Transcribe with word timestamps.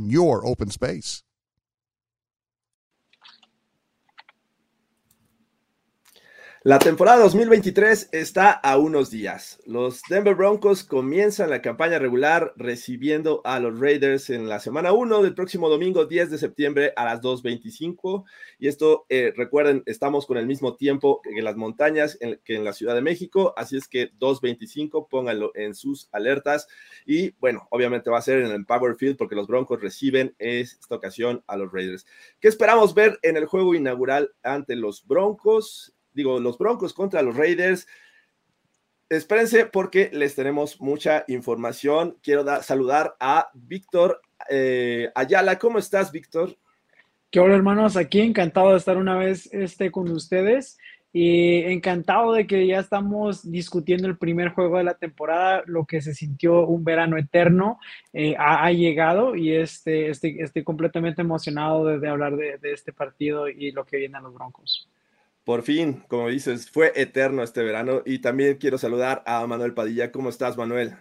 in 0.00 0.10
your 0.10 0.46
open 0.46 0.70
space. 0.70 1.22
La 6.62 6.78
temporada 6.78 7.20
2023 7.20 8.10
está 8.12 8.50
a 8.50 8.76
unos 8.76 9.10
días. 9.10 9.58
Los 9.64 10.02
Denver 10.10 10.34
Broncos 10.34 10.84
comienzan 10.84 11.48
la 11.48 11.62
campaña 11.62 11.98
regular 11.98 12.52
recibiendo 12.54 13.40
a 13.46 13.58
los 13.60 13.80
Raiders 13.80 14.28
en 14.28 14.46
la 14.46 14.60
semana 14.60 14.92
1 14.92 15.22
del 15.22 15.34
próximo 15.34 15.70
domingo 15.70 16.04
10 16.04 16.32
de 16.32 16.36
septiembre 16.36 16.92
a 16.96 17.06
las 17.06 17.22
2.25. 17.22 18.24
Y 18.58 18.68
esto, 18.68 19.06
eh, 19.08 19.32
recuerden, 19.34 19.82
estamos 19.86 20.26
con 20.26 20.36
el 20.36 20.46
mismo 20.46 20.76
tiempo 20.76 21.22
en 21.24 21.42
las 21.42 21.56
montañas 21.56 22.18
que 22.44 22.56
en 22.56 22.64
la 22.64 22.74
Ciudad 22.74 22.94
de 22.94 23.00
México, 23.00 23.54
así 23.56 23.78
es 23.78 23.88
que 23.88 24.12
2.25, 24.18 25.08
pónganlo 25.08 25.52
en 25.54 25.74
sus 25.74 26.10
alertas. 26.12 26.68
Y 27.06 27.30
bueno, 27.40 27.68
obviamente 27.70 28.10
va 28.10 28.18
a 28.18 28.22
ser 28.22 28.42
en 28.42 28.50
el 28.50 28.66
Power 28.66 28.96
Field 28.96 29.16
porque 29.16 29.34
los 29.34 29.46
Broncos 29.46 29.80
reciben 29.80 30.34
esta 30.38 30.94
ocasión 30.94 31.42
a 31.46 31.56
los 31.56 31.72
Raiders. 31.72 32.04
¿Qué 32.38 32.48
esperamos 32.48 32.92
ver 32.92 33.18
en 33.22 33.38
el 33.38 33.46
juego 33.46 33.74
inaugural 33.74 34.34
ante 34.42 34.76
los 34.76 35.06
Broncos? 35.06 35.94
Digo, 36.12 36.40
los 36.40 36.58
Broncos 36.58 36.92
contra 36.92 37.22
los 37.22 37.36
Raiders. 37.36 37.86
Espérense 39.08 39.66
porque 39.66 40.10
les 40.12 40.34
tenemos 40.34 40.80
mucha 40.80 41.24
información. 41.26 42.16
Quiero 42.22 42.44
saludar 42.62 43.16
a 43.18 43.50
Víctor 43.54 44.20
eh, 44.48 45.10
Ayala. 45.14 45.58
¿Cómo 45.58 45.78
estás, 45.78 46.12
Víctor? 46.12 46.56
¿Qué 47.30 47.40
hola, 47.40 47.54
hermanos? 47.54 47.96
Aquí 47.96 48.20
encantado 48.20 48.70
de 48.70 48.76
estar 48.76 48.96
una 48.96 49.16
vez 49.16 49.48
este, 49.52 49.90
con 49.90 50.10
ustedes 50.10 50.78
y 51.12 51.62
encantado 51.62 52.32
de 52.32 52.46
que 52.46 52.66
ya 52.66 52.78
estamos 52.78 53.50
discutiendo 53.50 54.06
el 54.06 54.16
primer 54.16 54.50
juego 54.50 54.78
de 54.78 54.84
la 54.84 54.94
temporada, 54.94 55.62
lo 55.66 55.84
que 55.84 56.00
se 56.00 56.14
sintió 56.14 56.66
un 56.66 56.84
verano 56.84 57.16
eterno 57.16 57.80
eh, 58.12 58.36
ha, 58.38 58.70
llegado 58.70 59.34
y 59.34 59.52
este, 59.52 60.10
estoy 60.10 60.62
completamente 60.62 61.22
emocionado 61.22 61.84
de, 61.98 62.08
hablar 62.08 62.36
de, 62.36 62.58
de, 62.58 62.72
este 62.72 62.92
partido 62.92 63.48
y 63.48 63.72
lo 63.72 63.84
que 63.84 63.96
viene 63.96 64.18
a 64.18 64.20
los 64.20 64.34
Broncos. 64.34 64.88
Por 65.44 65.62
fin, 65.62 66.04
como 66.08 66.28
dices, 66.28 66.70
fue 66.70 66.92
eterno 66.94 67.42
este 67.42 67.62
verano 67.62 68.02
y 68.04 68.20
también 68.20 68.58
quiero 68.58 68.78
saludar 68.78 69.22
a 69.26 69.46
Manuel 69.46 69.74
Padilla. 69.74 70.12
¿Cómo 70.12 70.28
estás, 70.28 70.56
Manuel? 70.56 70.96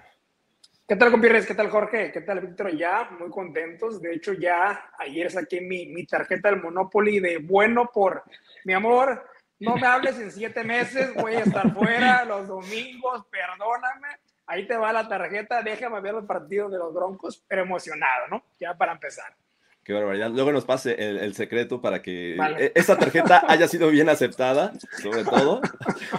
¿Qué 0.87 0.95
tal, 0.95 1.11
compierres? 1.11 1.45
¿Qué 1.45 1.53
tal, 1.53 1.69
Jorge? 1.69 2.11
¿Qué 2.11 2.21
tal, 2.21 2.39
Víctor? 2.39 2.75
Ya, 2.75 3.09
muy 3.19 3.29
contentos. 3.29 4.01
De 4.01 4.13
hecho, 4.13 4.33
ya 4.33 4.91
ayer 4.97 5.29
saqué 5.29 5.61
mi, 5.61 5.85
mi 5.87 6.05
tarjeta 6.05 6.49
del 6.49 6.63
Monopoly 6.63 7.19
de 7.19 7.37
bueno 7.37 7.91
por 7.93 8.23
mi 8.65 8.73
amor. 8.73 9.23
No 9.59 9.75
me 9.75 9.85
hables 9.85 10.17
en 10.17 10.31
siete 10.31 10.63
meses, 10.63 11.13
voy 11.13 11.35
a 11.35 11.41
estar 11.41 11.73
fuera 11.75 12.23
los 12.25 12.47
domingos, 12.47 13.25
perdóname. 13.29 14.07
Ahí 14.47 14.65
te 14.65 14.77
va 14.77 14.91
la 14.91 15.07
tarjeta, 15.07 15.61
déjame 15.61 16.01
ver 16.01 16.13
los 16.13 16.25
partidos 16.25 16.71
de 16.71 16.79
los 16.79 16.91
Broncos, 16.91 17.43
pero 17.47 17.61
emocionado, 17.61 18.27
¿no? 18.29 18.43
Ya 18.59 18.75
para 18.75 18.93
empezar. 18.93 19.35
Qué 19.83 19.93
barbaridad. 19.93 20.29
Luego 20.31 20.51
nos 20.51 20.65
pase 20.65 20.95
el, 20.99 21.33
secreto 21.33 21.81
para 21.81 22.01
que 22.01 22.35
e, 22.35 22.71
esta 22.75 22.97
tarjeta 22.97 23.43
haya 23.47 23.67
sido 23.67 23.89
bien 23.89 24.09
aceptada, 24.09 24.73
sobre 25.01 25.23
todo, 25.23 25.61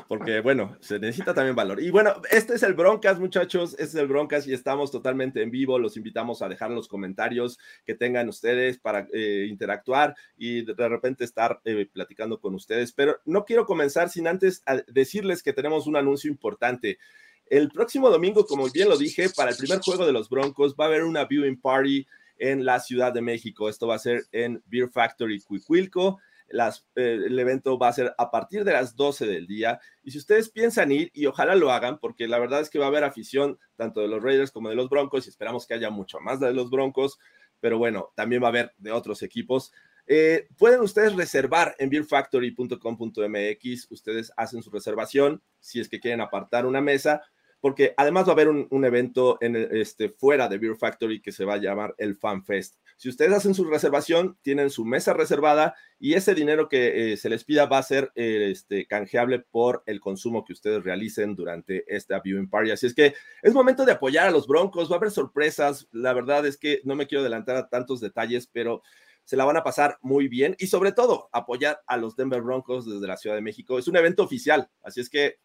porque 0.09 0.41
bueno, 0.41 0.77
se 0.81 0.99
necesita 0.99 1.35
también 1.35 1.55
valor. 1.55 1.81
Y 1.81 1.91
bueno, 1.91 2.15
este 2.33 2.55
es 2.55 2.63
el 2.65 2.75
Broncas, 2.75 3.21
muchachos, 3.21 3.75
este 3.75 3.85
es 3.85 3.95
el 3.95 4.09
Broncas 4.09 4.47
y 4.47 4.55
estamos 4.55 4.91
totalmente 4.91 5.43
en 5.43 5.51
vivo. 5.51 5.79
Los 5.79 5.97
invitamos 5.97 6.43
a 6.43 6.49
dejar 6.49 6.71
los 6.71 6.89
comentarios 6.89 7.59
que 7.85 7.95
tengan 7.95 8.29
ustedes 8.29 8.79
para 8.79 9.07
eh, 9.13 9.47
interactuar 9.49 10.17
y 10.37 10.63
de, 10.63 10.89
repente 10.89 11.23
estar 11.23 11.61
eh, 11.65 11.87
platicando 11.93 12.41
con 12.41 12.55
ustedes. 12.55 12.93
Pero 12.93 13.21
no 13.25 13.45
quiero 13.45 13.67
comenzar 13.67 14.09
sin 14.09 14.27
antes 14.27 14.65
decirles 14.89 15.43
que 15.43 15.53
tenemos 15.53 15.87
un 15.87 15.97
anuncio 15.97 16.31
importante. 16.31 16.99
El 17.47 17.69
próximo 17.69 18.11
domingo, 18.11 18.47
como 18.47 18.69
bien 18.71 18.89
lo 18.89 18.97
dije, 18.97 19.29
para 19.29 19.51
el 19.51 19.57
primer 19.57 19.81
juego 19.81 20.07
de 20.07 20.13
los 20.13 20.29
Broncos 20.29 20.75
va 20.79 20.85
a 20.85 20.89
haber 20.89 21.05
una 21.05 21.25
viewing 21.25 21.61
party 21.61 22.07
en 22.41 22.65
la 22.65 22.81
Ciudad 22.81 23.13
de 23.13 23.21
México. 23.21 23.69
Esto 23.69 23.87
va 23.87 23.95
a 23.95 24.01
ser 24.01 24.25
en 24.33 24.63
Beer 24.67 24.89
Factory 24.89 25.41
Cuicuilco. 25.43 26.19
Eh, 26.51 26.57
el 26.95 27.39
evento 27.39 27.79
va 27.79 27.89
a 27.89 27.93
ser 27.93 28.15
a 28.19 28.31
partir 28.31 28.65
de 28.65 28.73
las 28.73 28.97
12 28.97 29.27
del 29.27 29.47
día. 29.47 29.79
Y 30.03 30.11
si 30.11 30.19
ustedes 30.19 30.49
piensan 30.49 30.91
ir, 30.91 31.11
y 31.15 31.27
ojalá 31.27 31.55
lo 31.55 31.71
hagan, 31.71 31.99
porque 31.99 32.27
la 32.27 32.39
verdad 32.39 32.61
es 32.61 32.71
que 32.71 32.79
va 32.79 32.87
a 32.87 32.89
haber 32.89 33.05
afición 33.05 33.59
tanto 33.77 34.01
de 34.01 34.09
los 34.09 34.23
Raiders 34.23 34.51
como 34.51 34.71
de 34.71 34.75
los 34.75 34.89
Broncos, 34.89 35.27
y 35.27 35.29
esperamos 35.29 35.67
que 35.67 35.75
haya 35.75 35.91
mucho 35.91 36.19
más 36.21 36.41
de 36.41 36.53
los 36.53 36.71
Broncos, 36.71 37.19
pero 37.61 37.79
bueno, 37.79 38.13
también 38.17 38.43
va 38.43 38.47
a 38.47 38.51
haber 38.51 38.73
de 38.79 38.91
otros 38.91 39.23
equipos. 39.23 39.73
Eh, 40.07 40.49
pueden 40.59 40.81
ustedes 40.81 41.15
reservar 41.15 41.77
en 41.79 41.91
beerfactory.com.mx, 41.91 43.91
ustedes 43.91 44.33
hacen 44.37 44.63
su 44.63 44.71
reservación 44.71 45.41
si 45.61 45.79
es 45.79 45.89
que 45.89 46.01
quieren 46.01 46.21
apartar 46.21 46.67
una 46.67 46.81
mesa 46.81 47.23
porque 47.61 47.95
además 47.97 48.25
va 48.25 48.31
a 48.31 48.33
haber 48.33 48.49
un, 48.49 48.85
evento 48.85 49.39
en 49.41 49.55
este, 49.57 50.09
fuera 50.09 50.49
de 50.49 50.59
Beer 50.59 50.77
Factory 50.77 51.21
que 51.21 51.33
se 51.33 51.45
va 51.45 51.55
a 51.55 51.59
llamar 51.59 51.95
el 51.99 52.17
Fan 52.17 52.43
Fest. 52.45 52.77
Si 52.97 53.09
ustedes 53.09 53.33
hacen 53.33 53.55
su 53.55 53.65
reservación, 53.65 54.39
tienen 54.43 54.71
su 54.71 54.85
mesa 54.85 55.13
reservada 55.13 55.75
y 55.99 56.15
ese 56.15 56.35
dinero 56.35 56.69
que 56.69 57.13
eh, 57.13 57.17
se 57.17 57.29
les 57.29 57.45
pida 57.45 57.67
va 57.67 57.79
a 57.79 57.83
ser 57.83 58.13
eh, 58.15 58.49
este, 58.51 58.87
canjeable 58.87 59.39
por 59.39 59.83
el 59.87 60.01
consumo 60.01 60.45
que 60.45 60.55
ustedes 60.55 60.83
realicen 60.83 61.35
durante 61.35 61.85
esta 61.95 62.21
viewing 62.21 62.49
party. 62.49 62.71
Así 62.71 62.87
es 62.87 62.95
que 62.95 63.15
es 63.43 63.55
momento 63.55 63.85
de 63.85 63.93
apoyar 63.93 64.27
a 64.27 64.31
los 64.31 64.47
Broncos, 64.47 64.91
va 64.91 64.95
a 64.95 64.99
haber 64.99 65.11
sorpresas. 65.11 65.89
La 65.93 66.13
verdad 66.13 66.47
es 66.47 66.57
que 66.57 66.81
no 66.85 66.95
me 66.95 67.07
quiero 67.07 67.21
adelantar 67.21 67.57
a 67.57 67.69
tantos 67.69 68.01
detalles, 68.01 68.47
pero 68.47 68.83
se 69.25 69.37
la 69.37 69.45
van 69.45 69.57
a 69.57 69.63
pasar 69.63 69.99
muy 70.01 70.29
bien 70.29 70.57
y 70.59 70.67
sobre 70.67 70.93
todo 70.93 71.29
apoyar 71.33 71.81
a 71.87 71.97
los 71.97 72.17
Denver 72.17 72.43
Broncos 72.43 72.85
desde 72.85 73.07
la 73.07 73.17
Ciudad 73.17 73.37
de 73.37 73.43
México. 73.43 73.79
Es 73.79 73.87
un 73.87 73.97
evento 73.97 74.23
oficial, 74.23 74.69
así 74.83 75.01
es 75.01 75.09
que 75.09 75.37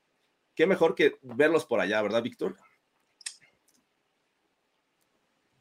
qué 0.55 0.65
mejor 0.65 0.95
que 0.95 1.15
verlos 1.21 1.65
por 1.65 1.79
allá, 1.79 2.01
¿verdad, 2.01 2.23
Víctor? 2.23 2.55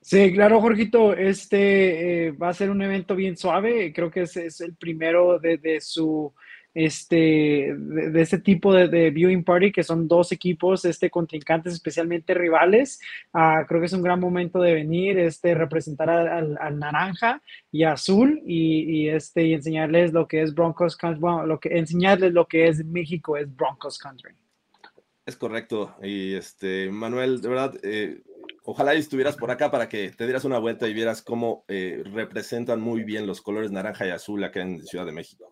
Sí, 0.05 0.35
claro, 0.35 0.61
Jorgito, 0.61 1.15
este 1.15 2.27
eh, 2.27 2.33
va 2.33 2.51
a 2.51 2.53
ser 2.53 2.69
un 2.69 2.83
evento 2.83 3.17
bien 3.17 3.39
suave, 3.39 3.91
creo 3.95 4.11
que 4.11 4.21
es, 4.23 4.61
el 4.61 4.75
primero 4.77 5.39
de, 5.39 5.81
su, 5.81 6.31
este, 6.75 7.75
de, 7.75 8.21
este 8.21 8.39
tipo 8.41 8.75
de, 8.75 9.11
viewing 9.11 9.45
party, 9.45 9.73
que 9.73 9.83
son 9.83 10.07
dos 10.07 10.31
equipos, 10.31 10.85
este, 10.85 11.09
contrincantes, 11.09 11.73
especialmente 11.73 12.35
rivales. 12.35 13.01
Ah, 13.33 13.65
creo 13.67 13.81
que 13.81 13.87
es 13.87 13.95
un 13.95 14.03
gran 14.03 14.21
momento 14.21 14.61
de 14.61 14.75
venir, 14.75 15.19
este, 15.19 15.55
representar 15.55 16.11
al, 16.11 16.79
naranja 16.79 17.41
y 17.73 17.85
azul 17.85 18.43
y, 18.45 19.09
este, 19.09 19.45
y 19.47 19.55
enseñarles 19.55 20.13
lo 20.13 20.29
que 20.29 20.43
es 20.43 20.55
Broncos 20.55 20.99
Country, 20.99 21.19
bueno, 21.19 21.47
lo 21.47 21.59
que, 21.59 21.79
enseñarles 21.79 22.35
lo 22.35 22.47
que 22.47 22.69
es 22.69 22.85
México, 22.85 23.39
es 23.39 23.57
Broncos 23.57 23.99
Country. 23.99 24.35
Es 25.27 25.37
correcto. 25.37 25.97
Y 26.03 26.35
este, 26.35 26.91
Manuel, 26.91 27.41
de 27.41 27.49
verdad, 27.49 27.75
eh, 27.83 28.23
ojalá 28.65 28.93
estuvieras 28.93 29.37
por 29.37 29.51
acá 29.51 29.71
para 29.71 29.89
que 29.89 30.11
te 30.11 30.25
dieras 30.25 30.45
una 30.45 30.59
vuelta 30.59 30.87
y 30.87 30.93
vieras 30.93 31.23
cómo 31.23 31.65
eh, 31.69 32.03
representan 32.13 32.81
muy 32.81 33.05
bien 33.05 33.27
los 33.27 33.41
colores 33.41 33.71
naranja 33.71 34.07
y 34.07 34.11
azul 34.11 34.45
acá 34.45 34.61
en 34.61 34.85
Ciudad 34.85 35.07
de 35.07 35.13
México. 35.13 35.51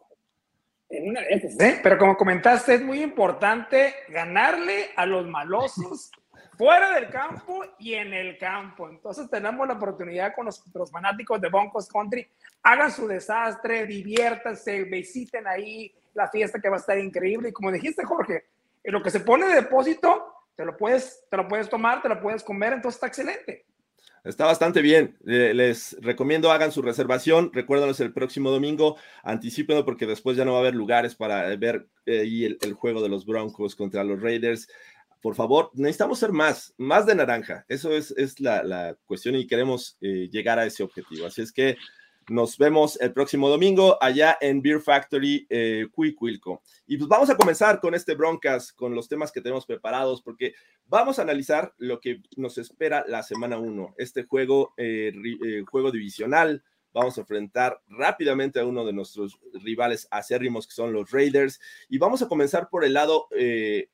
En 0.90 1.08
una 1.08 1.22
¿eh? 1.22 1.80
Pero 1.82 1.96
como 1.96 2.19
comentaste, 2.19 2.74
es 2.74 2.82
muy 2.82 3.02
importante 3.02 3.94
ganarle 4.10 4.90
a 4.94 5.06
los 5.06 5.26
malosos 5.26 6.10
fuera 6.58 6.94
del 6.94 7.08
campo 7.08 7.64
y 7.78 7.94
en 7.94 8.12
el 8.12 8.36
campo. 8.36 8.90
Entonces 8.90 9.30
tenemos 9.30 9.66
la 9.66 9.74
oportunidad 9.74 10.34
con 10.34 10.44
los, 10.44 10.62
los 10.74 10.90
fanáticos 10.90 11.40
de 11.40 11.48
Broncos 11.48 11.88
Country, 11.88 12.28
hagan 12.62 12.92
su 12.92 13.08
desastre, 13.08 13.86
diviértanse, 13.86 14.84
visiten 14.84 15.46
ahí 15.46 15.90
la 16.12 16.28
fiesta 16.28 16.60
que 16.60 16.69
va 16.69 16.76
a 16.76 16.80
estar 16.80 16.98
increíble. 16.98 17.48
Y 17.48 17.52
como 17.52 17.72
dijiste, 17.72 18.04
Jorge, 18.04 18.44
lo 18.84 19.02
que 19.02 19.11
se 19.11 19.20
pone 19.20 19.46
de 19.46 19.55
depósito, 19.55 20.32
te 20.56 20.64
lo 20.64 20.76
puedes, 20.76 21.25
te 21.31 21.37
lo 21.37 21.49
puedes 21.49 21.69
tomar, 21.69 22.02
te 22.02 22.08
lo 22.08 22.20
puedes 22.20 22.43
comer, 22.43 22.73
entonces 22.73 22.96
está 22.96 23.06
excelente. 23.06 23.67
Está 24.25 24.46
bastante 24.46 24.82
bien. 24.82 25.17
Les 25.25 25.96
recomiendo 26.00 26.52
hagan 26.52 26.70
su 26.70 26.81
reservación. 26.81 27.50
Recuérdanos 27.52 27.99
el 27.99 28.12
próximo 28.12 28.50
domingo. 28.50 28.96
Anticípenlo 29.25 29.84
porque 29.84 30.06
después 30.06 30.37
ya 30.37 30.44
no 30.44 30.52
va 30.52 30.58
a 30.58 30.61
haber 30.61 30.76
lugares 30.76 31.17
para 31.17 31.56
ver 31.56 31.88
eh, 32.06 32.56
el, 32.61 32.73
juego 32.75 33.02
de 33.02 33.08
los 33.08 33.26
Broncos 33.26 33.75
contra 33.75 34.05
los 34.05 34.23
Raiders. 34.23 34.69
Por 35.20 35.34
favor, 35.34 35.70
necesitamos 35.75 36.20
ser 36.20 36.31
más, 36.31 36.73
más 36.79 37.05
de 37.05 37.17
naranja. 37.17 37.64
Eso 37.69 37.90
es, 37.90 38.12
es 38.12 38.38
la, 38.38 38.96
cuestión 39.06 39.34
y 39.34 39.46
queremos 39.46 39.96
eh, 40.00 40.29
llegar 40.31 40.61
a 40.61 40.67
ese 40.67 40.84
objetivo. 40.84 41.26
Así 41.26 41.43
es 41.43 41.52
que 41.52 41.76
nos 42.28 42.58
vemos 42.58 43.00
el 43.00 43.12
próximo 43.12 43.48
domingo 43.48 43.98
allá 44.00 44.36
en 44.40 44.62
Beer 44.62 44.80
Factory 44.80 45.46
eh, 45.48 45.86
Cuicuilco. 45.92 46.62
Y 46.86 46.96
pues 46.96 47.08
vamos 47.08 47.30
a 47.30 47.36
comenzar 47.36 47.80
con 47.80 47.94
este 47.94 48.14
broncas, 48.14 48.72
con 48.72 48.94
los 48.94 49.08
temas 49.08 49.32
que 49.32 49.40
tenemos 49.40 49.66
preparados, 49.66 50.22
porque 50.22 50.54
vamos 50.86 51.19
a 51.19 51.22
analizar 51.22 51.74
lo 51.78 52.00
que 52.00 52.22
nos 52.36 52.58
espera 52.58 53.04
la 53.06 53.22
semana 53.22 53.58
1, 53.58 53.94
este 53.98 54.24
juego, 54.24 54.74
eh, 54.76 55.12
eh, 55.44 55.62
juego 55.69 55.90
divisional. 55.90 56.62
Vamos 56.92 57.16
a 57.16 57.22
enfrentar 57.22 57.80
rápidamente 57.88 58.60
a 58.60 58.66
uno 58.66 58.84
de 58.84 58.92
nuestros 58.92 59.38
rivales 59.64 60.06
acérrimos, 60.10 60.66
que 60.66 60.74
son 60.74 60.92
los 60.92 61.10
Raiders. 61.10 61.58
Y 61.88 61.96
vamos 61.96 62.20
a 62.20 62.28
comenzar 62.28 62.69
por 62.69 62.84
el 62.84 62.92
lado 62.92 63.28
de 63.30 63.88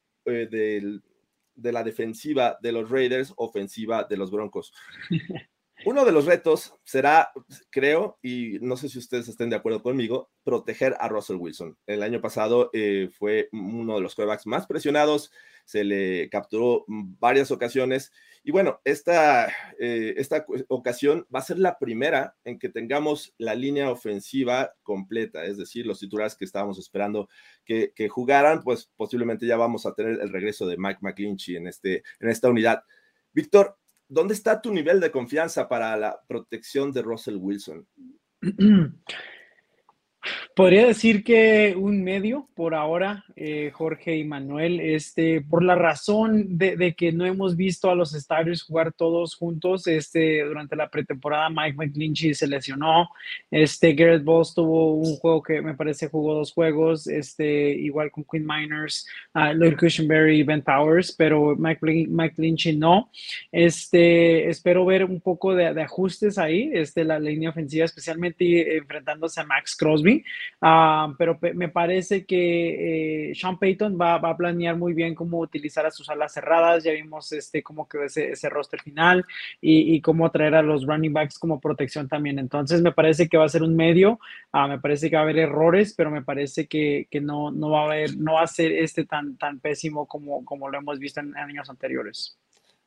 la 1.55 1.85
defensiva 1.85 2.59
de 2.61 2.73
los 2.73 2.91
Raiders, 2.91 3.33
ofensiva 3.37 4.03
de 4.03 4.17
los 4.17 4.33
Broncos. 4.33 4.73
Uno 5.85 6.05
de 6.05 6.11
los 6.11 6.27
retos 6.27 6.75
será, 6.85 7.31
creo, 7.71 8.19
y 8.21 8.59
no 8.61 8.77
sé 8.77 8.89
si 8.89 8.99
ustedes 8.99 9.29
estén 9.29 9.49
de 9.49 9.57
acuerdo 9.57 9.83
conmigo, 9.83 10.31
proteger 10.43 10.97
a 10.99 11.09
Russell 11.09 11.37
Wilson. 11.37 11.79
El 11.87 12.03
año 12.03 12.21
pasado 12.21 12.71
eh, 12.73 13.11
fue 13.17 13.49
uno 13.53 13.95
de 13.95 14.01
los 14.01 14.17
quarterbacks 14.17 14.47
más 14.47 14.67
presionados, 14.67 15.31
se 15.65 15.85
le 15.85 16.29
capturó 16.31 16.85
varias 16.89 17.51
ocasiones. 17.53 18.11
Y 18.43 18.51
bueno, 18.51 18.81
esta, 18.85 19.49
eh, 19.79 20.15
esta 20.17 20.45
ocasión 20.69 21.27
va 21.33 21.41
a 21.41 21.45
ser 21.45 21.59
la 21.59 21.79
primera 21.79 22.35
en 22.45 22.59
que 22.59 22.71
tengamos 22.71 23.35
la 23.39 23.55
línea 23.55 23.91
ofensiva 23.91 24.75
completa, 24.83 25.45
es 25.45 25.59
decir, 25.59 25.87
los 25.87 26.01
titulares 26.01 26.35
que 26.35 26.45
estábamos 26.45 26.79
esperando 26.79 27.29
que, 27.65 27.93
jugaran, 28.09 28.63
pues 28.63 28.91
posiblemente 28.97 29.47
ya 29.47 29.57
vamos 29.57 29.87
a 29.87 29.95
tener 29.95 30.21
el 30.21 30.33
regreso 30.33 30.67
de 30.67 30.77
Mike 30.77 31.01
McClinchy 31.03 31.57
en, 31.57 31.69
este, 31.69 32.03
en 32.19 32.31
esta 32.31 32.49
unidad. 32.49 32.83
Víctor, 33.33 33.78
¿dónde 34.09 34.35
está 34.35 34.61
tu 34.61 34.73
nivel 34.73 35.01
de 35.01 35.11
confianza 35.11 35.69
para 35.69 35.97
la 35.97 36.21
protección 36.27 36.93
de 36.93 37.03
Russell 37.03 37.37
Wilson? 37.37 37.87
Podría 40.59 40.89
decir 40.89 41.23
que 41.23 41.77
un 41.79 42.03
medio 42.03 42.49
por 42.57 42.75
ahora, 42.75 43.25
eh, 43.37 43.71
Jorge 43.73 44.17
y 44.17 44.25
Manuel, 44.25 44.81
este, 44.81 45.41
por 45.41 45.63
la 45.63 45.77
razón 45.77 46.59
de, 46.59 46.97
que 46.97 47.13
no 47.13 47.27
hemos 47.27 47.55
visto 47.55 47.89
a 47.89 47.95
los 47.95 48.13
Stars 48.13 48.65
jugar 48.65 48.93
todos 48.93 49.37
juntos, 49.37 49.87
este, 49.87 50.43
durante 50.43 50.75
la 50.75 50.91
pretemporada 50.91 51.49
Mike 51.49 51.77
McGlinchey 51.77 52.35
se 52.35 52.49
lesionó, 52.49 53.09
este, 53.53 53.93
Garrett 53.93 54.25
Bowles 54.25 54.53
tuvo 54.53 54.95
un 54.95 55.15
juego 55.19 55.45
que 55.45 55.63
me 55.63 55.75
parece 55.75 56.09
jugó 56.09 56.35
dos 56.35 56.53
juegos, 56.53 57.07
este, 57.07 57.71
igual 57.71 58.11
con 58.11 58.25
Quinn 58.25 58.45
Miners, 58.45 59.07
uh, 59.37 59.55
Lloyd 59.55 59.77
Cushenberry 59.79 60.41
y 60.41 60.43
Ben 60.43 60.63
Powers, 60.63 61.13
pero 61.13 61.55
Mike, 61.55 62.09
Mike 62.09 62.75
no. 62.75 63.13
Este, 63.53 64.49
espero 64.49 64.85
ver 64.85 65.05
un 65.05 65.21
poco 65.21 65.55
de, 65.55 65.73
de 65.73 65.83
ajustes 65.83 66.37
ahí, 66.37 66.69
este, 66.73 67.05
la 67.05 67.21
línea 67.21 67.51
ofensiva, 67.51 67.85
especialmente 67.85 68.77
enfrentándose 68.77 69.41
a 69.41 69.45
Max 69.45 69.77
Crosby. 69.77 70.25
Ah, 70.61 71.15
pero 71.19 71.39
me 71.55 71.69
parece 71.69 72.27
que 72.27 73.31
eh, 73.31 73.35
Sean 73.35 73.59
Payton 73.59 73.99
va, 74.01 74.15
a 74.17 74.37
planear 74.37 74.77
muy 74.77 74.93
bien 74.95 75.15
cómo 75.15 75.39
utilizar 75.39 75.87
a 75.87 75.91
sus 75.91 76.09
alas 76.09 76.33
cerradas. 76.33 76.85
Ya 76.85 76.93
vimos 76.93 77.33
este, 77.33 77.63
cómo 77.63 77.89
quedó 77.89 78.05
ese, 78.05 78.33
ese 78.33 78.49
roster 78.49 78.81
final 78.81 79.25
y, 79.61 80.01
cómo 80.01 80.31
traer 80.31 80.55
a 80.55 80.63
los 80.63 80.87
running 80.87 81.13
backs 81.13 81.39
como 81.39 81.61
protección 81.61 82.09
también. 82.09 82.39
Entonces, 82.39 82.83
me 82.83 82.93
parece 82.93 83.29
que 83.29 83.37
va 83.37 83.45
a 83.45 83.49
ser 83.49 83.63
un 83.63 83.77
medio. 83.77 84.19
Ah, 84.53 84.69
me 84.69 84.81
parece 84.81 85.11
que 85.11 85.17
va 85.17 85.23
a 85.23 85.25
haber 85.25 85.39
errores, 85.39 85.95
pero 85.97 86.11
me 86.11 86.23
parece 86.23 86.67
que, 86.67 87.09
no, 87.21 87.51
no, 87.51 87.71
va 87.71 87.83
a 87.83 87.85
haber, 87.87 88.17
no 88.17 88.35
va 88.35 88.43
a 88.43 88.47
ser 88.47 88.73
este 88.73 89.05
tan, 89.05 89.37
tan 89.37 89.61
pésimo 89.61 90.07
como, 90.07 90.45
como 90.45 90.69
lo 90.69 90.79
hemos 90.79 90.99
visto 90.99 91.21
en 91.21 91.37
años 91.37 91.69
anteriores. 91.71 92.38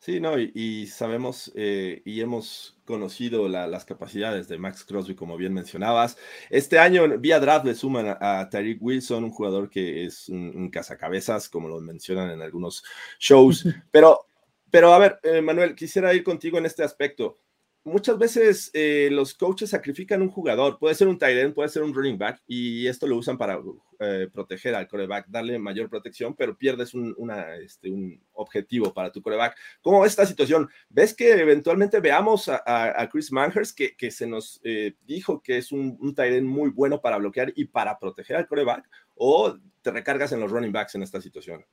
Sí, 0.03 0.19
no, 0.19 0.39
y, 0.39 0.88
sabemos 0.88 1.51
eh, 1.53 2.01
y 2.06 2.21
hemos 2.21 2.75
conocido 2.86 3.48
las 3.48 3.86
capacidades 3.86 4.48
de 4.48 4.57
Max 4.57 4.83
Crosby, 4.83 5.13
como 5.13 5.38
bien 5.38 5.53
mencionabas. 5.53 6.18
Este 6.50 6.80
año, 6.80 7.07
vía 7.19 7.39
draft, 7.39 7.68
le 7.68 7.75
suman 7.75 8.18
a, 8.19 8.50
Tariq 8.50 8.81
Wilson, 8.81 9.25
un 9.25 9.30
jugador 9.30 9.69
que 9.69 10.03
es 10.03 10.27
un, 10.27 10.71
cazacabezas, 10.71 11.50
como 11.50 11.68
lo 11.68 11.80
mencionan 11.81 12.31
en 12.31 12.42
algunos 12.42 12.83
shows. 13.19 13.63
Pero, 13.92 14.25
pero 14.71 14.92
a 14.94 14.98
ver, 14.98 15.19
eh, 15.21 15.42
Manuel, 15.42 15.75
quisiera 15.75 16.13
ir 16.15 16.24
contigo 16.24 16.57
en 16.57 16.65
este 16.65 16.83
aspecto 16.83 17.38
muchas 17.83 18.17
veces 18.17 18.69
eh, 18.73 19.09
los 19.11 19.33
coaches 19.33 19.69
sacrifican 19.69 20.21
un 20.21 20.29
jugador, 20.29 20.77
puede 20.77 20.95
ser 20.95 21.07
un 21.07 21.17
tight 21.17 21.37
end, 21.37 21.53
puede 21.53 21.69
ser 21.69 21.83
un 21.83 21.93
running 21.93 22.17
back, 22.17 22.41
y 22.47 22.87
esto 22.87 23.07
lo 23.07 23.17
usan 23.17 23.37
para 23.37 23.59
eh, 23.99 24.27
proteger 24.31 24.75
al 24.75 24.87
coreback, 24.87 25.27
darle 25.27 25.57
mayor 25.57 25.89
protección, 25.89 26.35
pero 26.35 26.57
pierdes 26.57 26.93
un, 26.93 27.15
este, 27.61 27.91
objetivo 28.33 28.93
para 28.93 29.11
tu 29.11 29.21
coreback. 29.21 29.57
¿Cómo 29.81 30.05
esta 30.05 30.25
situación? 30.25 30.69
¿Ves 30.89 31.13
que 31.13 31.31
eventualmente 31.31 31.99
veamos 31.99 32.49
a, 32.49 33.09
Chris 33.11 33.31
Manhers, 33.31 33.73
que, 33.73 33.95
que, 33.95 34.11
se 34.11 34.27
nos 34.27 34.59
eh, 34.63 34.95
dijo 35.05 35.41
que 35.41 35.57
es 35.57 35.71
un, 35.71 35.97
un 35.99 36.13
tight 36.13 36.33
end 36.33 36.47
muy 36.47 36.69
bueno 36.69 37.01
para 37.01 37.17
bloquear 37.17 37.51
y 37.55 37.65
para 37.65 37.97
proteger 37.97 38.37
al 38.37 38.47
coreback, 38.47 38.87
o 39.15 39.57
te 39.81 39.91
recargas 39.91 40.31
en 40.31 40.39
los 40.39 40.51
running 40.51 40.71
backs 40.71 40.95
en 40.95 41.03
esta 41.03 41.21
situación? 41.21 41.65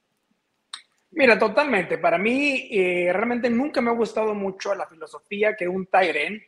Mira, 1.11 1.39
totalmente. 1.39 1.99
Para 1.99 2.19
mí, 2.19 2.69
eh, 2.71 3.11
realmente 3.13 3.49
nunca 3.49 3.81
me 3.81 3.91
ha 3.91 3.95
gustado 3.95 4.35
mucho 4.35 4.75
la 4.75 4.87
filosofía 4.87 5.57
que 5.57 5.67
un 5.67 5.87
Tyren 5.87 6.41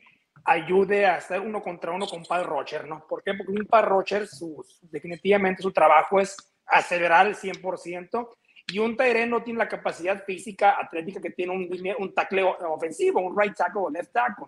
ayude 0.44 1.06
a 1.06 1.16
hacer 1.16 1.40
uno 1.40 1.62
contra 1.62 1.92
uno 1.92 2.06
con 2.06 2.24
Pat 2.24 2.44
Rocher, 2.44 2.86
¿no? 2.86 3.06
¿Por 3.06 3.22
qué? 3.22 3.34
Porque 3.34 3.52
un 3.52 3.66
Pat 3.66 3.84
Rocher, 3.84 4.26
su, 4.26 4.64
definitivamente 4.82 5.62
su 5.62 5.72
trabajo 5.72 6.20
es 6.20 6.36
acelerar 6.66 7.26
el 7.26 7.34
100% 7.34 8.28
y 8.68 8.78
un 8.78 8.96
Tyren 8.96 9.30
no 9.30 9.42
tiene 9.42 9.58
la 9.58 9.68
capacidad 9.68 10.24
física, 10.24 10.76
atlética 10.78 11.20
que 11.20 11.30
tiene 11.30 11.52
un, 11.52 11.68
un 11.98 12.14
tacleo 12.14 12.56
ofensivo, 12.68 13.20
un 13.20 13.38
right 13.38 13.54
tackle 13.54 13.82
o 13.82 13.90
left 13.90 14.12
tackle. 14.12 14.46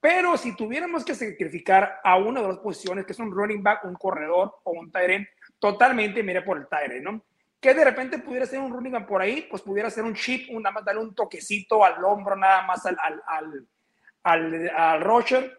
Pero 0.00 0.36
si 0.36 0.54
tuviéramos 0.54 1.04
que 1.04 1.14
sacrificar 1.14 2.00
a 2.04 2.16
una 2.16 2.42
de 2.42 2.48
las 2.48 2.58
posiciones, 2.58 3.06
que 3.06 3.12
es 3.12 3.18
un 3.18 3.30
running 3.30 3.62
back, 3.62 3.84
un 3.84 3.94
corredor 3.94 4.56
o 4.64 4.72
un 4.72 4.92
Tyren, 4.92 5.26
totalmente 5.58 6.22
mire 6.22 6.42
por 6.42 6.58
el 6.58 6.66
Tyren, 6.68 7.04
¿no? 7.04 7.24
Que 7.64 7.72
de 7.72 7.82
repente 7.82 8.18
pudiera 8.18 8.44
ser 8.44 8.60
un 8.60 8.70
running 8.70 9.06
por 9.06 9.22
ahí, 9.22 9.46
pues 9.48 9.62
pudiera 9.62 9.88
ser 9.88 10.04
un 10.04 10.12
chip, 10.12 10.50
nada 10.50 10.70
más 10.70 10.84
darle 10.84 11.00
un 11.00 11.14
toquecito 11.14 11.82
al 11.82 12.04
hombro, 12.04 12.36
nada 12.36 12.60
más 12.66 12.84
al, 12.84 12.94
al, 13.02 13.22
al, 13.26 13.66
al, 14.22 14.68
al 14.68 15.00
Rocher, 15.00 15.56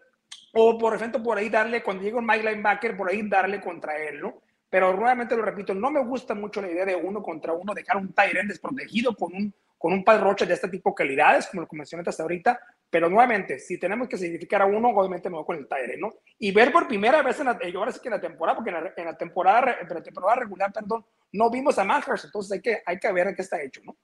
o 0.54 0.78
por 0.78 0.94
ejemplo 0.94 1.20
por 1.20 1.36
ahí 1.36 1.48
darle, 1.48 1.82
cuando 1.82 2.04
llega 2.04 2.18
un 2.18 2.24
Mike 2.24 2.48
Linebacker, 2.48 2.96
por 2.96 3.10
ahí 3.10 3.28
darle 3.28 3.60
contra 3.60 3.98
él, 3.98 4.20
¿no? 4.20 4.40
Pero 4.70 4.94
nuevamente 4.94 5.36
lo 5.36 5.42
repito, 5.42 5.74
no 5.74 5.90
me 5.90 5.98
gusta 6.04 6.32
mucho 6.36 6.62
la 6.62 6.70
idea 6.70 6.84
de 6.84 6.94
uno 6.94 7.20
contra 7.24 7.52
uno, 7.52 7.74
dejar 7.74 7.96
un 7.96 8.12
Tyrant 8.12 8.50
desprotegido 8.50 9.12
con 9.16 9.34
un, 9.34 9.52
con 9.76 9.92
un 9.92 10.04
Rocher 10.06 10.46
de 10.46 10.54
este 10.54 10.68
tipo 10.68 10.90
de 10.90 10.94
calidades, 10.94 11.48
como 11.48 11.62
lo 11.62 11.68
mencioné 11.72 12.04
hasta 12.06 12.22
ahorita, 12.22 12.60
pero 12.90 13.08
nuevamente, 13.08 13.58
si 13.58 13.78
tenemos 13.78 14.08
que 14.08 14.16
significar 14.16 14.62
a 14.62 14.66
uno, 14.66 14.88
obviamente 14.88 15.28
me 15.28 15.36
voy 15.36 15.44
con 15.44 15.56
el 15.56 15.66
Tyre, 15.66 15.96
¿no? 15.98 16.14
Y 16.38 16.52
ver 16.52 16.72
por 16.72 16.86
primera 16.86 17.22
vez, 17.22 17.38
en 17.40 17.46
la, 17.46 17.58
yo 17.68 17.84
sí 17.90 18.00
que 18.00 18.08
en 18.08 18.14
la 18.14 18.20
temporada, 18.20 18.56
porque 18.56 18.70
en 18.70 19.04
la, 19.04 19.16
temporada, 19.16 19.76
en 19.80 19.88
la 19.88 20.02
temporada 20.02 20.36
regular, 20.36 20.72
perdón, 20.72 21.04
no 21.32 21.50
vimos 21.50 21.78
a 21.78 21.84
Manhurst, 21.84 22.26
entonces 22.26 22.52
hay 22.52 22.60
que, 22.60 22.82
hay 22.86 22.98
que 22.98 23.12
ver 23.12 23.34
qué 23.34 23.42
está 23.42 23.60
hecho, 23.60 23.80
¿no? 23.84 23.96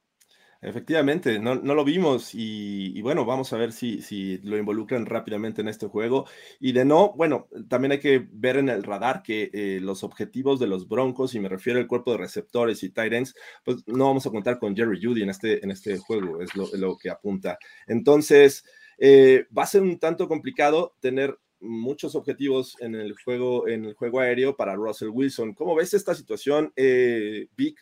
Efectivamente, 0.65 1.41
no, 1.41 1.57
no 1.57 1.75
lo 1.75 1.85
vimos 1.85 2.31
y, 2.35 3.03
bueno, 3.03 3.25
vamos 3.25 3.53
a 3.53 3.57
ver 3.57 3.73
si, 3.73 4.01
si 4.01 4.39
lo 4.39 4.57
involucran 4.57 5.07
rápidamente 5.07 5.61
en 5.61 5.67
este 5.67 5.89
juego. 5.89 6.25
Y 6.61 6.71
de 6.71 6.85
no, 6.85 7.13
bueno, 7.17 7.49
también 7.69 7.91
hay 7.91 7.99
que 7.99 8.29
ver 8.31 8.57
en 8.59 8.69
el 8.69 8.85
radar 8.85 9.25
que 9.25 9.51
eh, 9.53 9.81
los 9.83 10.05
objetivos 10.05 10.61
de 10.61 10.69
los 10.69 10.87
Broncos, 10.87 11.35
y 11.35 11.41
me 11.41 11.49
refiero 11.49 11.81
al 11.81 11.89
cuerpo 11.89 12.13
de 12.13 12.19
receptores 12.19 12.81
y 12.85 12.91
tight 12.91 13.13
ends, 13.13 13.35
pues 13.65 13.79
no 13.89 14.07
vamos 14.07 14.25
a 14.25 14.31
contar 14.31 14.61
con 14.61 14.77
Jerry 14.77 15.03
Judy 15.03 15.23
en 15.23 15.31
este, 15.31 15.65
en 15.65 15.73
este 15.73 15.99
juego, 15.99 16.41
es 16.41 16.55
lo, 16.55 16.69
lo 16.75 16.97
que 16.97 17.11
apunta. 17.11 17.59
Entonces, 17.89 18.65
eh, 18.99 19.47
va 19.57 19.65
a 19.65 19.67
ser 19.67 19.83
un 19.83 19.99
tanto 19.99 20.29
complicado 20.29 20.95
tener 21.01 21.37
muchos 21.59 22.15
objetivos 22.15 22.77
en 22.79 22.95
el 22.95 23.15
juego, 23.15 23.67
en 23.67 23.85
el 23.85 23.95
juego 23.95 24.21
aéreo 24.21 24.57
para 24.57 24.77
Russell 24.77 25.09
Wilson. 25.09 25.55
¿Cómo 25.55 25.75
ves 25.75 25.93
esta 25.93 26.15
situación, 26.15 26.73
eh, 26.77 27.49
Vic? 27.57 27.81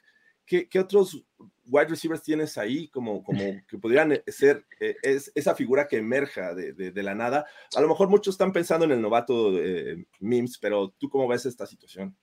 ¿Qué, 0.51 0.81
otros 0.81 1.25
wide 1.67 1.87
receivers 1.87 2.23
tienes 2.23 2.59
ahí 2.59 2.89
como, 2.89 3.23
como 3.23 3.39
que 3.69 3.79
podrían 3.79 4.21
ser 4.27 4.67
eh, 4.81 4.97
es, 5.03 5.31
esa 5.37 5.55
figura 5.55 5.87
que 5.87 5.99
emerja 5.99 6.55
de, 6.55 7.03
la 7.03 7.15
nada? 7.15 7.47
A 7.77 7.81
lo 7.81 7.87
mejor 7.87 8.09
muchos 8.09 8.35
están 8.35 8.53
pensando 8.53 8.85
en 8.85 8.91
el 8.91 9.01
novato 9.01 9.53
eh, 9.57 10.05
Mims, 10.19 10.59
pero 10.59 10.93
¿tú 10.99 11.09
cómo 11.09 11.29
ves 11.29 11.47
esta 11.47 11.67
situación? 11.67 12.17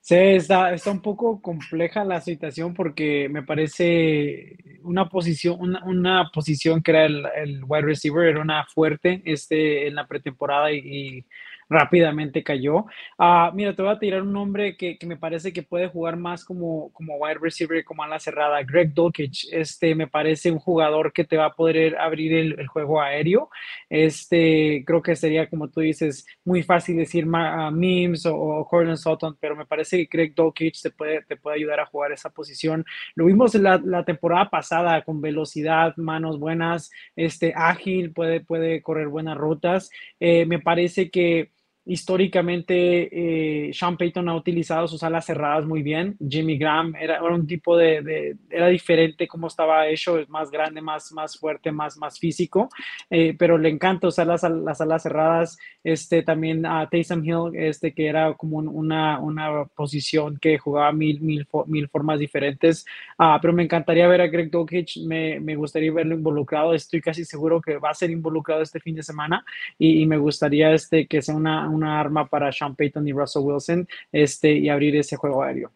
Sí, 0.00 0.14
está, 0.14 0.72
está 0.72 0.92
un 0.92 1.02
poco 1.02 1.42
compleja 1.42 2.04
la 2.04 2.20
situación 2.20 2.72
porque 2.72 3.28
me 3.28 3.42
parece 3.42 4.56
una 4.82 5.08
posición, 5.08 5.58
una, 5.84 6.30
posición 6.32 6.80
que 6.80 6.92
era 6.92 7.06
el, 7.06 7.26
el, 7.34 7.64
wide 7.64 7.82
receiver, 7.82 8.28
era 8.28 8.40
una 8.40 8.64
fuerte 8.66 9.22
este, 9.24 9.88
en 9.88 9.96
la 9.96 10.06
pretemporada 10.06 10.70
y, 10.70 11.26
rápidamente 11.68 12.42
cayó. 12.42 12.86
Ah, 13.18 13.50
mira, 13.54 13.74
te 13.74 13.82
voy 13.82 13.92
a 13.92 13.98
tirar 13.98 14.22
un 14.22 14.32
nombre 14.32 14.76
que, 14.76 14.98
que, 14.98 15.06
me 15.06 15.16
parece 15.16 15.52
que 15.52 15.62
puede 15.62 15.88
jugar 15.88 16.16
más 16.16 16.44
como, 16.44 16.92
como 16.92 17.16
wide 17.16 17.38
receiver, 17.40 17.84
como 17.84 18.02
a 18.02 18.08
la 18.08 18.18
cerrada. 18.18 18.62
Greg 18.62 18.94
Dulcich, 18.94 19.48
este 19.52 19.94
me 19.94 20.06
parece 20.06 20.50
un 20.50 20.58
jugador 20.58 21.12
que 21.12 21.24
te 21.24 21.36
va 21.36 21.46
a 21.46 21.54
poder 21.54 21.96
abrir 21.98 22.32
el, 22.34 22.58
el 22.58 22.66
juego 22.68 23.00
aéreo. 23.00 23.50
Este, 23.88 24.84
creo 24.86 25.02
que 25.02 25.16
sería, 25.16 25.48
como 25.48 25.68
tú 25.68 25.80
dices, 25.80 26.26
muy 26.44 26.62
fácil 26.62 26.96
decir 26.96 27.26
uh, 27.26 27.70
Mims 27.70 28.26
o, 28.26 28.36
o 28.36 28.66
Cortland 28.68 28.98
Sutton, 28.98 29.36
pero 29.40 29.56
me 29.56 29.66
parece 29.66 29.96
que 29.98 30.16
Greg 30.16 30.34
Dulcich 30.34 30.82
te 30.82 30.90
puede, 30.90 31.22
te 31.22 31.36
puede 31.36 31.56
ayudar 31.56 31.80
a 31.80 31.86
jugar 31.86 32.12
esa 32.12 32.30
posición. 32.30 32.84
Lo 33.14 33.26
vimos 33.26 33.54
la, 33.54 33.80
la 33.84 34.04
temporada 34.04 34.48
pasada 34.50 35.02
con 35.02 35.20
velocidad, 35.20 35.94
manos 35.96 36.38
buenas, 36.38 36.90
este, 37.16 37.52
ágil, 37.56 38.12
puede, 38.12 38.40
puede 38.40 38.82
correr 38.82 39.08
buenas 39.08 39.36
rutas. 39.36 39.90
Eh, 40.20 40.46
me 40.46 40.58
parece 40.60 41.10
que 41.10 41.50
históricamente 41.86 43.68
eh, 43.68 43.72
Sean 43.72 43.96
Payton 43.96 44.28
ha 44.28 44.34
utilizado 44.34 44.88
sus 44.88 45.04
alas 45.04 45.24
cerradas 45.24 45.64
muy 45.64 45.82
bien. 45.82 46.16
Jimmy 46.28 46.58
Graham 46.58 46.94
era, 46.96 47.22
un 47.22 47.46
tipo 47.46 47.76
de, 47.76 48.36
era 48.50 48.66
diferente 48.66 49.28
como 49.28 49.46
estaba 49.46 49.86
hecho, 49.86 50.18
es 50.18 50.28
más 50.28 50.50
grande, 50.50 50.80
más, 50.80 51.12
más 51.12 51.38
fuerte, 51.38 51.70
más, 51.70 51.96
más 51.96 52.18
físico, 52.18 52.68
eh, 53.08 53.36
pero 53.38 53.56
le 53.56 53.68
encanta 53.68 54.08
usar 54.08 54.26
las, 54.26 54.42
las, 54.42 54.80
alas 54.80 55.04
cerradas. 55.04 55.58
Este, 55.84 56.24
también 56.24 56.66
a 56.66 56.88
Taysom 56.88 57.24
Hill, 57.24 57.52
este, 57.54 57.94
que 57.94 58.08
era 58.08 58.34
como 58.34 58.58
una, 58.58 59.20
una 59.20 59.64
posición 59.66 60.38
que 60.40 60.58
jugaba 60.58 60.90
mil, 60.90 61.20
mil, 61.20 61.46
mil 61.66 61.88
formas 61.88 62.18
diferentes. 62.18 62.84
Ah, 63.16 63.38
pero 63.40 63.52
me 63.54 63.62
encantaría 63.62 64.08
ver 64.08 64.20
a 64.20 64.26
Greg 64.26 64.50
Dulcich, 64.50 64.98
me, 65.06 65.38
me, 65.38 65.54
gustaría 65.54 65.92
verlo 65.92 66.16
involucrado. 66.16 66.74
Estoy 66.74 67.00
casi 67.00 67.24
seguro 67.24 67.60
que 67.60 67.78
va 67.78 67.90
a 67.90 67.94
ser 67.94 68.10
involucrado 68.10 68.62
este 68.62 68.80
fin 68.80 68.96
de 68.96 69.04
semana 69.04 69.44
y, 69.78 70.02
y 70.02 70.06
me 70.06 70.18
gustaría 70.18 70.72
este, 70.72 71.06
que 71.06 71.22
sea 71.22 71.36
una 71.36 71.75
una 71.76 72.00
arma 72.00 72.28
para 72.28 72.50
Sean 72.50 72.74
Payton 72.74 73.06
y 73.06 73.12
Russell 73.12 73.42
Wilson 73.42 73.88
este, 74.12 74.52
y 74.52 74.68
abrir 74.68 74.96
ese 74.96 75.16
juego 75.16 75.42
aéreo. 75.42 75.72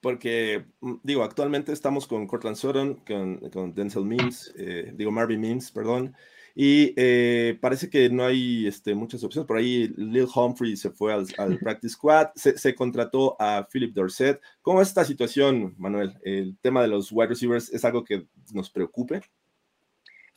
Porque, 0.00 0.64
mm, 0.80 0.94
digo, 1.02 1.24
actualmente 1.24 1.72
estamos 1.72 2.06
con 2.06 2.26
Cortland 2.26 2.56
Sutton, 2.56 3.02
con, 3.06 3.38
con 3.50 3.74
Denzel 3.74 4.04
Mims, 4.04 4.52
eh, 4.56 4.92
digo, 4.94 5.10
Marvin 5.10 5.40
Mims, 5.40 5.70
perdón, 5.70 6.14
y 6.58 6.94
eh, 6.96 7.58
parece 7.60 7.90
que 7.90 8.08
no 8.08 8.24
hay 8.24 8.66
este, 8.66 8.94
muchas 8.94 9.22
opciones. 9.22 9.46
Por 9.46 9.58
ahí 9.58 9.92
Lil 9.96 10.26
Humphrey 10.34 10.74
se 10.74 10.90
fue 10.90 11.12
al, 11.12 11.26
al 11.36 11.58
practice 11.60 11.94
squad, 11.94 12.28
se, 12.34 12.56
se, 12.56 12.74
contrató 12.74 13.36
a 13.38 13.68
Philip 13.70 13.94
Dorset. 13.94 14.40
¿Cómo 14.62 14.80
es 14.80 14.88
esta 14.88 15.04
situación, 15.04 15.74
Manuel? 15.76 16.14
¿El 16.22 16.56
tema 16.62 16.80
de 16.80 16.88
los 16.88 17.12
wide 17.12 17.28
receivers 17.28 17.68
es 17.74 17.84
algo 17.84 18.04
que 18.04 18.26
nos 18.54 18.70
preocupe? 18.70 19.20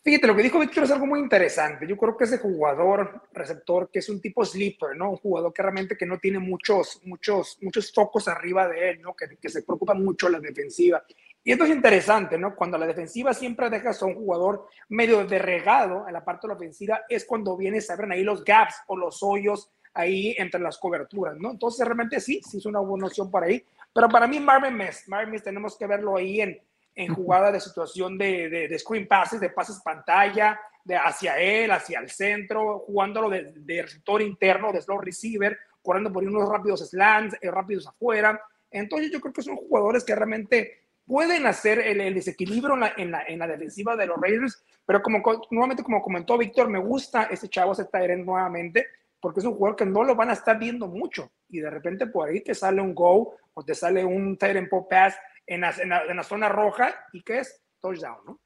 Fíjate, 0.02 0.28
lo 0.28 0.36
que 0.36 0.44
dijo 0.44 0.60
Víctor 0.60 0.86
es 0.86 0.92
algo 0.92 1.06
muy 1.06 1.20
interesante. 1.20 1.86
Yo 1.86 1.98
creo 1.98 2.16
que 2.16 2.24
ese 2.24 2.38
jugador 2.38 3.24
receptor 3.34 3.90
que 3.92 4.00
es 4.00 4.08
un 4.08 4.22
tipo 4.22 4.46
sleeper, 4.46 4.96
¿no? 4.96 5.12
Un 5.12 5.18
jugador 5.18 5.52
que 5.54 5.62
realmente 5.62 5.98
que 5.98 6.06
no 6.06 6.18
tiene 6.20 6.40
muchos, 6.40 7.02
muchos, 7.04 7.58
muchos 7.62 7.92
focos 7.94 8.30
arriba 8.30 8.68
de 8.70 8.92
él, 8.92 9.02
¿no? 9.02 9.14
Que, 9.14 9.36
que 9.36 9.50
se 9.50 9.64
preocupa 9.64 9.94
mucho 9.94 10.30
la 10.30 10.40
defensiva. 10.40 11.04
Y 11.44 11.52
esto 11.52 11.66
es 11.66 11.72
interesante, 11.72 12.38
¿no? 12.38 12.56
Cuando 12.56 12.78
la 12.78 12.88
defensiva 12.88 13.34
siempre 13.34 13.70
deja 13.70 13.92
a 13.92 14.06
un 14.06 14.16
jugador 14.16 14.68
medio 14.88 15.26
de 15.26 15.40
regado 15.40 16.08
en 16.08 16.14
la 16.14 16.24
parte 16.24 16.48
de 16.48 16.54
la 16.54 16.58
ofensiva, 16.58 17.02
es 17.10 17.26
cuando 17.26 17.58
viene, 17.58 17.82
se 17.82 17.92
abren 17.92 18.14
ahí 18.14 18.24
los 18.24 18.44
gaps 18.46 18.76
o 18.88 18.96
los 18.96 19.22
hoyos 19.22 19.70
ahí 19.94 20.34
entre 20.38 20.62
las 20.62 20.78
coberturas, 20.78 21.36
¿no? 21.38 21.52
Entonces, 21.52 21.86
realmente 21.86 22.22
sí, 22.22 22.42
sí 22.48 22.58
es 22.58 22.66
una 22.66 22.80
buena 22.80 23.08
opción 23.08 23.30
para 23.30 23.48
ahí. 23.48 23.64
Pero 23.94 24.08
para 24.08 24.28
mí, 24.28 24.40
Marvin 24.40 24.78
Miss, 24.78 25.08
Marvin 25.08 25.32
Miss 25.32 25.44
tenemos 25.44 25.78
que 25.78 25.88
verlo 25.88 26.16
ahí 26.16 26.42
en, 26.42 26.62
en 26.96 27.14
jugada 27.14 27.52
de 27.52 27.60
situación 27.60 28.18
de, 28.18 28.50
de, 28.50 28.68
de, 28.68 28.80
screen 28.80 29.08
passes, 29.08 29.40
de 29.40 29.50
pases 29.50 29.82
pantalla, 29.84 30.60
de 30.84 30.96
hacia 30.96 31.40
él, 31.40 31.72
hacia 31.72 32.00
el 32.00 32.10
centro, 32.10 32.80
jugándolo 32.80 33.30
de, 33.30 33.54
de 33.56 33.82
receptor 33.82 34.22
interno, 34.22 34.72
de 34.72 34.82
slow 34.82 35.00
receiver, 35.00 35.58
corriendo 35.82 36.12
por 36.12 36.24
unos 36.24 36.50
rápidos 36.50 36.90
slants, 36.90 37.38
eh, 37.42 37.52
rápidos 37.52 37.88
afuera. 37.88 38.42
Entonces 38.72 39.12
yo 39.12 39.20
creo 39.20 39.34
que 39.34 39.42
son 39.42 39.56
jugadores 39.56 40.04
que 40.04 40.16
realmente 40.16 40.80
pueden 41.06 41.48
hacer 41.48 41.80
el, 41.80 42.02
el 42.02 42.14
desequilibrio 42.14 42.76
en 42.76 42.80
la, 42.82 42.94
en, 42.96 43.12
la, 43.12 43.24
en 43.28 43.40
la, 43.40 43.48
defensiva 43.48 43.96
de 43.96 44.06
los 44.06 44.22
Raiders, 44.22 44.64
pero 44.86 45.02
como 45.02 45.24
nuevamente 45.50 45.84
como 45.84 46.04
comentó 46.04 46.38
Víctor, 46.38 46.70
me 46.70 46.80
gusta 46.80 47.24
ese 47.24 47.50
chavo, 47.50 47.72
ese 47.72 47.86
Tyrant 47.86 48.24
nuevamente, 48.24 48.86
porque 49.20 49.40
es 49.40 49.46
un 49.46 49.56
jugador 49.56 49.76
que 49.76 49.86
no 49.86 50.04
lo 50.04 50.16
van 50.16 50.30
a 50.30 50.34
estar 50.34 50.60
viendo 50.60 50.88
mucho 50.88 51.32
y 51.50 51.60
de 51.60 51.70
repente 51.70 52.06
por 52.06 52.30
ahí 52.30 52.42
te 52.42 52.54
sale 52.54 52.80
un 52.80 52.94
go 52.94 53.36
o 53.54 53.64
te 53.64 53.74
sale 53.74 54.06
un 54.06 54.38
Tyrant 54.38 54.70
pop 54.70 54.88
pass 54.88 55.16
en 55.50 55.62
la, 55.62 55.72
en, 55.82 55.90
la, 55.90 56.04
en 56.06 56.16
la, 56.16 56.24
zona 56.24 56.48
roja 56.48 56.96
y 57.12 57.24
que 57.24 57.40
es 57.40 57.62
touchdown, 57.82 58.20
¿no? 58.26 58.40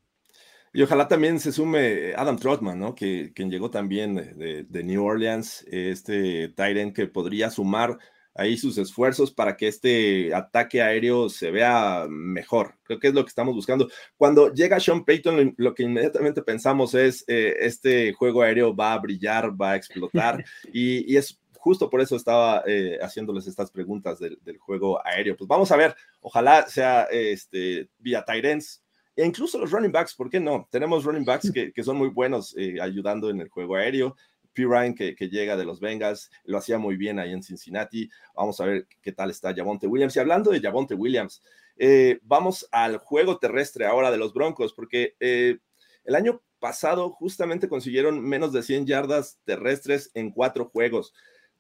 Y 0.76 0.82
ojalá 0.82 1.08
también 1.08 1.40
se 1.40 1.52
sume 1.52 2.14
Adam 2.16 2.38
Trotman, 2.38 2.80
¿no? 2.80 2.96
Que, 2.96 3.32
quien 3.36 3.52
llegó 3.52 3.70
también 3.70 4.16
de, 4.16 4.66
de, 4.68 4.84
New 4.84 5.06
Orleans, 5.06 5.64
este 5.70 6.50
Tyrant 6.50 6.96
que 6.96 7.06
podría 7.06 7.52
sumar 7.52 8.00
ahí 8.34 8.58
sus 8.58 8.80
esfuerzos 8.80 9.32
para 9.32 9.56
que 9.56 9.68
este 9.68 10.34
ataque 10.34 10.82
aéreo 10.82 11.30
se 11.30 11.52
vea 11.52 12.08
mejor. 12.10 12.76
Creo 12.82 13.00
que 13.00 13.10
es 13.10 13.14
lo 13.14 13.24
que 13.24 13.30
estamos 13.30 13.54
buscando. 13.54 13.88
Cuando 14.18 14.52
llega 14.52 14.80
Sean 14.80 15.06
Payton, 15.06 15.54
lo, 15.58 15.76
que 15.76 15.84
inmediatamente 15.84 16.42
pensamos 16.42 16.96
es, 16.96 17.24
eh, 17.28 17.56
este 17.60 18.14
juego 18.14 18.42
aéreo 18.42 18.76
va 18.76 18.94
a 18.94 19.00
brillar, 19.00 19.52
va 19.60 19.72
a 19.72 19.76
explotar, 19.76 20.44
y, 20.74 21.14
y 21.14 21.18
es 21.18 21.40
justo 21.64 21.90
por 21.90 22.02
eso 22.02 22.18
estaba 22.18 22.62
eh, 22.68 23.00
haciéndoles 23.02 23.48
estas 23.48 23.72
preguntas 23.72 24.20
del, 24.20 24.38
del, 24.44 24.58
juego 24.58 25.00
aéreo. 25.08 25.38
Pues 25.38 25.48
vamos 25.48 25.72
a 25.72 25.78
ver, 25.78 25.96
ojalá 26.20 26.68
sea 26.68 27.04
este, 27.04 27.88
vía 28.00 28.26
Tyrens 28.26 28.84
e 29.16 29.26
incluso 29.26 29.58
los 29.58 29.72
running 29.72 29.94
backs, 29.94 30.14
¿por 30.14 30.30
qué 30.30 30.42
no? 30.42 30.68
Tenemos 30.70 31.06
running 31.06 31.24
backs 31.24 31.52
que, 31.54 31.72
que 31.72 31.84
son 31.84 31.96
muy 31.96 32.10
buenos 32.10 32.54
eh, 32.58 32.82
ayudando 32.82 33.30
en 33.30 33.40
el 33.40 33.48
juego 33.48 33.78
aéreo. 33.78 34.18
P. 34.52 34.66
Ryan, 34.66 34.94
que, 34.94 35.16
que, 35.16 35.30
llega 35.30 35.56
de 35.56 35.66
los 35.66 35.80
Bengals, 35.80 36.30
lo 36.44 36.58
hacía 36.58 36.78
muy 36.78 36.98
bien 36.98 37.18
ahí 37.18 37.32
en 37.32 37.42
Cincinnati. 37.42 38.10
Vamos 38.36 38.60
a 38.60 38.66
ver 38.66 38.88
qué 39.02 39.14
tal 39.14 39.32
está 39.32 39.56
Javonte 39.56 39.88
Williams. 39.88 40.16
Y 40.16 40.20
hablando 40.20 40.52
de 40.52 40.60
Javonte 40.60 40.94
Williams, 40.94 41.42
eh, 41.78 42.20
vamos 42.24 42.68
al 42.72 42.98
juego 42.98 43.40
terrestre 43.40 43.86
ahora 43.86 44.12
de 44.12 44.18
los 44.18 44.34
Broncos, 44.34 44.74
porque 44.74 45.16
eh, 45.20 45.58
el 46.04 46.16
año 46.16 46.44
pasado 46.60 47.10
justamente 47.10 47.68
consiguieron 47.68 48.22
menos 48.22 48.54
de 48.54 48.64
100 48.64 48.86
yardas 48.86 49.40
terrestres 49.44 50.12
en 50.14 50.32
cuatro 50.32 50.66
juegos. 50.66 51.14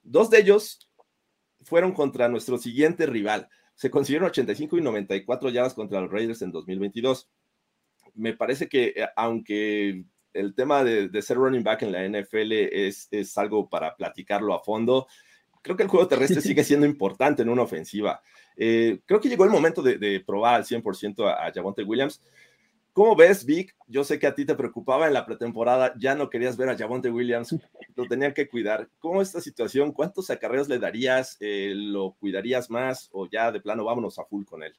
Dos 0.03 0.29
de 0.29 0.39
ellos 0.39 0.89
fueron 1.63 1.93
contra 1.93 2.27
nuestro 2.27 2.57
siguiente 2.57 3.05
rival. 3.05 3.49
Se 3.75 3.89
consiguieron 3.89 4.29
85 4.29 4.77
y 4.77 4.81
94 4.81 5.49
yardas 5.49 5.73
contra 5.73 6.01
los 6.01 6.11
Raiders 6.11 6.41
en 6.41 6.51
2022. 6.51 7.29
Me 8.15 8.33
parece 8.33 8.67
que 8.67 8.93
eh, 8.95 9.07
aunque 9.15 10.05
el 10.33 10.53
tema 10.55 10.83
de, 10.83 11.09
de, 11.09 11.21
ser 11.21 11.37
running 11.37 11.63
back 11.63 11.83
en 11.83 11.91
la 11.91 12.07
NFL 12.07 12.51
es, 12.51 13.07
es, 13.11 13.37
algo 13.37 13.69
para 13.69 13.95
platicarlo 13.95 14.53
a 14.53 14.63
fondo, 14.63 15.07
creo 15.61 15.77
que 15.77 15.83
el 15.83 15.89
juego 15.89 16.07
terrestre 16.07 16.41
sigue 16.41 16.63
siendo 16.63 16.85
importante 16.85 17.41
en 17.41 17.49
una 17.49 17.63
ofensiva. 17.63 18.21
Eh, 18.55 18.99
creo 19.05 19.19
que 19.19 19.29
llegó 19.29 19.45
el 19.45 19.51
momento 19.51 19.81
de, 19.81 19.97
de 19.97 20.19
probar 20.19 20.55
al 20.55 20.65
100% 20.65 21.27
a, 21.27 21.45
a 21.45 21.51
Javonte 21.51 21.83
Williams. 21.83 22.21
¿Cómo 22.93 23.15
ves, 23.15 23.43
Vic? 23.43 23.75
Yo 23.87 24.03
sé 24.03 24.19
que 24.19 24.27
a 24.27 24.35
ti 24.35 24.45
te 24.45 24.53
preocupaba 24.53 25.07
en 25.07 25.13
la 25.13 25.25
pretemporada, 25.25 25.95
ya 25.97 26.13
no 26.13 26.29
querías 26.29 26.57
ver 26.57 26.69
a 26.69 26.77
Javonte 26.77 27.09
Williams, 27.09 27.55
lo 27.95 28.05
tenían 28.05 28.35
que 28.35 28.47
cuidar. 28.47 28.87
¿Cómo 28.99 29.19
es 29.19 29.29
esta 29.29 29.41
situación? 29.41 29.91
¿Cuántos 29.91 30.29
acarreos 30.29 30.69
le 30.69 30.77
darías? 30.77 31.35
Eh, 31.39 31.73
¿Lo 31.75 32.11
cuidarías 32.19 32.69
más 32.69 33.09
o 33.11 33.27
ya 33.27 33.51
de 33.51 33.61
plano 33.61 33.83
vámonos 33.83 34.19
a 34.19 34.25
full 34.25 34.45
con 34.45 34.61
él? 34.61 34.75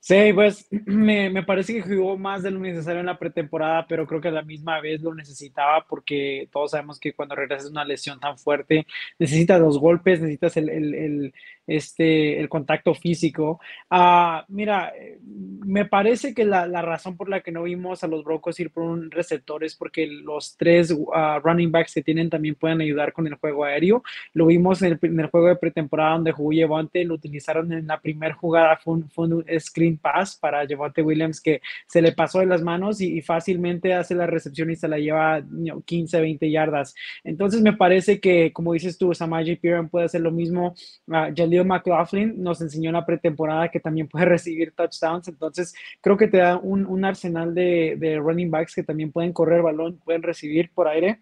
Sí, 0.00 0.34
pues 0.34 0.68
me, 0.84 1.42
parece 1.44 1.72
que 1.72 1.96
jugó 1.96 2.18
más 2.18 2.42
de 2.42 2.50
lo 2.50 2.60
necesario 2.60 3.00
en 3.00 3.06
la 3.06 3.18
pretemporada, 3.18 3.86
pero 3.88 4.06
creo 4.06 4.20
que 4.20 4.28
a 4.28 4.32
la 4.32 4.42
misma 4.42 4.78
vez 4.82 5.00
lo 5.00 5.14
necesitaba 5.14 5.86
porque 5.88 6.46
todos 6.52 6.72
sabemos 6.72 7.00
que 7.00 7.14
cuando 7.14 7.34
regresas 7.34 7.70
una 7.70 7.86
lesión 7.86 8.20
tan 8.20 8.36
fuerte, 8.36 8.86
necesitas 9.18 9.58
los 9.62 9.78
golpes, 9.78 10.20
necesitas 10.20 10.58
el 10.58 11.32
este, 11.66 12.40
el 12.40 12.48
contacto 12.48 12.94
físico. 12.94 13.60
Uh, 13.90 14.42
mira, 14.48 14.92
me 15.22 15.84
parece 15.86 16.34
que 16.34 16.44
la, 16.44 16.66
la, 16.66 16.82
razón 16.82 17.16
por 17.16 17.28
la 17.28 17.40
que 17.40 17.52
no 17.52 17.62
vimos 17.62 18.04
a 18.04 18.08
los 18.08 18.24
Broncos 18.24 18.58
ir 18.60 18.70
por 18.70 18.84
un 18.84 19.10
receptor 19.10 19.64
es 19.64 19.74
porque 19.74 20.06
los 20.06 20.56
tres 20.56 20.90
uh, 20.90 21.38
running 21.42 21.72
backs 21.72 21.94
que 21.94 22.02
tienen 22.02 22.30
también 22.30 22.54
pueden 22.54 22.80
ayudar 22.80 23.12
con 23.12 23.26
el 23.26 23.34
juego 23.34 23.64
aéreo. 23.64 24.02
Lo 24.32 24.46
vimos 24.46 24.82
en 24.82 24.92
el, 24.92 24.98
en 25.02 25.28
juego 25.28 25.48
de 25.48 25.56
pretemporada 25.56 26.14
donde 26.14 26.32
jugó 26.32 26.52
Levante, 26.52 27.04
lo 27.04 27.14
utilizaron 27.14 27.72
en 27.72 27.86
la 27.86 28.00
primera 28.00 28.34
jugada, 28.34 28.76
fue 28.76 28.94
un, 28.94 29.10
fue 29.10 29.26
un 29.26 29.44
screen 29.58 29.98
pass 29.98 30.36
para 30.36 30.66
Javonte 30.66 31.02
Williams 31.02 31.40
que 31.40 31.60
se 31.86 32.02
le 32.02 32.12
pasó 32.12 32.40
de 32.40 32.46
las 32.46 32.62
manos 32.62 33.00
y, 33.00 33.18
y, 33.18 33.22
fácilmente 33.22 33.94
hace 33.94 34.14
la 34.14 34.26
recepción 34.26 34.70
y 34.70 34.76
se 34.76 34.88
la 34.88 34.98
lleva 34.98 35.40
you 35.40 35.64
know, 35.64 35.82
15, 35.82 36.20
20 36.20 36.50
yardas. 36.50 36.94
Entonces 37.22 37.60
me 37.60 37.72
parece 37.72 38.20
que, 38.20 38.52
como 38.52 38.72
dices 38.72 38.98
tú, 38.98 39.14
Samaji 39.14 39.56
Piran 39.56 39.88
puede 39.88 40.06
hacer 40.06 40.20
lo 40.20 40.30
mismo. 40.30 40.74
Uh, 41.06 41.32
Jaleel 41.56 41.66
McLaughlin 41.66 42.42
nos 42.42 42.60
enseñó 42.60 42.90
en 42.90 42.94
la 42.94 43.06
pretemporada 43.06 43.70
que 43.70 43.80
también 43.80 44.08
puede 44.08 44.24
recibir 44.26 44.72
touchdowns. 44.72 45.28
Entonces 45.28 45.74
creo 46.00 46.16
que 46.16 46.28
te 46.28 46.38
da 46.38 46.56
un, 46.56 46.86
un 46.86 47.04
arsenal 47.04 47.54
de, 47.54 47.96
de 47.98 48.18
running 48.18 48.50
backs 48.50 48.74
que 48.74 48.82
también 48.82 49.12
pueden 49.12 49.32
correr 49.32 49.62
balón, 49.62 49.98
pueden 50.04 50.22
recibir 50.22 50.70
por 50.74 50.88
aire. 50.88 51.20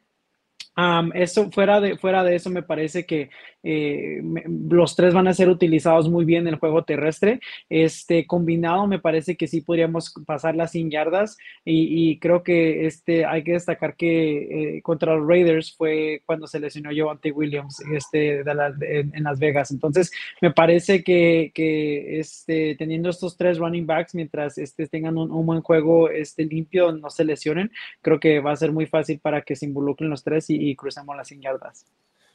Eso 1.14 1.50
fuera 1.50 1.80
de, 1.80 1.98
fuera 1.98 2.24
de 2.24 2.34
eso 2.34 2.50
me 2.50 2.62
parece 2.62 3.04
que 3.04 3.30
eh, 3.64 4.20
los 4.70 4.96
tres 4.96 5.14
van 5.14 5.28
a 5.28 5.34
ser 5.34 5.48
utilizados 5.48 6.08
muy 6.08 6.24
bien 6.24 6.42
en 6.42 6.54
el 6.54 6.58
juego 6.58 6.84
terrestre. 6.84 7.40
Este 7.68 8.26
combinado 8.26 8.86
me 8.86 8.98
parece 8.98 9.36
que 9.36 9.46
sí 9.46 9.60
podríamos 9.60 10.12
pasar 10.26 10.56
las 10.56 10.72
100 10.72 10.90
yardas 10.90 11.36
y, 11.64 12.18
creo 12.18 12.42
que 12.42 12.86
este, 12.86 13.24
hay 13.24 13.44
que 13.44 13.52
destacar 13.52 13.96
que 13.96 14.76
eh, 14.76 14.82
contra 14.82 15.14
los 15.14 15.26
Raiders 15.26 15.74
fue 15.76 16.22
cuando 16.26 16.46
se 16.46 16.60
lesionó 16.60 16.90
Javante 16.94 17.32
Williams 17.32 17.80
este, 17.92 18.40
en, 18.40 19.22
Las 19.22 19.38
Vegas. 19.38 19.70
Entonces 19.70 20.10
me 20.40 20.50
parece 20.50 21.04
que, 21.04 21.52
que 21.54 22.18
este, 22.18 22.76
teniendo 22.76 23.10
estos 23.10 23.36
tres 23.36 23.58
running 23.58 23.86
backs 23.86 24.14
mientras 24.14 24.58
este, 24.58 24.86
tengan 24.86 25.16
un, 25.18 25.46
buen 25.46 25.60
juego 25.60 26.08
este, 26.08 26.44
limpio, 26.44 26.92
no 26.92 27.10
se 27.10 27.24
lesionen, 27.24 27.70
creo 28.00 28.20
que 28.20 28.40
va 28.40 28.52
a 28.52 28.56
ser 28.56 28.72
muy 28.72 28.86
fácil 28.86 29.18
para 29.18 29.42
que 29.42 29.56
se 29.56 29.66
involucren 29.66 30.10
los 30.10 30.22
tres 30.22 30.50
y 30.70 30.76
crucemos 30.76 31.16
las 31.16 31.28
100 31.28 31.42
yardas 31.42 31.86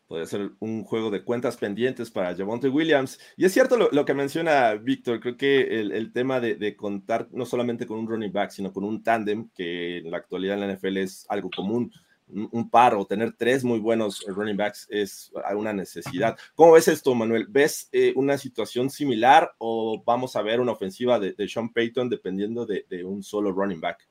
puede 0.08 0.26
ser 0.26 0.52
un 0.60 0.84
juego 0.84 1.12
de 1.12 1.24
cuentas 1.24 1.58
pendientes 1.58 2.10
para 2.10 2.36
Javonte 2.36 2.70
Williams. 2.70 3.20
Y 3.36 3.46
es 3.46 3.54
cierto 3.54 3.78
lo, 3.92 4.06
que 4.06 4.14
menciona 4.14 4.74
Víctor, 4.76 5.20
creo 5.20 5.38
que 5.38 5.82
el, 5.82 6.14
tema 6.14 6.40
de, 6.40 6.76
contar 6.76 7.28
no 7.32 7.46
solamente 7.46 7.86
con 7.86 8.00
un 8.00 8.08
running 8.08 8.32
back, 8.32 8.52
sino 8.52 8.72
con 8.72 8.84
un 8.84 9.04
tándem, 9.04 9.50
que 9.54 9.98
en 9.98 10.12
la 10.12 10.18
actualidad 10.18 10.56
en 10.56 10.68
la 10.68 10.74
NFL 10.74 10.98
es 10.98 11.26
algo 11.30 11.50
común, 11.54 11.92
un, 12.30 12.70
par 12.70 12.94
o 12.96 13.06
tener 13.06 13.34
tres 13.34 13.64
muy 13.64 13.80
buenos 13.80 14.26
running 14.28 14.58
backs 14.58 14.88
es 14.90 15.32
una 15.56 15.72
necesidad. 15.74 16.38
¿Cómo 16.56 16.74
ves 16.74 16.88
esto, 16.88 17.14
Manuel? 17.16 17.46
¿Ves 17.50 17.90
eh, 17.92 18.14
una 18.16 18.38
situación 18.38 18.90
similar 18.90 19.54
o 19.60 20.04
vamos 20.06 20.36
a 20.36 20.42
ver 20.42 20.60
una 20.60 20.74
ofensiva 20.74 21.20
de, 21.20 21.36
Sean 21.48 21.72
Payton 21.72 22.10
dependiendo 22.10 22.66
de 22.66 23.04
un 23.04 23.24
solo 23.24 23.52
running 23.52 23.82
back? 23.82 24.08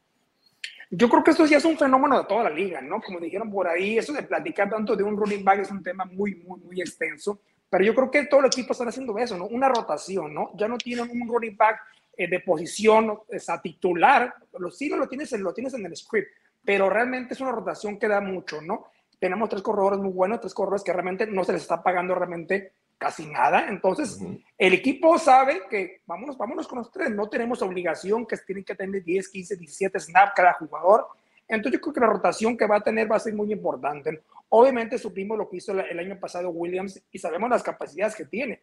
Yo 0.90 1.09
creo 1.09 1.25
que 1.25 1.33
esto 1.33 1.47
ya 1.47 1.57
es 1.57 1.64
un 1.64 1.76
fenómeno 1.76 2.19
de 2.19 2.26
toda 2.26 2.45
la 2.45 2.50
liga, 2.50 2.81
¿no? 2.81 3.00
Como 3.00 3.19
dijeron 3.19 3.50
por 3.50 3.66
ahí, 3.66 3.99
eso 3.99 4.12
de 4.12 4.23
platicar 4.23 4.71
tanto 4.71 4.95
de 4.95 5.02
un 5.02 5.16
running 5.16 5.45
back 5.45 5.61
es 5.61 5.71
un 5.71 5.83
tema 5.83 6.05
muy, 6.05 6.37
muy, 6.37 6.61
muy 6.61 6.81
extenso, 6.81 7.40
pero 7.69 7.85
yo 7.85 7.95
creo 7.95 8.11
que 8.11 8.26
todos 8.26 8.45
los 8.45 8.57
equipos 8.57 8.76
están 8.76 8.88
haciendo 8.88 9.19
eso, 9.19 9.37
¿no? 9.37 9.47
Una 9.47 9.69
rotación, 9.69 10.33
¿no? 10.33 10.50
Ya 10.55 10.69
no 10.69 10.78
tienen 10.78 11.11
un 11.11 11.28
running 11.28 11.57
back 11.57 11.81
eh, 12.16 12.28
de 12.28 12.40
posición 12.40 13.19
esa 13.28 13.61
titular, 13.61 14.35
lo, 14.59 14.71
sí 14.71 14.88
lo 14.88 15.09
tienes, 15.09 15.33
lo 15.33 15.52
tienes 15.52 15.75
en 15.75 15.87
el 15.87 15.97
script, 15.97 16.28
pero 16.64 16.88
realmente 16.88 17.35
es 17.35 17.40
una 17.40 17.52
rotación 17.52 17.99
que 17.99 18.07
da 18.07 18.21
mucho, 18.21 18.62
¿no? 18.62 18.87
Tenemos 19.19 19.49
tres 19.49 19.62
corredores 19.62 19.99
muy 19.99 20.12
buenos, 20.12 20.40
tres 20.40 20.55
corredores 20.55 20.85
que 20.85 20.93
realmente 20.93 21.26
no 21.26 21.43
se 21.43 21.52
les 21.52 21.62
está 21.62 21.83
pagando 21.83 22.14
realmente 22.14 22.73
casi 22.99 23.26
nada. 23.26 23.69
Entonces, 23.69 24.19
el 24.59 24.75
equipo 24.75 25.19
sabe 25.19 25.62
que 25.69 26.00
vámonos, 26.07 26.37
vámonos 26.37 26.67
con 26.67 26.79
los 26.79 26.91
tres. 26.91 27.11
No 27.11 27.29
tenemos 27.29 27.62
obligación 27.62 28.26
que 28.26 28.37
tienen 28.38 28.65
que 28.65 28.75
tener 28.75 29.03
10, 29.03 29.29
15, 29.29 29.57
17 29.57 30.00
snaps 30.00 30.33
cada 30.35 30.53
jugador. 30.55 31.07
Entonces, 31.49 31.79
yo 31.79 31.83
creo 31.83 31.95
que 31.95 32.00
la 32.00 32.07
rotación 32.09 32.57
que 32.57 32.67
va 32.67 32.76
a 32.76 32.83
tener 32.83 33.11
va 33.11 33.17
a 33.17 33.21
ser 33.21 33.35
muy 33.35 33.53
importante. 33.53 34.23
Obviamente, 34.49 34.99
supimos 34.99 35.38
lo 35.38 35.49
que 35.49 35.59
hizo 35.59 35.73
el 35.73 35.99
año 35.99 36.19
pasado 36.19 36.50
Williams 36.50 37.03
y 37.11 37.19
sabemos 37.19 37.50
las 37.50 37.62
capacidades 37.62 38.15
que 38.15 38.25
tiene. 38.25 38.62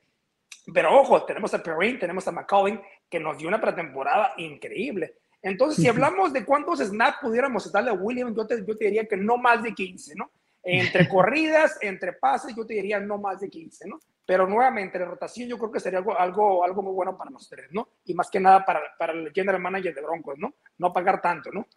Pero 0.73 0.97
ojo, 0.97 1.23
tenemos 1.23 1.53
a 1.53 1.61
Perrin, 1.61 1.99
tenemos 1.99 2.27
a 2.27 2.31
McCollin, 2.31 2.79
que 3.09 3.19
nos 3.19 3.37
dio 3.37 3.47
una 3.47 3.59
pretemporada 3.59 4.33
increíble. 4.37 5.15
Entonces, 5.41 5.83
si 5.83 5.89
hablamos 5.89 6.31
de 6.31 6.45
cuántos 6.45 6.79
snaps 6.79 7.17
pudiéramos 7.21 7.69
darle 7.69 7.89
a 7.89 7.93
Williams, 7.93 8.33
yo 8.35 8.47
te, 8.47 8.65
yo 8.65 8.77
te 8.77 8.85
diría 8.85 9.05
que 9.05 9.17
no 9.17 9.37
más 9.37 9.61
de 9.61 9.73
15, 9.73 10.15
¿no? 10.15 10.31
Entre 10.63 11.07
corridas, 11.09 11.77
entre 11.81 12.13
pases, 12.13 12.55
yo 12.55 12.65
te 12.65 12.75
diría 12.75 12.99
no 13.01 13.17
más 13.17 13.41
de 13.41 13.49
15, 13.49 13.89
¿no? 13.89 13.99
Pero 14.25 14.47
nuevamente, 14.47 14.97
la 14.97 15.05
rotación 15.05 15.49
yo 15.49 15.57
creo 15.57 15.71
que 15.71 15.79
sería 15.81 15.99
algo, 15.99 16.17
algo, 16.17 16.63
algo 16.63 16.81
muy 16.81 16.93
bueno 16.93 17.17
para 17.17 17.29
los 17.29 17.49
tres, 17.49 17.67
¿no? 17.71 17.89
Y 18.05 18.13
más 18.13 18.29
que 18.29 18.39
nada 18.39 18.63
para, 18.63 18.81
para 18.97 19.11
el 19.11 19.31
general 19.33 19.61
manager 19.61 19.93
de 19.93 20.01
Broncos, 20.01 20.35
¿no? 20.37 20.53
No 20.77 20.93
pagar 20.93 21.21
tanto, 21.21 21.51
¿no? 21.51 21.67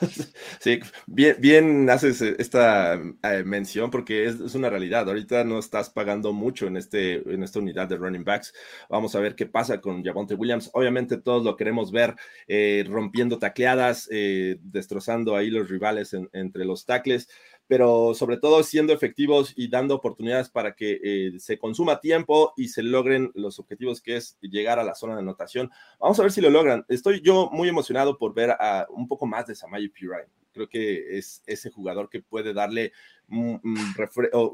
Sí, 0.60 0.80
bien, 1.06 1.36
bien 1.40 1.90
haces 1.90 2.22
esta 2.22 2.94
eh, 2.94 3.42
mención 3.44 3.90
porque 3.90 4.26
es, 4.26 4.40
es, 4.40 4.54
una 4.54 4.70
realidad. 4.70 5.06
Ahorita 5.08 5.44
no 5.44 5.58
estás 5.58 5.90
pagando 5.90 6.32
mucho 6.32 6.66
en, 6.66 6.76
este, 6.76 7.16
en 7.30 7.42
esta 7.42 7.58
unidad 7.58 7.88
de 7.88 7.96
running 7.96 8.24
backs. 8.24 8.54
Vamos 8.88 9.14
a 9.14 9.20
ver 9.20 9.34
qué 9.34 9.46
pasa 9.46 9.80
con 9.80 10.02
Javonte 10.02 10.34
Williams. 10.34 10.70
Obviamente 10.72 11.18
todos 11.18 11.44
lo 11.44 11.56
queremos 11.56 11.92
ver 11.92 12.14
eh, 12.46 12.84
rompiendo 12.88 13.38
tacleadas, 13.38 14.08
eh, 14.10 14.56
destrozando 14.60 15.36
ahí 15.36 15.50
los 15.50 15.68
rivales 15.68 16.16
entre 16.32 16.64
los 16.64 16.86
tackles 16.86 17.28
pero 17.66 18.14
sobre 18.14 18.36
todo 18.36 18.62
siendo 18.62 18.92
efectivos 18.92 19.52
y 19.56 19.68
dando 19.68 19.94
oportunidades 19.94 20.50
para 20.50 20.74
que 20.74 21.00
eh, 21.02 21.32
se 21.38 21.58
consuma 21.58 22.00
tiempo 22.00 22.52
y 22.56 22.68
se 22.68 22.82
logren 22.82 23.30
los 23.34 23.58
objetivos 23.58 24.00
que 24.00 24.16
es 24.16 24.38
llegar 24.40 24.78
a 24.78 24.84
la 24.84 24.94
zona 24.94 25.14
de 25.14 25.20
anotación. 25.20 25.70
Vamos 25.98 26.18
a 26.18 26.22
ver 26.22 26.32
si 26.32 26.40
lo 26.40 26.50
logran. 26.50 26.84
Estoy 26.88 27.20
yo 27.22 27.48
muy 27.52 27.68
emocionado 27.68 28.18
por 28.18 28.34
ver 28.34 28.50
a 28.50 28.86
un 28.90 29.08
poco 29.08 29.26
más 29.26 29.46
de 29.46 29.54
Samaje 29.54 29.88
Pirine. 29.88 30.28
Creo 30.52 30.68
que 30.68 31.18
es 31.18 31.42
ese 31.46 31.70
jugador 31.70 32.08
que 32.08 32.22
puede 32.22 32.52
darle 32.54 32.92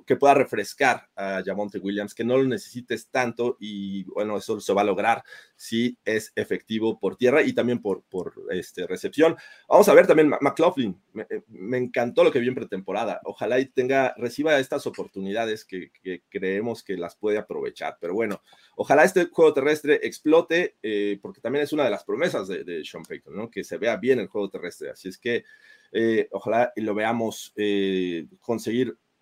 que 0.06 0.16
pueda 0.16 0.34
refrescar 0.34 1.08
a 1.16 1.42
Jamonte 1.44 1.78
Williams, 1.78 2.14
que 2.14 2.24
no 2.24 2.38
lo 2.38 2.44
necesites 2.44 3.08
tanto 3.08 3.56
y 3.58 4.04
bueno, 4.04 4.36
eso 4.36 4.60
se 4.60 4.72
va 4.72 4.82
a 4.82 4.84
lograr 4.84 5.22
si 5.56 5.98
es 6.04 6.32
efectivo 6.36 6.98
por 6.98 7.16
tierra 7.16 7.42
y 7.42 7.52
también 7.52 7.80
por, 7.80 8.02
por 8.04 8.32
este, 8.50 8.86
recepción. 8.86 9.36
Vamos 9.68 9.88
a 9.88 9.94
ver 9.94 10.06
también 10.06 10.30
McLaughlin, 10.40 10.96
eh, 11.28 11.42
me, 11.48 11.78
encantó 11.78 12.24
lo 12.24 12.32
que 12.32 12.38
vi 12.38 12.48
en 12.48 12.54
pretemporada, 12.54 13.20
ojalá 13.24 13.58
y 13.58 13.66
tenga, 13.66 14.14
reciba 14.16 14.58
estas 14.58 14.86
oportunidades 14.86 15.64
que, 15.64 15.90
creemos 16.28 16.82
que 16.82 16.96
las 16.96 17.16
puede 17.16 17.38
aprovechar, 17.38 17.98
pero 18.00 18.14
bueno, 18.14 18.40
ojalá 18.76 19.04
este 19.04 19.26
juego 19.26 19.52
terrestre 19.52 20.00
explote, 20.02 20.76
eh, 20.82 21.18
porque 21.20 21.40
también 21.40 21.64
es 21.64 21.72
una 21.72 21.84
de 21.84 21.90
las 21.90 22.04
promesas 22.04 22.48
de, 22.48 22.82
Sean 22.84 23.04
Payton, 23.04 23.50
que 23.50 23.64
se 23.64 23.78
vea 23.78 23.96
bien 23.96 24.20
el 24.20 24.28
juego 24.28 24.48
terrestre, 24.48 24.90
así 24.90 25.08
es 25.08 25.18
que 25.18 25.44
eh, 25.92 26.28
ojalá 26.30 26.72
lo 26.76 26.94
veamos 26.94 27.52
eh, 27.56 28.26
conseguir 28.40 28.69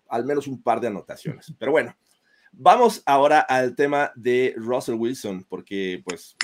al 0.09 0.25
menos 0.25 0.47
un 0.47 0.61
par 0.61 0.81
de 0.81 0.87
anotaciones. 0.87 1.53
Pero 1.57 1.71
bueno, 1.71 1.95
vamos 2.51 3.03
ahora 3.05 3.41
al 3.41 3.75
tema 3.75 4.11
de 4.15 4.53
Russell 4.57 4.95
Wilson, 4.95 5.45
porque 5.47 6.01
pues 6.03 6.35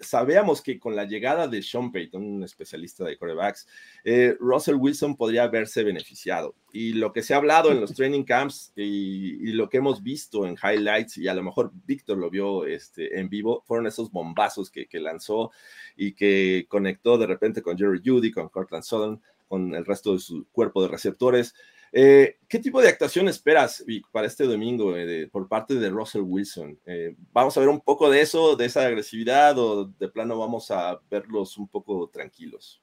sabíamos 0.00 0.62
que 0.62 0.78
con 0.78 0.94
la 0.94 1.04
llegada 1.04 1.48
de 1.48 1.62
Sean 1.62 1.90
Payton, 1.90 2.22
un 2.22 2.44
especialista 2.44 3.04
de 3.04 3.16
corebacks, 3.16 3.66
eh, 4.04 4.36
Russell 4.38 4.76
Wilson 4.76 5.16
podría 5.16 5.44
haberse 5.44 5.82
beneficiado. 5.82 6.54
Y 6.72 6.92
lo 6.92 7.12
que 7.12 7.22
se 7.22 7.34
ha 7.34 7.38
hablado 7.38 7.72
en 7.72 7.80
los 7.80 7.94
training 7.94 8.24
camps 8.24 8.72
y, 8.76 9.52
lo 9.52 9.68
que 9.68 9.78
hemos 9.78 10.02
visto 10.02 10.46
en 10.46 10.56
highlights, 10.62 11.18
y 11.18 11.28
a 11.28 11.34
lo 11.34 11.42
mejor 11.42 11.72
Víctor 11.86 12.18
lo 12.18 12.30
vio 12.30 12.66
este, 12.66 13.18
en 13.18 13.28
vivo, 13.28 13.62
fueron 13.66 13.86
esos 13.86 14.12
bombazos 14.12 14.70
que, 14.70 14.86
que 14.86 15.00
lanzó 15.00 15.50
y 15.96 16.12
que 16.12 16.66
conectó 16.68 17.18
de 17.18 17.26
repente 17.26 17.62
con 17.62 17.76
Jerry 17.76 18.00
Judy, 18.04 18.30
con 18.30 18.48
Cortland 18.48 18.84
Sutton 18.84 19.20
con 19.48 19.74
el 19.74 19.84
resto 19.84 20.12
de 20.12 20.18
su 20.20 20.46
cuerpo 20.52 20.82
de 20.82 20.88
receptores. 20.88 21.54
Eh, 21.92 22.36
¿Qué 22.48 22.58
tipo 22.58 22.80
de 22.80 22.88
actuación 22.88 23.28
esperas 23.28 23.84
para 24.12 24.26
este 24.26 24.44
domingo 24.44 24.96
eh, 24.96 25.28
por 25.30 25.48
parte 25.48 25.74
de 25.74 25.90
Russell 25.90 26.22
Wilson? 26.22 26.78
Eh, 26.86 27.14
¿Vamos 27.32 27.56
a 27.56 27.60
ver 27.60 27.68
un 27.68 27.80
poco 27.80 28.10
de 28.10 28.20
eso, 28.20 28.56
de 28.56 28.66
esa 28.66 28.86
agresividad 28.86 29.58
o 29.58 29.86
de 29.86 30.08
plano 30.08 30.38
vamos 30.38 30.70
a 30.70 30.98
verlos 31.10 31.56
un 31.58 31.68
poco 31.68 32.08
tranquilos? 32.08 32.82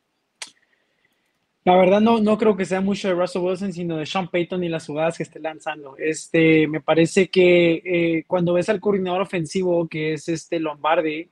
La 1.64 1.76
verdad 1.76 2.00
no, 2.00 2.20
no 2.20 2.38
creo 2.38 2.56
que 2.56 2.66
sea 2.66 2.80
mucho 2.80 3.08
de 3.08 3.16
Russell 3.16 3.42
Wilson, 3.42 3.74
sino 3.74 3.98
de 3.98 4.06
Sean 4.06 4.30
Payton 4.30 4.64
y 4.64 4.70
las 4.70 4.86
jugadas 4.86 5.18
que 5.18 5.24
esté 5.24 5.40
lanzando. 5.40 5.96
Este, 5.98 6.68
me 6.68 6.80
parece 6.80 7.28
que 7.30 8.24
cuando 8.28 8.54
ves 8.54 8.70
al 8.70 8.80
coordinador 8.80 9.24
ofensivo, 9.24 9.88
que 9.88 10.14
es 10.14 10.30
este 10.30 10.60
Lombardi, 10.60 11.28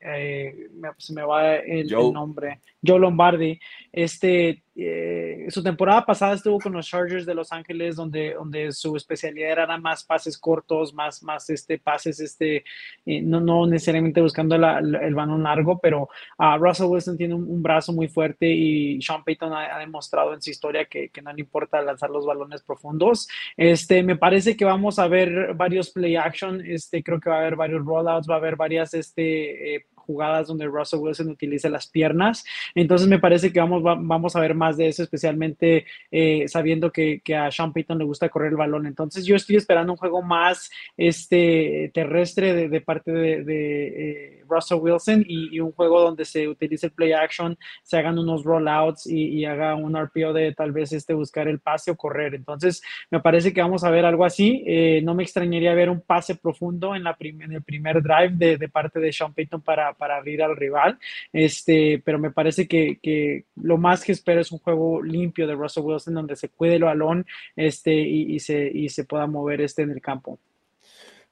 se 0.97 1.13
me 1.13 1.21
va 1.21 1.57
el, 1.57 1.93
el 1.93 2.13
nombre, 2.13 2.62
Joe 2.83 2.99
Lombardi, 2.99 3.59
este, 3.91 4.62
eh, 4.75 5.45
su 5.49 5.62
temporada 5.62 6.03
pasada 6.03 6.33
estuvo 6.33 6.59
con 6.59 6.73
los 6.73 6.88
Chargers 6.88 7.25
de 7.25 7.36
Los 7.36 7.51
Ángeles, 7.51 7.95
donde, 7.95 8.33
donde 8.33 8.71
su 8.71 8.95
especialidad 8.95 9.51
era 9.51 9.77
más 9.77 10.03
pases 10.03 10.38
cortos, 10.38 10.93
más, 10.93 11.21
más 11.21 11.49
este, 11.49 11.77
pases, 11.77 12.19
este, 12.19 12.63
eh, 13.05 13.21
no, 13.21 13.39
no 13.39 13.67
necesariamente 13.67 14.21
buscando 14.21 14.55
el 14.55 15.15
balón 15.15 15.43
largo, 15.43 15.77
pero 15.79 16.09
uh, 16.39 16.57
Russell 16.57 16.88
Wilson 16.88 17.17
tiene 17.17 17.36
un, 17.36 17.62
brazo 17.62 17.93
muy 17.93 18.07
fuerte 18.07 18.47
y 18.47 19.01
Sean 19.01 19.23
Payton 19.23 19.53
ha, 19.53 19.77
demostrado 19.77 20.33
en 20.33 20.41
su 20.41 20.49
historia 20.49 20.86
que, 20.86 21.09
que, 21.09 21.21
no 21.21 21.31
le 21.31 21.41
importa 21.41 21.81
lanzar 21.81 22.09
los 22.09 22.25
balones 22.25 22.62
profundos. 22.63 23.27
Este, 23.55 24.03
me 24.03 24.17
parece 24.17 24.57
que 24.57 24.65
vamos 24.65 24.99
a 24.99 25.07
ver 25.07 25.53
varios 25.53 25.91
play 25.91 26.15
action, 26.15 26.62
este, 26.65 27.03
creo 27.03 27.19
que 27.19 27.29
va 27.29 27.38
a 27.38 27.39
haber 27.39 27.55
varios 27.55 27.86
rollouts, 27.86 28.27
va 28.29 28.36
a 28.36 28.38
haber 28.38 28.55
varias 28.55 28.93
este, 28.93 29.75
eh, 29.75 29.86
jugadas 30.06 30.48
donde 30.48 30.66
Russell 30.66 31.00
Wilson 31.00 31.30
utiliza 31.30 31.70
las 31.70 31.88
piernas. 31.88 32.46
Entonces 32.76 33.08
me 33.08 33.20
parece 33.20 33.52
que 33.52 33.60
vamos, 33.60 33.84
vamos 33.84 34.36
a 34.36 34.39
ver 34.39 34.54
más 34.54 34.78
de 34.78 34.88
eso, 34.88 35.04
especialmente 35.04 35.86
eh, 36.12 36.46
sabiendo 36.48 36.92
que, 36.92 37.22
a 37.36 37.52
Sean 37.52 37.74
Payton 37.74 37.98
le 37.98 38.06
gusta 38.06 38.30
correr 38.30 38.52
el 38.52 38.58
balón. 38.58 38.86
Entonces 38.86 39.26
yo 39.26 39.36
estoy 39.36 39.56
esperando 39.56 39.94
un 39.94 39.98
juego 39.98 40.22
más 40.22 40.70
este, 40.98 41.92
terrestre 41.94 42.70
de, 42.70 42.82
parte 42.82 43.12
de, 43.12 44.42
Russell 44.54 44.80
Wilson 44.80 45.24
y, 45.28 45.60
un 45.60 45.72
juego 45.72 46.02
donde 46.02 46.26
se 46.26 46.48
utilice 46.48 46.88
el 46.88 46.92
play 46.92 47.13
action, 47.13 47.58
se 47.84 47.98
hagan 47.98 48.18
unos 48.20 48.44
rollouts 48.44 49.08
y, 49.08 49.28
y, 49.30 49.46
haga 49.46 49.76
un 49.76 49.96
RPO 49.96 50.34
de 50.34 50.54
tal 50.54 50.72
vez 50.72 50.92
este 50.94 51.13
buscar 51.13 51.48
el 51.48 51.60
pase 51.60 51.92
o 51.92 51.96
correr. 51.96 52.36
Entonces, 52.36 52.82
me 53.10 53.20
parece 53.20 53.54
que 53.54 53.62
vamos 53.62 53.84
a 53.84 53.89
ver 53.89 54.06
algo 54.06 54.26
así. 54.26 54.63
Eh, 54.66 55.02
no 55.04 55.16
me 55.16 55.24
extrañaría 55.24 55.74
ver 55.74 55.89
un 55.89 56.02
pase 56.02 56.36
profundo 56.36 56.96
en, 56.96 57.04
la 57.04 57.16
en 57.20 57.52
el 57.52 57.63
primer 57.63 58.02
drive 58.02 58.58
de, 58.58 58.70
parte 58.70 59.00
de 59.00 59.13
Sean 59.13 59.34
Payton 59.34 59.62
para, 59.62 59.94
para 59.94 60.18
abrir 60.18 60.44
al 60.44 60.56
rival. 60.56 60.98
Este, 61.32 62.02
pero 62.04 62.20
me 62.20 62.32
parece 62.32 62.68
que, 62.68 63.46
lo 63.56 63.78
más 63.78 64.04
que 64.04 64.12
espero 64.12 64.42
es 64.42 64.52
un 64.52 64.60
juego 64.60 65.02
limpio 65.02 65.48
de 65.48 65.56
Russell 65.56 65.84
Wilson 65.84 66.13
donde 66.13 66.36
se 66.36 66.50
cuide 66.50 66.76
el 66.76 66.84
balón 66.84 67.26
este, 67.56 67.94
y, 67.94 68.34
y 68.34 68.39
se, 68.39 68.70
y 68.74 68.89
se 68.89 69.06
pueda 69.06 69.28
mover 69.28 69.62
este 69.62 69.84
en 69.84 69.92
el 69.92 70.02
campo. 70.02 70.39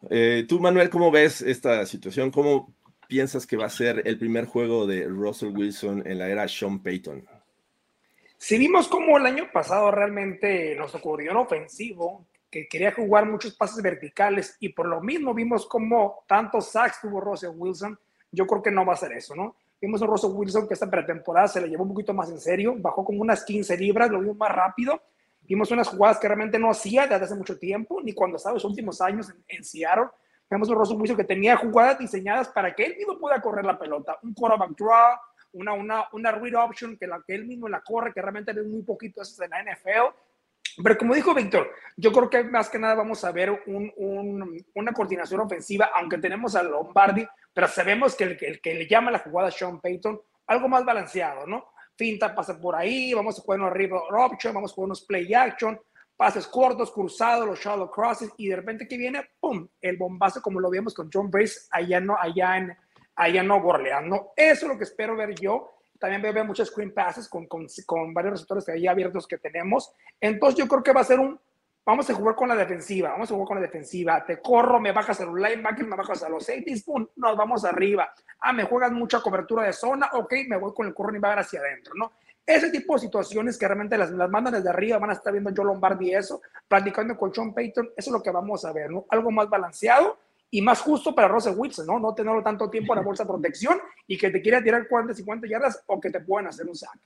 Eh, 0.10 0.46
tú, 0.48 0.60
Manuel, 0.60 0.90
¿cómo 0.90 1.12
ves 1.12 1.42
esta 1.42 1.86
situación? 1.86 2.32
¿Cómo 2.32 2.74
piensas 3.12 3.46
que 3.46 3.58
va 3.58 3.66
a 3.66 3.70
ser 3.70 4.04
el 4.06 4.18
primer 4.18 4.46
juego 4.46 4.88
de 4.88 5.06
Russell 5.06 5.54
Wilson 5.54 6.08
en 6.08 6.18
la 6.18 6.30
era 6.30 6.48
Sean 6.48 6.82
Payton? 6.82 7.28
Si 8.38 8.58
vimos 8.58 8.88
cómo 8.88 9.18
el 9.18 9.26
año 9.26 9.52
pasado 9.52 9.92
realmente 9.92 10.74
nos 10.78 10.96
ocurrió 10.96 11.32
un 11.32 11.40
ofensivo 11.40 12.26
que 12.50 12.70
quería 12.70 12.94
jugar 12.94 13.26
muchos 13.26 13.54
pases 13.58 13.84
verticales 13.84 14.56
y 14.62 14.70
por 14.70 14.88
lo 14.88 15.02
mismo 15.02 15.34
vimos 15.34 15.66
cómo 15.66 16.24
tantos 16.26 16.72
sacks 16.72 17.02
tuvo 17.02 17.20
Russell 17.20 17.52
Wilson, 17.54 18.00
yo 18.32 18.48
creo 18.48 18.64
que 18.64 18.72
no 18.72 18.86
va 18.86 18.94
a 18.94 18.96
ser 18.96 19.12
eso, 19.12 19.36
¿no? 19.36 19.58
Vimos 19.82 20.02
a 20.02 20.06
Russell 20.06 20.32
Wilson 20.32 20.66
que 20.66 20.76
esta 20.76 20.90
pretemporada 20.90 21.50
se 21.50 21.60
le 21.60 21.68
llevó 21.68 21.84
un 21.84 21.90
poquito 21.90 22.14
más 22.14 22.30
en 22.30 22.40
serio, 22.40 22.76
bajó 22.78 23.04
como 23.04 23.20
unas 23.20 23.44
15 23.44 23.76
libras, 23.76 24.10
lo 24.10 24.22
vimos 24.22 24.38
más 24.38 24.56
rápido 24.56 25.02
Vimos 25.52 25.72
unas 25.72 25.90
jugadas 25.90 26.18
que 26.18 26.28
realmente 26.28 26.60
no 26.60 26.70
hacía 26.70 27.08
desde 27.08 27.26
hace 27.26 27.36
mucho 27.36 27.58
tiempo, 27.58 28.02
ni 28.02 28.14
cuando 28.14 28.38
estaba 28.38 28.54
en 28.54 28.56
los 28.56 28.66
últimos 28.66 29.02
años 29.02 29.30
en, 29.30 29.44
en 29.50 29.64
Seattle. 29.64 30.06
Vemos 30.52 30.68
un 30.68 31.00
Wilson 31.00 31.16
que 31.16 31.24
tenía 31.24 31.56
jugadas 31.56 31.98
diseñadas 31.98 32.50
para 32.50 32.76
que 32.76 32.84
él 32.84 32.98
mismo 32.98 33.18
pueda 33.18 33.42
correr 33.42 33.64
la 33.66 33.80
pelota. 33.80 34.20
Un 34.22 34.34
quarterback 34.34 34.78
draw, 34.78 35.18
una, 35.54 35.74
una, 35.74 36.06
una 36.12 36.32
read 36.34 36.56
option 36.56 36.98
que, 36.98 37.08
la, 37.08 37.24
que 37.26 37.36
él 37.36 37.46
mismo 37.46 37.70
la 37.70 37.80
corre, 37.82 38.14
que 38.14 38.22
realmente 38.22 38.52
es 38.52 38.68
muy 38.68 38.84
poquito 38.84 39.22
eso 39.22 39.42
en 39.44 39.50
la 39.50 39.64
NFL. 39.64 40.14
Pero 40.84 40.98
como 40.98 41.16
dijo 41.16 41.34
Víctor, 41.34 41.72
yo 41.96 42.12
creo 42.12 42.30
que 42.30 42.44
más 42.44 42.70
que 42.70 42.78
nada 42.78 42.96
vamos 42.96 43.24
a 43.24 43.32
ver 43.32 43.64
un, 43.66 43.92
un, 43.96 44.66
una 44.76 44.92
coordinación 44.92 45.40
ofensiva, 45.40 45.90
aunque 45.96 46.18
tenemos 46.18 46.54
a 46.56 46.64
Lombardi, 46.64 47.26
pero 47.54 47.70
sabemos 47.70 48.14
que 48.16 48.26
el, 48.26 48.38
el, 48.42 48.62
que 48.62 48.74
le 48.74 48.88
llama 48.88 49.10
la 49.10 49.20
jugada 49.20 49.52
Sean 49.52 49.80
Payton, 49.80 50.22
algo 50.48 50.68
más 50.68 50.84
balanceado, 50.84 51.48
¿no? 51.48 51.72
finta 52.02 52.34
pasa 52.34 52.60
por 52.60 52.76
ahí, 52.76 53.14
vamos 53.14 53.38
a 53.38 53.42
jugar 53.44 53.60
unos 53.60 53.74
river 53.74 54.00
option, 54.10 54.54
vamos 54.54 54.72
a 54.72 54.74
jugar 54.74 54.86
unos 54.88 55.06
play 55.06 55.32
action, 55.34 55.80
pases 56.22 56.46
cortos, 56.46 56.92
cruzados, 56.92 57.48
los 57.48 57.60
shallow 57.60 57.90
crosses, 57.90 58.30
y 58.38 58.48
de 58.48 58.56
repente 58.58 58.88
que 58.88 58.96
viene, 58.96 59.28
¡pum!, 59.40 59.68
el 59.82 59.98
bombazo 59.98 60.40
como 60.40 60.60
lo 60.60 60.70
vimos 60.70 60.94
con 60.94 61.10
John 61.12 61.32
Brace 61.32 61.62
allá, 61.72 62.00
no, 62.00 62.16
allá 62.16 62.58
en 62.58 62.78
allá 63.16 63.42
no 63.42 63.56
Orleans, 63.56 64.22
Eso 64.36 64.66
es 64.68 64.72
lo 64.72 64.78
que 64.78 64.84
espero 64.84 65.16
ver 65.16 65.34
yo. 65.34 65.72
También 66.00 66.22
veo, 66.22 66.32
veo 66.32 66.46
muchos 66.46 66.68
screen 66.68 66.94
passes 66.94 67.28
con, 67.28 67.48
con, 67.48 67.66
con 67.88 68.14
varios 68.14 68.34
receptores 68.34 68.70
ahí 68.70 68.86
abiertos 68.86 69.28
que 69.28 69.40
tenemos. 69.40 69.92
Entonces 70.20 70.60
yo 70.60 70.68
creo 70.68 70.84
que 70.84 70.94
va 70.94 71.02
a 71.02 71.06
ser 71.06 71.20
un 71.20 71.40
vamos 71.84 72.08
a 72.08 72.14
jugar 72.14 72.36
con 72.36 72.48
la 72.48 72.56
defensiva, 72.56 73.10
vamos 73.10 73.32
a 73.32 73.34
jugar 73.34 73.48
con 73.48 73.58
la 73.58 73.64
defensiva, 73.64 74.24
te 74.24 74.40
corro, 74.40 74.80
me 74.80 74.92
bajas 74.92 75.20
a 75.22 75.26
los 75.26 75.34
linebackers, 75.34 75.88
me 75.88 75.96
bajas 75.96 76.22
a 76.22 76.30
los 76.30 76.46
safeties, 76.46 76.84
pum, 76.84 77.08
nos 77.16 77.36
vamos 77.36 77.66
arriba. 77.66 78.14
Ah, 78.40 78.54
me 78.54 78.66
juegas 78.66 78.92
mucha 78.92 79.22
cobertura 79.22 79.64
de 79.64 79.74
zona, 79.74 80.12
ok, 80.14 80.34
me 80.48 80.58
voy 80.58 80.72
con 80.76 80.86
el 80.86 80.94
corro 80.94 81.16
y 81.16 81.20
va 81.20 81.34
hacia 81.34 81.60
adentro, 81.60 81.94
¿no? 81.96 82.14
Ese 82.46 82.70
tipo 82.72 82.94
de 82.94 83.02
situaciones 83.02 83.58
que 83.58 83.68
realmente 83.68 83.98
las, 83.98 84.12
las 84.12 84.30
mandan 84.30 84.54
desde 84.54 84.70
arriba, 84.70 84.98
van 84.98 85.12
a 85.12 85.14
estar 85.14 85.32
viendo 85.32 85.52
Joe 85.56 85.66
Lombardi 85.66 86.14
eso, 86.14 86.42
practicando 86.68 87.16
con 87.18 87.34
Sean 87.34 87.54
Payton, 87.54 87.92
eso 87.96 88.10
es 88.10 88.14
lo 88.14 88.22
que 88.22 88.32
vamos 88.32 88.66
a 88.66 88.74
ver, 88.74 88.90
¿no? 88.90 89.06
Algo 89.10 89.32
más 89.32 89.50
balanceado 89.50 90.18
y 90.50 90.62
más 90.62 90.82
justo 90.82 91.16
para 91.16 91.28
Russell 91.28 91.56
Wilson, 91.56 91.88
¿no? 91.88 92.00
No 92.00 92.14
tenerlo 92.14 92.44
tanto 92.44 92.70
tiempo 92.70 92.94
en 92.94 93.00
la 93.00 93.06
bolsa 93.06 93.24
de 93.24 93.30
protección 93.30 93.80
y 94.08 94.18
que 94.18 94.32
te 94.32 94.42
quiera 94.42 94.62
tirar 94.62 94.88
40, 94.88 95.14
50 95.14 95.48
yardas 95.48 95.84
o 95.86 96.00
que 96.00 96.10
te 96.10 96.20
puedan 96.20 96.48
hacer 96.48 96.66
un 96.66 96.76
sack 96.76 97.00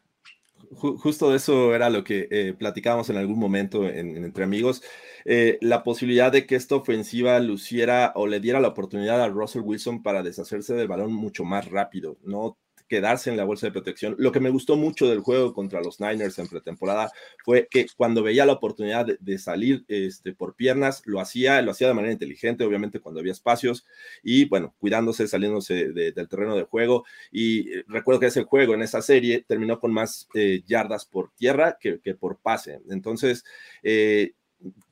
justo 0.76 1.34
eso 1.34 1.74
era 1.74 1.90
lo 1.90 2.04
que 2.04 2.28
eh, 2.30 2.54
platicábamos 2.58 3.10
en 3.10 3.18
algún 3.18 3.40
momento 3.40 3.88
entre 3.88 4.44
amigos. 4.44 4.84
Eh, 5.24 5.58
la 5.62 5.84
posibilidad 5.84 6.32
de 6.32 6.46
que 6.46 6.56
esta 6.56 6.76
ofensiva 6.76 7.40
luciera 7.40 8.12
o 8.16 8.28
le 8.28 8.40
diera 8.40 8.60
la 8.60 8.70
oportunidad 8.70 9.22
a 9.22 9.30
Russell 9.30 9.64
Wilson 9.64 10.04
para 10.04 10.24
deshacerse 10.24 10.74
del 10.74 10.88
balón 10.88 11.14
mucho 11.14 11.44
más 11.44 11.70
rápido, 11.70 12.18
no 12.24 12.58
quedarse 12.88 13.30
en 13.30 13.38
la 13.38 13.44
bolsa 13.44 13.68
de 13.68 13.72
protección. 13.72 14.16
Lo 14.18 14.32
que 14.32 14.40
me 14.40 14.50
gustó 14.50 14.76
mucho 14.76 15.08
del 15.08 15.20
juego 15.20 15.54
contra 15.54 15.82
los 15.82 16.00
Niners 16.00 16.40
en 16.40 16.48
pretemporada 16.48 17.12
fue 17.44 17.68
que 17.70 17.86
cuando 17.96 18.24
veía 18.24 18.46
la 18.46 18.54
oportunidad 18.54 19.06
de, 19.20 19.38
salir 19.38 19.84
este, 19.88 20.34
por 20.34 20.56
piernas, 20.56 21.02
lo 21.06 21.20
hacía, 21.20 21.62
lo 21.62 21.72
hacía 21.72 21.88
de 21.88 21.94
manera 21.94 22.14
inteligente, 22.14 22.64
obviamente 22.64 23.00
cuando 23.00 23.20
había 23.20 23.32
espacios 23.32 23.86
y 24.24 24.46
bueno, 24.46 24.76
cuidándose, 24.80 25.28
saliéndose 25.28 25.92
del 25.92 26.28
terreno 26.28 26.56
de 26.56 26.64
juego. 26.64 27.06
Y 27.32 27.72
eh, 27.72 27.86
recuerdo 27.88 28.20
que 28.20 28.28
ese 28.28 28.44
juego 28.44 28.74
en 28.74 28.82
esa 28.82 29.02
serie 29.02 29.44
terminó 29.48 29.80
con 29.80 29.92
más 29.94 30.28
eh, 30.34 30.64
yardas 30.66 31.06
por 31.06 31.32
tierra 31.36 31.78
que, 31.80 32.00
por 32.16 32.40
pase. 32.40 32.82
Entonces, 32.90 33.44
eh, 33.84 34.34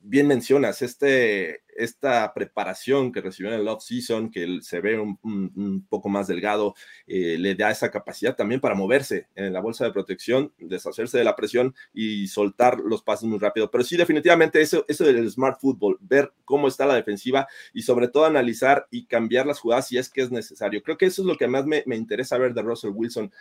bien 0.00 0.26
mencionas, 0.26 0.82
este, 0.82 1.62
esta 1.76 2.32
preparación 2.34 3.12
que 3.12 3.20
recibió 3.20 3.52
en 3.52 3.60
el 3.60 3.68
off-season, 3.68 4.30
que 4.30 4.58
se 4.62 4.80
ve 4.80 4.98
un, 4.98 5.86
poco 5.88 6.08
más 6.08 6.26
delgado, 6.26 6.74
eh, 7.06 7.36
le 7.38 7.54
da 7.54 7.70
esa 7.70 7.90
capacidad 7.90 8.36
también 8.36 8.60
para 8.60 8.74
moverse 8.74 9.28
en 9.34 9.52
la 9.52 9.60
bolsa 9.60 9.84
de 9.84 9.92
protección, 9.92 10.52
deshacerse 10.58 11.18
de 11.18 11.24
la 11.24 11.36
presión 11.36 11.74
y 11.92 12.28
soltar 12.28 12.78
los 12.78 13.02
pases 13.02 13.28
muy 13.28 13.38
rápido. 13.38 13.70
Pero 13.70 13.84
sí, 13.84 13.96
definitivamente 13.96 14.60
eso, 14.60 14.84
eso 14.88 15.04
del 15.04 15.30
smart 15.30 15.60
football, 15.60 15.98
ver 16.00 16.32
cómo 16.44 16.68
está 16.68 16.86
la 16.86 16.94
defensiva 16.94 17.48
y 17.72 17.82
sobre 17.82 18.08
todo 18.08 18.24
analizar 18.24 18.86
y 18.90 19.06
cambiar 19.06 19.46
las 19.46 19.60
jugadas 19.60 19.88
si 19.88 19.98
es 19.98 20.08
que 20.08 20.22
es 20.22 20.30
necesario. 20.30 20.82
Creo 20.82 20.96
que 20.96 21.06
eso 21.06 21.22
es 21.22 21.26
lo 21.26 21.36
que 21.36 21.48
más 21.48 21.66
me, 21.66 21.82
me 21.86 21.96
interesa 21.96 22.38
ver 22.38 22.54
de 22.54 22.62
Russell 22.62 22.92
Wilson, 22.94 23.32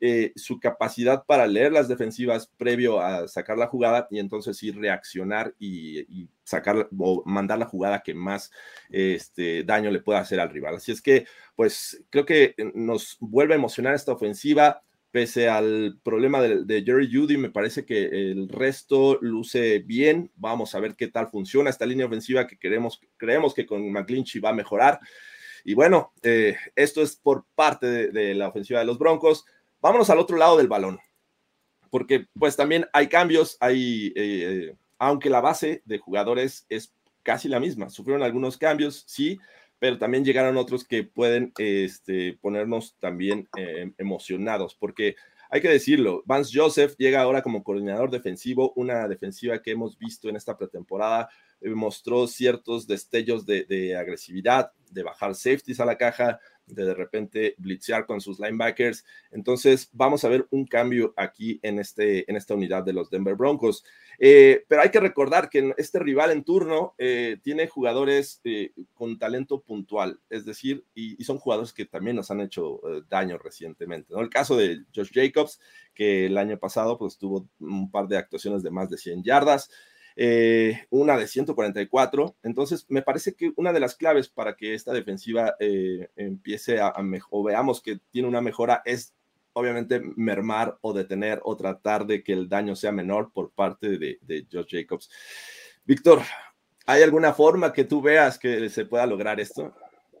eh, 0.00 0.32
su 0.34 0.58
capacidad 0.58 1.24
para 1.24 1.46
leer 1.46 1.72
las 1.72 1.86
defensivas 1.86 2.50
previo 2.58 3.00
a 3.00 3.28
sacar 3.28 3.56
la 3.56 3.68
jugada 3.68 4.08
y 4.10 4.18
entonces 4.18 4.56
sí 4.56 4.72
reaccionar 4.72 5.54
y, 5.58 6.28
sacar 6.42 6.88
o 6.98 7.22
mandar 7.24 7.58
la 7.58 7.66
jugada 7.66 8.02
que 8.02 8.12
más 8.12 8.50
este, 8.90 9.62
daño 9.64 9.90
le 9.90 10.00
pueda 10.00 10.18
hacer 10.18 10.40
al 10.40 10.50
rival. 10.50 10.74
Así 10.76 10.92
es 10.92 11.00
que, 11.00 11.26
pues 11.56 12.04
creo 12.10 12.26
que 12.26 12.54
nos 12.74 13.16
vuelve 13.20 13.54
a 13.54 13.56
emocionar 13.56 13.94
esta 13.94 14.12
ofensiva. 14.12 14.82
Pese 15.10 15.48
al 15.48 16.00
problema 16.02 16.42
de, 16.42 16.82
Jerry 16.84 17.08
Judy, 17.10 17.36
me 17.36 17.50
parece 17.50 17.86
que 17.86 18.06
el 18.06 18.48
resto 18.48 19.16
luce 19.22 19.78
bien. 19.78 20.32
Vamos 20.34 20.74
a 20.74 20.80
ver 20.80 20.96
qué 20.96 21.06
tal 21.06 21.28
funciona 21.28 21.70
esta 21.70 21.86
línea 21.86 22.06
ofensiva 22.06 22.48
que 22.48 22.58
queremos, 22.58 23.00
creemos 23.16 23.54
que 23.54 23.64
con 23.64 23.90
McClinchy 23.92 24.40
va 24.40 24.50
a 24.50 24.54
mejorar. 24.54 24.98
Y 25.64 25.72
bueno, 25.72 26.12
eh, 26.22 26.56
esto 26.74 27.00
es 27.00 27.16
por 27.16 27.46
parte 27.54 28.10
de 28.10 28.34
la 28.34 28.48
ofensiva 28.48 28.80
de 28.80 28.86
los 28.86 28.98
Broncos. 28.98 29.46
Vámonos 29.84 30.08
al 30.08 30.18
otro 30.18 30.38
lado 30.38 30.56
del 30.56 30.66
balón, 30.66 30.98
porque 31.90 32.26
pues 32.38 32.56
también 32.56 32.86
hay 32.94 33.06
cambios, 33.06 33.58
hay, 33.60 34.14
eh, 34.16 34.74
aunque 34.98 35.28
la 35.28 35.42
base 35.42 35.82
de 35.84 35.98
jugadores 35.98 36.64
es 36.70 36.94
casi 37.22 37.50
la 37.50 37.60
misma, 37.60 37.90
sufrieron 37.90 38.22
algunos 38.22 38.56
cambios, 38.56 39.04
sí, 39.06 39.38
pero 39.78 39.98
también 39.98 40.24
llegaron 40.24 40.56
otros 40.56 40.86
que 40.86 41.04
pueden 41.04 41.52
este, 41.58 42.38
ponernos 42.40 42.96
también 42.98 43.46
eh, 43.58 43.92
emocionados, 43.98 44.74
porque 44.74 45.16
hay 45.50 45.60
que 45.60 45.68
decirlo, 45.68 46.22
Vance 46.24 46.58
Joseph 46.58 46.94
llega 46.96 47.20
ahora 47.20 47.42
como 47.42 47.62
coordinador 47.62 48.10
defensivo, 48.10 48.72
una 48.76 49.06
defensiva 49.06 49.60
que 49.60 49.72
hemos 49.72 49.98
visto 49.98 50.30
en 50.30 50.36
esta 50.36 50.56
pretemporada, 50.56 51.28
eh, 51.60 51.68
mostró 51.68 52.26
ciertos 52.26 52.86
destellos 52.86 53.44
de, 53.44 53.64
de 53.64 53.98
agresividad, 53.98 54.72
de 54.90 55.02
bajar 55.02 55.34
safeties 55.34 55.78
a 55.80 55.84
la 55.84 55.98
caja, 55.98 56.40
de 56.66 56.84
de 56.84 56.94
repente 56.94 57.54
blitzear 57.58 58.06
con 58.06 58.20
sus 58.20 58.38
linebackers. 58.38 59.04
Entonces, 59.30 59.88
vamos 59.92 60.24
a 60.24 60.28
ver 60.28 60.46
un 60.50 60.66
cambio 60.66 61.12
aquí 61.16 61.58
en, 61.62 61.78
este, 61.78 62.28
en 62.30 62.36
esta 62.36 62.54
unidad 62.54 62.82
de 62.84 62.92
los 62.92 63.10
Denver 63.10 63.34
Broncos. 63.34 63.84
Eh, 64.18 64.64
pero 64.68 64.82
hay 64.82 64.90
que 64.90 65.00
recordar 65.00 65.50
que 65.50 65.74
este 65.76 65.98
rival 65.98 66.30
en 66.30 66.44
turno 66.44 66.94
eh, 66.98 67.38
tiene 67.42 67.68
jugadores 67.68 68.40
eh, 68.44 68.72
con 68.94 69.18
talento 69.18 69.60
puntual, 69.60 70.20
es 70.30 70.44
decir, 70.44 70.84
y, 70.94 71.22
son 71.24 71.38
jugadores 71.38 71.72
que 71.72 71.86
también 71.86 72.16
nos 72.16 72.30
han 72.30 72.42
hecho 72.42 72.80
daño 73.08 73.38
recientemente. 73.38 74.12
¿no? 74.12 74.20
El 74.20 74.28
caso 74.28 74.56
de 74.56 74.84
Josh 74.94 75.10
Jacobs, 75.10 75.58
que 75.94 76.26
el 76.26 76.36
año 76.36 76.58
pasado 76.58 76.98
pues 76.98 77.16
tuvo 77.16 77.48
un 77.60 77.90
par 77.90 78.08
de 78.08 78.18
actuaciones 78.18 78.62
de 78.62 78.70
más 78.70 78.90
de 78.90 78.98
100 78.98 79.22
yardas. 79.22 79.70
Eh, 80.16 80.86
una 80.90 81.16
de 81.16 81.26
144. 81.26 82.36
Entonces, 82.42 82.86
me 82.88 83.02
parece 83.02 83.34
que 83.34 83.52
una 83.56 83.72
de 83.72 83.80
las 83.80 83.96
claves 83.96 84.28
para 84.28 84.56
que 84.56 84.74
esta 84.74 84.92
defensiva 84.92 85.56
eh, 85.58 86.08
empiece 86.16 86.80
a, 86.80 86.92
mejorar, 87.02 87.28
o 87.30 87.42
veamos 87.42 87.82
que 87.82 87.98
tiene 88.10 88.28
una 88.28 88.40
mejora 88.40 88.82
es 88.84 89.14
obviamente 89.52 90.00
mermar 90.16 90.78
o 90.80 90.92
detener 90.92 91.40
o 91.44 91.56
tratar 91.56 92.06
de 92.06 92.22
que 92.22 92.32
el 92.32 92.48
daño 92.48 92.74
sea 92.74 92.92
menor 92.92 93.32
por 93.32 93.52
parte 93.52 93.98
de, 93.98 94.18
de 94.20 94.46
Josh 94.50 94.68
Jacobs. 94.70 95.10
Víctor, 95.84 96.22
¿hay 96.86 97.02
alguna 97.02 97.32
forma 97.32 97.72
que 97.72 97.84
tú 97.84 98.02
veas 98.02 98.38
que 98.38 98.68
se 98.68 98.84
pueda 98.84 99.06
lograr 99.06 99.38
esto? 99.40 99.74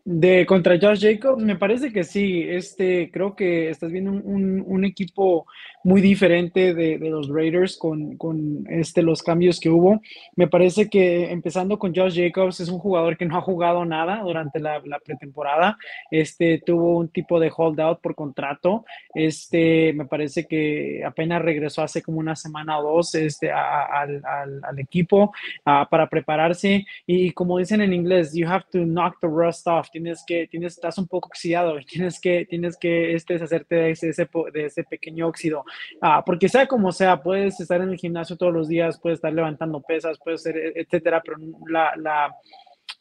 De 0.06 0.44
contra 0.44 0.78
Josh 0.78 1.00
Jacobs, 1.00 1.42
me 1.42 1.56
parece 1.56 1.90
que 1.90 2.04
sí. 2.04 2.44
Este, 2.46 3.10
creo 3.10 3.34
que 3.34 3.70
estás 3.70 3.90
viendo 3.90 4.12
un, 4.12 4.84
equipo 4.84 5.46
muy 5.84 6.00
diferente 6.00 6.74
de, 6.74 6.98
de 6.98 7.10
los 7.10 7.28
Raiders 7.28 7.76
con, 7.76 8.16
con, 8.16 8.66
este, 8.68 9.02
los 9.02 9.22
cambios 9.22 9.60
que 9.60 9.70
hubo. 9.70 10.00
Me 10.34 10.48
parece 10.48 10.88
que 10.88 11.30
empezando 11.30 11.78
con 11.78 11.94
Josh 11.94 12.16
Jacobs, 12.16 12.60
es 12.60 12.68
un 12.68 12.78
jugador 12.78 13.16
que 13.16 13.26
no 13.26 13.36
ha 13.36 13.40
jugado 13.40 13.84
nada 13.84 14.20
durante 14.22 14.58
la, 14.58 14.82
la 14.84 14.98
pretemporada. 14.98 15.78
Este, 16.10 16.62
tuvo 16.64 16.98
un 16.98 17.08
tipo 17.08 17.38
de 17.38 17.52
holdout 17.56 18.00
por 18.00 18.14
contrato. 18.14 18.84
Este, 19.14 19.92
me 19.92 20.06
parece 20.06 20.46
que 20.46 21.02
apenas 21.06 21.42
regresó 21.42 21.82
hace 21.82 22.02
como 22.02 22.18
una 22.18 22.34
semana 22.34 22.78
o 22.78 22.96
dos 22.96 23.14
este, 23.14 23.52
al, 23.52 24.22
al, 24.24 24.60
al, 24.64 24.78
equipo 24.78 25.32
para 25.62 26.08
prepararse. 26.08 26.84
Y 27.06 27.30
como 27.32 27.58
dicen 27.58 27.80
en 27.80 27.92
inglés, 27.92 28.34
you 28.34 28.48
have 28.48 28.64
to 28.72 28.84
knock 28.84 29.20
the 29.20 29.28
rust 29.28 29.66
off 29.66 29.84
tienes 29.90 30.24
que, 30.26 30.46
tienes, 30.48 30.74
estás 30.74 30.98
un 30.98 31.06
poco 31.06 31.28
oxidado, 31.28 31.76
tienes 31.86 32.20
que, 32.20 32.46
tienes 32.46 32.76
que 32.76 33.14
este, 33.14 33.34
deshacerte 33.34 33.74
de 33.74 33.90
ese, 33.90 34.12
de 34.52 34.64
ese 34.64 34.84
pequeño 34.84 35.28
óxido, 35.28 35.64
ah, 36.00 36.22
porque 36.24 36.48
sea 36.48 36.66
como 36.66 36.92
sea, 36.92 37.22
puedes 37.22 37.58
estar 37.60 37.80
en 37.80 37.90
el 37.90 37.98
gimnasio 37.98 38.36
todos 38.36 38.52
los 38.52 38.68
días, 38.68 38.98
puedes 39.00 39.18
estar 39.18 39.32
levantando 39.32 39.80
pesas, 39.80 40.18
puedes 40.22 40.42
ser, 40.42 40.56
etcétera, 40.76 41.22
pero 41.24 41.38
la, 41.66 41.94
la 41.96 42.34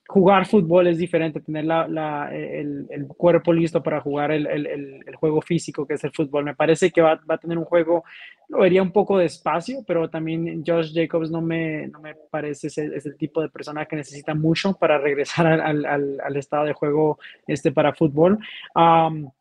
jugar 0.08 0.46
fútbol 0.46 0.88
es 0.88 0.98
diferente, 0.98 1.40
tener 1.40 1.66
la, 1.66 2.30
el, 2.32 2.86
el, 2.90 3.08
cuerpo 3.08 3.54
listo 3.54 3.82
para 3.82 4.02
jugar 4.02 4.32
el, 4.32 4.46
el, 4.48 5.16
juego 5.16 5.42
físico 5.42 5.88
que 5.88 5.94
es 5.94 6.04
el 6.04 6.12
fútbol. 6.12 6.44
Me 6.44 6.56
parece 6.56 6.92
que 6.92 7.02
va, 7.02 7.16
va, 7.30 7.36
a 7.36 7.38
tener 7.38 7.58
un 7.58 7.64
juego, 7.64 8.04
lo 8.50 8.60
vería 8.60 8.82
un 8.82 8.92
poco 8.92 9.18
despacio, 9.18 9.84
pero 9.88 10.10
también 10.10 10.64
Josh 10.66 10.94
Jacobs 10.94 11.32
no 11.32 11.42
me, 11.42 11.88
no 11.88 12.00
me 12.00 12.16
parece 12.30 12.68
ese, 12.68 12.92
ese 12.94 13.12
tipo 13.14 13.42
de 13.42 13.50
persona 13.50 13.86
que 13.86 13.96
necesita 13.96 14.34
mucho 14.36 14.74
para 14.74 14.98
regresar 14.98 15.48
al, 15.48 15.86
al, 15.86 16.20
al 16.20 16.38
estado 16.38 16.66
de 16.66 16.74
juego 16.74 17.18
este, 17.48 17.72
para 17.72 17.94
fútbol. 17.94 18.40
Um, 18.76 19.32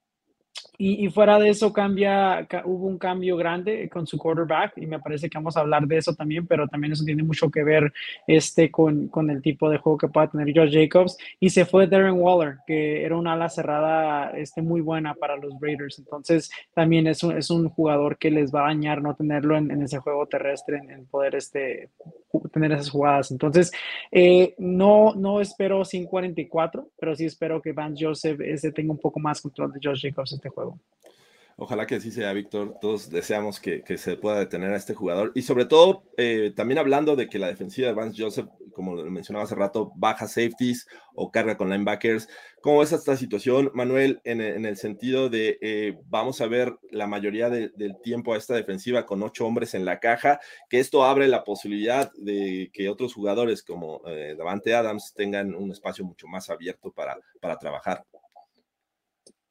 y, 0.79 1.09
fuera 1.11 1.39
de 1.39 1.51
eso 1.51 1.73
cambia, 1.73 2.47
hubo 2.65 2.87
un 2.87 2.99
cambio 2.99 3.37
grande 3.37 3.89
con 3.91 4.07
su 4.07 4.17
quarterback 4.17 4.79
y 4.79 4.87
me 4.87 4.99
parece 4.99 5.29
que 5.29 5.37
vamos 5.37 5.57
a 5.57 5.61
hablar 5.61 5.87
de 5.87 5.99
eso 5.99 6.15
también, 6.15 6.47
pero 6.47 6.67
también 6.67 6.93
eso 6.93 7.05
tiene 7.05 7.23
mucho 7.23 7.51
que 7.51 7.63
ver 7.63 7.93
este, 8.27 8.71
con, 8.71 9.09
con 9.09 9.31
el 9.31 9.43
tipo 9.43 9.69
de 9.69 9.79
juego 9.79 9.99
que 9.99 10.09
pueda 10.09 10.31
tener 10.31 10.53
Josh 10.57 10.73
Jacobs. 10.73 11.19
Y 11.39 11.51
se 11.51 11.67
fue 11.67 11.87
Darren 11.87 12.19
Waller, 12.19 12.57
que 12.67 13.05
era 13.05 13.17
una 13.17 13.35
ala 13.35 13.51
cerrada 13.51 14.31
este, 14.31 14.63
muy 14.63 14.81
buena 14.81 15.15
para 15.15 15.37
los 15.37 15.53
Raiders. 15.61 15.99
Entonces 15.99 16.51
también 16.75 17.07
es 17.07 17.23
un, 17.23 17.37
es 17.37 17.51
un 17.51 17.69
jugador 17.69 18.17
que 18.17 18.31
les 18.31 18.53
va 18.53 18.63
a 18.63 18.69
dañar 18.69 19.03
no 19.03 19.15
tenerlo 19.15 19.57
en, 19.57 19.71
ese 19.83 19.99
juego 19.99 20.27
terrestre, 20.27 20.79
en, 20.89 21.07
poder 21.07 21.35
este, 21.35 21.91
tener 22.51 22.73
esas 22.73 22.91
jugadas. 22.91 23.31
Entonces 23.31 23.73
eh, 24.11 24.55
no, 24.59 25.15
no 25.15 25.41
espero 25.41 25.85
144, 25.85 26.89
pero 26.99 27.15
sí 27.15 27.27
espero 27.27 27.61
que 27.61 27.73
Vance 27.73 28.05
Joseph 28.05 28.41
ese 28.41 28.73
tenga 28.73 28.93
un 28.93 28.99
poco 28.99 29.21
más 29.21 29.41
control 29.43 29.73
de 29.73 29.81
Josh 29.83 30.03
Jacobs 30.03 30.33
este 30.33 30.49
juego. 30.49 30.62
Ojalá 31.57 31.87
que 31.87 31.97
así 31.97 32.11
sea, 32.11 32.33
Víctor. 32.33 32.77
Todos 32.81 33.11
deseamos 33.11 33.61
que, 33.61 33.85
se 33.97 34.17
pueda 34.17 34.39
detener 34.39 34.73
a 34.73 34.77
este 34.77 34.95
jugador. 34.95 35.33
Y 35.35 35.43
sobre 35.43 35.65
todo, 35.65 36.05
eh, 36.17 36.53
también 36.57 36.79
hablando 36.79 37.15
de 37.15 37.29
que 37.29 37.39
la 37.39 37.49
defensiva 37.49 37.89
de 37.89 37.95
Vance 37.95 38.21
Joseph, 38.21 38.49
como 38.73 38.97
mencionaba 39.05 39.45
hace 39.45 39.55
rato, 39.55 39.93
baja 39.95 40.27
safeties 40.27 40.87
o 41.15 41.31
carga 41.31 41.57
con 41.57 41.71
linebackers. 41.71 42.29
¿Cómo 42.63 42.81
ves 42.81 42.93
esta 42.93 43.17
situación, 43.17 43.71
Manuel, 43.75 44.21
en, 44.25 44.41
el 44.41 44.77
sentido 44.77 45.29
de 45.29 45.59
eh, 45.61 45.99
vamos 46.07 46.41
a 46.41 46.47
ver 46.47 46.75
la 46.91 47.07
mayoría 47.07 47.51
del 47.51 47.97
tiempo 48.03 48.35
a 48.35 48.39
esta 48.39 48.55
defensiva 48.55 49.05
con 49.05 49.23
ocho 49.23 49.47
hombres 49.47 49.75
en 49.75 49.85
la 49.85 50.01
caja? 50.01 50.41
Que 50.69 50.81
esto 50.81 51.05
abre 51.05 51.29
la 51.29 51.45
posibilidad 51.45 52.11
de 52.15 52.71
que 52.73 52.89
otros 52.89 53.15
jugadores 53.15 53.63
como 53.63 54.01
eh, 54.07 54.35
Davante 54.39 54.75
Adams 54.75 55.13
tengan 55.15 55.55
un 55.55 55.71
espacio 55.71 56.05
mucho 56.05 56.27
más 56.29 56.51
abierto 56.51 56.93
para 56.93 57.59
trabajar. 57.59 58.05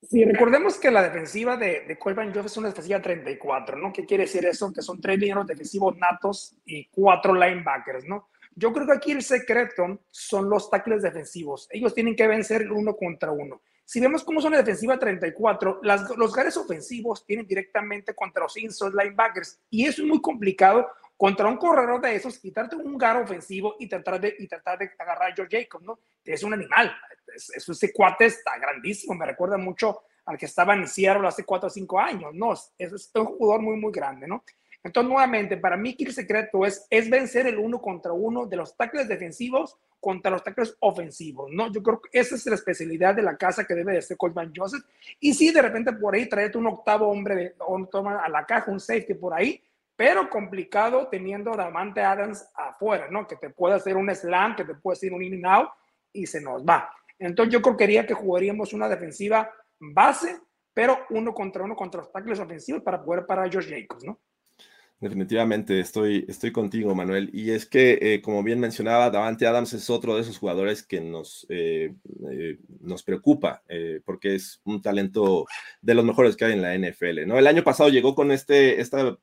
Sí, 0.01 0.25
recordemos 0.25 0.77
que 0.77 0.89
la 0.89 1.03
defensiva 1.03 1.57
de, 1.57 1.81
de 1.87 1.97
Colban 1.97 2.33
Joff 2.33 2.47
es 2.47 2.57
una 2.57 2.69
defensiva 2.69 3.01
34, 3.01 3.77
¿no? 3.77 3.93
¿Qué 3.93 4.05
quiere 4.05 4.23
decir 4.23 4.45
eso? 4.45 4.73
Que 4.73 4.81
son 4.81 4.99
tres 4.99 5.19
lineros 5.19 5.45
defensivos 5.45 5.95
natos 5.97 6.55
y 6.65 6.85
cuatro 6.85 7.33
linebackers, 7.33 8.05
¿no? 8.05 8.29
Yo 8.55 8.73
creo 8.73 8.85
que 8.85 8.93
aquí 8.93 9.11
el 9.11 9.21
secreto 9.21 10.01
son 10.09 10.49
los 10.49 10.69
tackles 10.69 11.03
defensivos. 11.03 11.67
Ellos 11.71 11.93
tienen 11.93 12.15
que 12.15 12.27
vencer 12.27 12.71
uno 12.71 12.95
contra 12.95 13.31
uno. 13.31 13.61
Si 13.85 13.99
vemos 13.99 14.23
cómo 14.23 14.41
son 14.41 14.53
la 14.53 14.59
defensiva 14.59 14.97
34, 14.97 15.81
las, 15.83 16.09
los 16.17 16.33
gares 16.33 16.57
ofensivos 16.57 17.25
tienen 17.25 17.45
directamente 17.45 18.13
contra 18.15 18.43
los 18.43 18.57
inside 18.57 18.91
linebackers 18.91 19.59
y 19.69 19.85
eso 19.85 20.01
es 20.01 20.07
muy 20.07 20.21
complicado 20.21 20.87
contra 21.21 21.47
un 21.47 21.57
corredor 21.57 22.01
de 22.01 22.15
esos, 22.15 22.39
quitarte 22.39 22.75
un 22.75 22.97
gar 22.97 23.15
ofensivo 23.15 23.75
y 23.77 23.87
tratar 23.87 24.19
de, 24.19 24.35
y 24.39 24.47
tratar 24.47 24.79
de 24.79 24.89
agarrar 24.97 25.31
a 25.31 25.35
Joe 25.37 25.47
Jacob, 25.47 25.83
¿no? 25.83 25.99
Es 26.25 26.41
un 26.41 26.51
animal. 26.51 26.91
Eso, 27.31 27.73
ese 27.73 27.93
cuate 27.93 28.25
está 28.25 28.57
grandísimo. 28.57 29.13
Me 29.13 29.27
recuerda 29.27 29.55
mucho 29.55 30.01
al 30.25 30.35
que 30.35 30.47
estaba 30.47 30.73
en 30.73 30.87
Seattle 30.87 31.27
hace 31.27 31.43
4 31.43 31.67
o 31.67 31.69
5 31.69 31.99
años, 31.99 32.33
¿no? 32.33 32.53
Es, 32.53 32.73
es 32.75 33.11
un 33.13 33.25
jugador 33.25 33.61
muy, 33.61 33.77
muy 33.77 33.91
grande, 33.91 34.27
¿no? 34.27 34.43
Entonces, 34.83 35.11
nuevamente, 35.11 35.57
para 35.57 35.77
mí, 35.77 35.95
el 35.99 36.11
secreto 36.11 36.65
es, 36.65 36.87
es 36.89 37.07
vencer 37.07 37.45
el 37.45 37.59
uno 37.59 37.79
contra 37.79 38.13
uno 38.13 38.47
de 38.47 38.57
los 38.57 38.75
tackles 38.75 39.07
defensivos 39.07 39.77
contra 39.99 40.31
los 40.31 40.43
tackles 40.43 40.75
ofensivos, 40.79 41.51
¿no? 41.51 41.71
Yo 41.71 41.83
creo 41.83 42.01
que 42.01 42.19
esa 42.19 42.33
es 42.33 42.47
la 42.47 42.55
especialidad 42.55 43.13
de 43.13 43.21
la 43.21 43.37
casa 43.37 43.65
que 43.65 43.75
debe 43.75 43.93
de 43.93 44.01
ser 44.01 44.17
Coleman 44.17 44.51
Joseph. 44.55 44.83
Y 45.19 45.35
sí, 45.35 45.53
de 45.53 45.61
repente 45.61 45.93
por 45.93 46.15
ahí 46.15 46.27
traerte 46.27 46.57
un 46.57 46.65
octavo 46.65 47.07
hombre 47.07 47.35
de, 47.35 47.55
o 47.59 47.85
toma 47.85 48.23
a 48.23 48.27
la 48.27 48.43
caja, 48.43 48.71
un 48.71 48.79
safety 48.79 49.13
por 49.13 49.35
ahí, 49.35 49.61
pero 49.95 50.29
complicado 50.29 51.07
teniendo 51.09 51.53
a 51.53 51.57
Davante 51.57 52.01
Adams 52.01 52.47
afuera, 52.55 53.07
¿no? 53.09 53.27
Que 53.27 53.35
te 53.35 53.49
puede 53.49 53.75
hacer 53.75 53.97
un 53.97 54.13
slam, 54.13 54.55
que 54.55 54.65
te 54.65 54.75
puede 54.75 54.95
hacer 54.95 55.13
un 55.13 55.23
in 55.23 55.33
and 55.33 55.45
out 55.45 55.69
y 56.13 56.25
se 56.25 56.41
nos 56.41 56.63
va. 56.65 56.91
Entonces 57.19 57.53
yo 57.53 57.61
creo 57.61 57.77
que 57.77 57.85
quería 57.85 58.05
que 58.05 58.13
jugaríamos 58.13 58.73
una 58.73 58.89
defensiva 58.89 59.51
base, 59.79 60.39
pero 60.73 60.99
uno 61.11 61.33
contra 61.33 61.63
uno 61.63 61.75
contra 61.75 62.01
los 62.01 62.11
tackles 62.11 62.39
ofensivos 62.39 62.81
para 62.81 63.03
poder 63.03 63.25
parar 63.25 63.47
a 63.47 63.51
Josh 63.51 63.69
Jacobs, 63.69 64.03
¿no? 64.03 64.19
Definitivamente 65.01 65.79
estoy, 65.79 66.25
estoy 66.29 66.51
contigo, 66.51 66.93
Manuel. 66.93 67.31
Y 67.33 67.49
es 67.49 67.65
que, 67.65 67.97
eh, 67.99 68.21
como 68.21 68.43
bien 68.43 68.59
mencionaba, 68.59 69.09
Davante 69.09 69.47
Adams 69.47 69.73
es 69.73 69.89
otro 69.89 70.13
de 70.13 70.21
esos 70.21 70.37
jugadores 70.37 70.83
que 70.83 71.01
nos, 71.01 71.47
eh, 71.49 71.95
eh, 72.31 72.59
nos 72.81 73.01
preocupa, 73.01 73.63
porque 74.05 74.35
es 74.35 74.61
un 74.63 74.79
talento 74.79 75.47
de 75.81 75.95
los 75.95 76.05
mejores 76.05 76.37
que 76.37 76.45
hay 76.45 76.53
en 76.53 76.61
la 76.61 76.75
NFL. 76.75 77.25
¿no? 77.25 77.39
El 77.39 77.47
año 77.47 77.63
pasado 77.63 77.89
llegó 77.89 78.13
con 78.13 78.31
este, 78.31 78.79
esta 78.79 79.17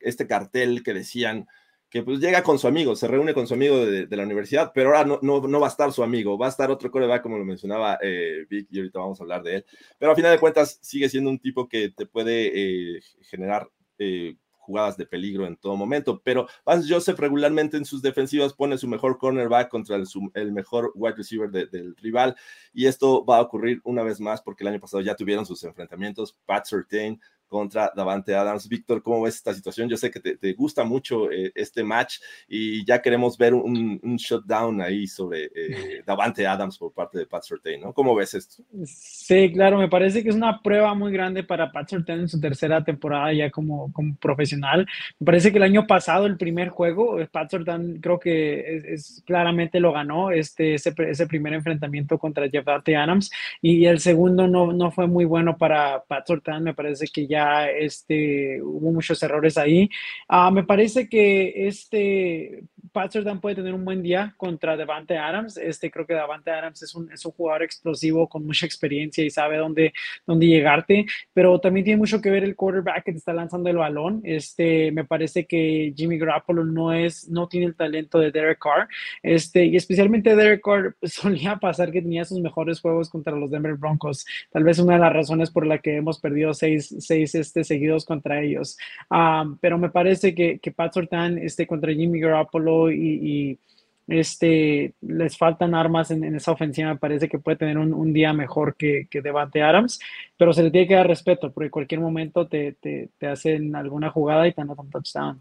este 0.00 0.26
cartel 0.26 0.82
que 0.82 0.94
decían 0.94 1.46
que 1.94 2.02
pues 2.02 2.18
llega 2.18 2.42
con 2.42 2.58
su 2.58 2.66
amigo, 2.66 2.96
se 2.96 3.06
reúne 3.06 3.34
con 3.34 3.46
su 3.46 3.54
amigo 3.54 3.86
de, 3.86 4.16
la 4.16 4.24
universidad, 4.24 4.72
pero 4.74 4.88
ahora 4.88 5.04
no, 5.04 5.20
no, 5.22 5.60
va 5.60 5.68
a 5.68 5.70
estar 5.70 5.92
su 5.92 6.02
amigo, 6.02 6.36
va 6.36 6.46
a 6.46 6.48
estar 6.48 6.68
otro 6.72 6.90
coreback, 6.90 7.22
como 7.22 7.38
lo 7.38 7.44
mencionaba 7.44 7.98
eh, 8.02 8.46
Vic, 8.50 8.66
y 8.68 8.78
ahorita 8.78 8.98
vamos 8.98 9.20
a 9.20 9.22
hablar 9.22 9.44
de 9.44 9.56
él. 9.56 9.66
Pero 9.96 10.10
a 10.10 10.16
final 10.16 10.32
de 10.32 10.40
cuentas 10.40 10.80
sigue 10.82 11.08
siendo 11.08 11.30
un 11.30 11.38
tipo 11.38 11.68
que 11.68 11.90
te 11.90 12.04
puede 12.06 12.96
eh, 12.96 13.00
generar 13.20 13.70
eh, 13.98 14.34
jugadas 14.64 14.96
de 14.96 15.06
peligro 15.06 15.46
en 15.46 15.56
todo 15.56 15.76
momento. 15.76 16.20
Pero 16.24 16.48
Vance 16.64 16.92
Joseph 16.92 17.18
regularmente 17.18 17.76
en 17.76 17.84
sus 17.84 18.02
defensivas 18.02 18.54
pone 18.54 18.76
su 18.76 18.88
mejor 18.88 19.16
cornerback 19.18 19.68
contra 19.68 19.94
el, 19.94 20.04
el 20.34 20.52
mejor 20.52 20.90
wide 20.96 21.14
receiver 21.14 21.48
del 21.50 21.94
rival. 21.96 22.34
Y 22.72 22.86
esto 22.86 23.24
va 23.24 23.36
a 23.36 23.42
ocurrir 23.42 23.80
una 23.84 24.02
vez 24.02 24.18
más 24.20 24.42
porque 24.42 24.64
el 24.64 24.68
año 24.68 24.80
pasado 24.80 25.00
ya 25.00 25.14
tuvieron 25.14 25.46
sus 25.46 25.62
enfrentamientos. 25.62 26.36
Pat 26.44 26.66
Surtain 26.66 27.20
contra 27.54 27.92
Davante 27.94 28.34
Adams. 28.34 28.68
Víctor, 28.68 29.00
¿cómo 29.00 29.22
ves 29.22 29.36
esta 29.36 29.54
situación? 29.54 29.88
Yo 29.88 29.96
sé 29.96 30.10
que 30.10 30.18
te, 30.18 30.52
gusta 30.54 30.82
mucho 30.82 31.30
eh, 31.30 31.52
este 31.54 31.84
match 31.84 32.16
y 32.48 32.84
ya 32.84 33.00
queremos 33.00 33.38
ver 33.38 33.54
un, 33.54 34.00
un 34.02 34.16
shutdown 34.16 34.80
ahí 34.80 35.06
sobre 35.06 35.44
eh, 35.54 36.02
Davante 36.06 36.48
Adams 36.48 36.76
por 36.76 36.92
parte 36.92 37.16
de 37.16 37.26
Pat 37.26 37.44
Surtain, 37.44 37.80
¿no? 37.80 37.92
¿Cómo 37.92 38.12
ves 38.16 38.34
esto? 38.34 38.64
Sí, 38.84 39.52
claro, 39.52 39.78
me 39.78 39.88
parece 39.88 40.24
que 40.24 40.30
es 40.30 40.34
una 40.34 40.60
prueba 40.62 40.94
muy 40.94 41.12
grande 41.12 41.44
para 41.44 41.70
Pat 41.70 41.88
Surtain 41.88 42.18
en 42.18 42.28
su 42.28 42.40
tercera 42.40 42.82
temporada 42.82 43.32
ya 43.32 43.48
como, 43.52 43.92
como 43.92 44.16
profesional. 44.16 44.84
Me 45.20 45.24
parece 45.24 45.52
que 45.52 45.58
el 45.58 45.62
año 45.62 45.86
pasado, 45.86 46.26
el 46.26 46.36
primer 46.36 46.70
juego, 46.70 47.20
eh, 47.20 47.28
Pat 47.30 47.52
Surtain 47.52 48.00
creo 48.00 48.18
que 48.18 48.82
es, 48.94 49.22
claramente 49.24 49.78
lo 49.78 49.92
ganó, 49.92 50.32
este, 50.32 50.74
ese, 50.74 50.92
ese, 50.98 51.26
primer 51.28 51.52
enfrentamiento 51.52 52.18
contra 52.18 52.48
Jeff 52.48 52.66
Adams 52.66 53.30
y 53.62 53.86
el 53.86 54.00
segundo 54.00 54.48
no, 54.48 54.72
no 54.72 54.90
fue 54.90 55.06
muy 55.06 55.24
bueno 55.24 55.56
para 55.56 56.02
Pat 56.02 56.26
Surtain, 56.26 56.64
me 56.64 56.74
parece 56.74 57.06
que 57.06 57.28
ya 57.28 57.43
este, 57.76 58.60
hubo 58.62 58.92
muchos 58.92 59.22
errores 59.22 59.56
ahí. 59.56 59.88
Ah, 60.28 60.50
me 60.50 60.64
parece 60.64 61.08
que 61.08 61.66
este 61.68 62.64
Pat 62.92 63.12
puede 63.40 63.56
tener 63.56 63.74
un 63.74 63.84
buen 63.84 64.02
día 64.02 64.34
contra 64.36 64.76
Devante 64.76 65.16
Adams. 65.16 65.56
Este, 65.56 65.90
creo 65.90 66.06
que 66.06 66.14
Devante 66.14 66.50
Adams 66.50 66.82
es 66.82 66.94
un, 66.94 67.10
es 67.12 67.24
un 67.24 67.32
jugador 67.32 67.62
explosivo 67.62 68.28
con 68.28 68.44
mucha 68.44 68.66
experiencia 68.66 69.24
y 69.24 69.30
sabe 69.30 69.56
dónde, 69.56 69.92
dónde 70.26 70.46
llegarte, 70.46 71.06
pero 71.32 71.58
también 71.60 71.84
tiene 71.84 71.98
mucho 71.98 72.20
que 72.20 72.30
ver 72.30 72.44
el 72.44 72.56
quarterback 72.56 73.04
que 73.04 73.12
te 73.12 73.18
está 73.18 73.32
lanzando 73.32 73.70
el 73.70 73.76
balón. 73.76 74.20
Este, 74.24 74.92
me 74.92 75.04
parece 75.04 75.46
que 75.46 75.92
Jimmy 75.96 76.18
Garoppolo 76.18 76.64
no, 76.64 76.92
es, 76.92 77.28
no 77.28 77.48
tiene 77.48 77.66
el 77.66 77.74
talento 77.74 78.18
de 78.18 78.30
Derek 78.30 78.58
Carr. 78.58 78.88
Este, 79.22 79.64
y 79.64 79.76
especialmente 79.76 80.36
Derek 80.36 80.62
Carr 80.62 80.96
solía 81.02 81.56
pasar 81.56 81.90
que 81.90 82.02
tenía 82.02 82.24
sus 82.24 82.40
mejores 82.40 82.80
juegos 82.80 83.08
contra 83.08 83.34
los 83.34 83.50
Denver 83.50 83.74
Broncos. 83.74 84.26
Tal 84.50 84.64
vez 84.64 84.78
una 84.78 84.94
de 84.94 85.00
las 85.00 85.12
razones 85.12 85.50
por 85.50 85.66
la 85.66 85.78
que 85.78 85.96
hemos 85.96 86.20
perdido 86.20 86.52
seis, 86.54 86.94
seis 86.98 87.34
este, 87.34 87.64
seguidos 87.64 88.04
contra 88.04 88.42
ellos. 88.42 88.76
Um, 89.10 89.56
pero 89.58 89.78
me 89.78 89.90
parece 89.90 90.34
que, 90.34 90.58
que 90.58 90.72
Pat 90.72 90.92
Sortan 90.94 91.38
este, 91.38 91.66
contra 91.66 91.92
Jimmy 91.92 92.20
Garoppolo 92.20 92.73
y, 92.90 93.58
Este, 94.06 94.92
les 95.00 95.38
faltan 95.38 95.74
armas 95.74 96.10
en, 96.10 96.34
esa 96.36 96.52
ofensiva. 96.52 96.92
Me 96.92 96.98
parece 96.98 97.28
que 97.28 97.38
puede 97.38 97.56
tener 97.56 97.78
un, 97.78 98.12
día 98.12 98.32
mejor 98.34 98.76
que, 98.76 99.06
que 99.10 99.22
Devante 99.22 99.62
Adams, 99.62 99.98
pero 100.36 100.52
se 100.52 100.62
le 100.62 100.70
tiene 100.70 100.86
que 100.88 100.94
dar 100.94 101.08
respeto 101.08 101.50
porque 101.52 101.66
en 101.66 101.70
cualquier 101.70 102.00
momento 102.00 102.46
te, 102.46 102.72
te, 102.72 103.08
te 103.18 103.26
hacen 103.26 103.74
alguna 103.74 104.10
jugada 104.10 104.46
y 104.46 104.52
te 104.52 104.60
anotan 104.60 104.90
touchdown. 104.90 105.40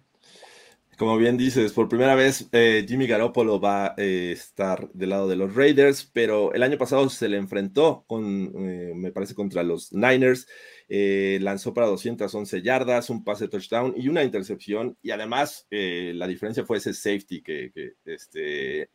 Como 0.97 1.17
bien 1.17 1.37
dices, 1.37 1.73
por 1.73 1.89
primera 1.89 2.13
vez 2.13 2.47
eh, 2.51 2.85
Jimmy 2.87 3.07
Garoppolo 3.07 3.59
va 3.59 3.87
a 3.87 3.95
eh, 3.97 4.31
estar 4.31 4.91
del 4.93 5.09
lado 5.09 5.27
de 5.27 5.35
los 5.35 5.55
Raiders, 5.55 6.09
pero 6.13 6.53
el 6.53 6.61
año 6.61 6.77
pasado 6.77 7.09
se 7.09 7.27
le 7.29 7.37
enfrentó 7.37 8.05
con, 8.07 8.51
eh, 8.55 8.93
me 8.95 9.11
parece, 9.11 9.33
contra 9.33 9.63
los 9.63 9.91
Niners. 9.91 10.47
lanzó 10.89 11.73
para 11.73 11.87
211 11.87 12.61
yardas, 12.61 13.09
un 13.09 13.23
pase 13.23 13.47
touchdown 13.47 13.95
y 13.97 14.07
una 14.07 14.23
intercepción. 14.23 14.95
Y 15.01 15.09
además, 15.11 15.67
la 15.71 16.27
diferencia 16.27 16.63
fue 16.65 16.77
ese 16.77 16.93
safety 16.93 17.41
que, 17.41 17.71
este, 18.05 18.89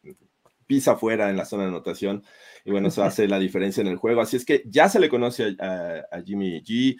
pisa 0.66 0.96
fuera 0.96 1.30
en 1.30 1.36
la 1.36 1.44
zona 1.46 1.64
de 1.64 1.70
anotación. 1.70 2.22
Y 2.64 2.70
bueno, 2.70 2.88
eso 2.88 3.02
hace 3.02 3.26
la 3.26 3.40
diferencia 3.40 3.80
en 3.80 3.88
el 3.88 3.96
juego. 3.96 4.20
Así 4.20 4.36
es 4.36 4.44
que 4.44 4.62
ya 4.66 4.88
se 4.88 5.00
le 5.00 5.08
conoce 5.08 5.56
a 5.58 6.22
Jimmy 6.24 6.62
G 6.62 6.96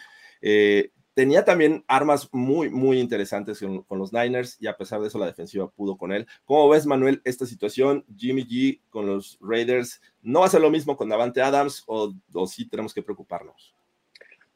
tenía 1.18 1.44
también 1.44 1.84
armas 1.88 2.28
muy, 2.30 2.70
muy 2.70 3.00
interesantes 3.00 3.58
con, 3.58 3.98
los 3.98 4.12
Niners 4.12 4.56
y 4.60 4.68
a 4.68 4.76
pesar 4.76 5.00
de 5.00 5.08
eso 5.08 5.18
la 5.18 5.26
defensiva 5.26 5.68
pudo 5.68 5.98
con 5.98 6.12
él. 6.12 6.28
¿Cómo 6.44 6.68
ves, 6.68 6.86
Manuel, 6.86 7.20
esta 7.24 7.44
situación? 7.44 8.04
Jimmy 8.16 8.46
G 8.46 8.80
con 8.88 9.04
los 9.04 9.36
Raiders, 9.40 10.00
¿no 10.22 10.40
va 10.40 10.46
a 10.46 10.48
ser 10.48 10.60
lo 10.60 10.70
mismo 10.70 10.96
con 10.96 11.08
Davante 11.08 11.42
Adams 11.42 11.82
o, 11.88 12.14
o 12.32 12.46
sí 12.46 12.68
tenemos 12.68 12.94
que 12.94 13.02
preocuparnos? 13.02 13.74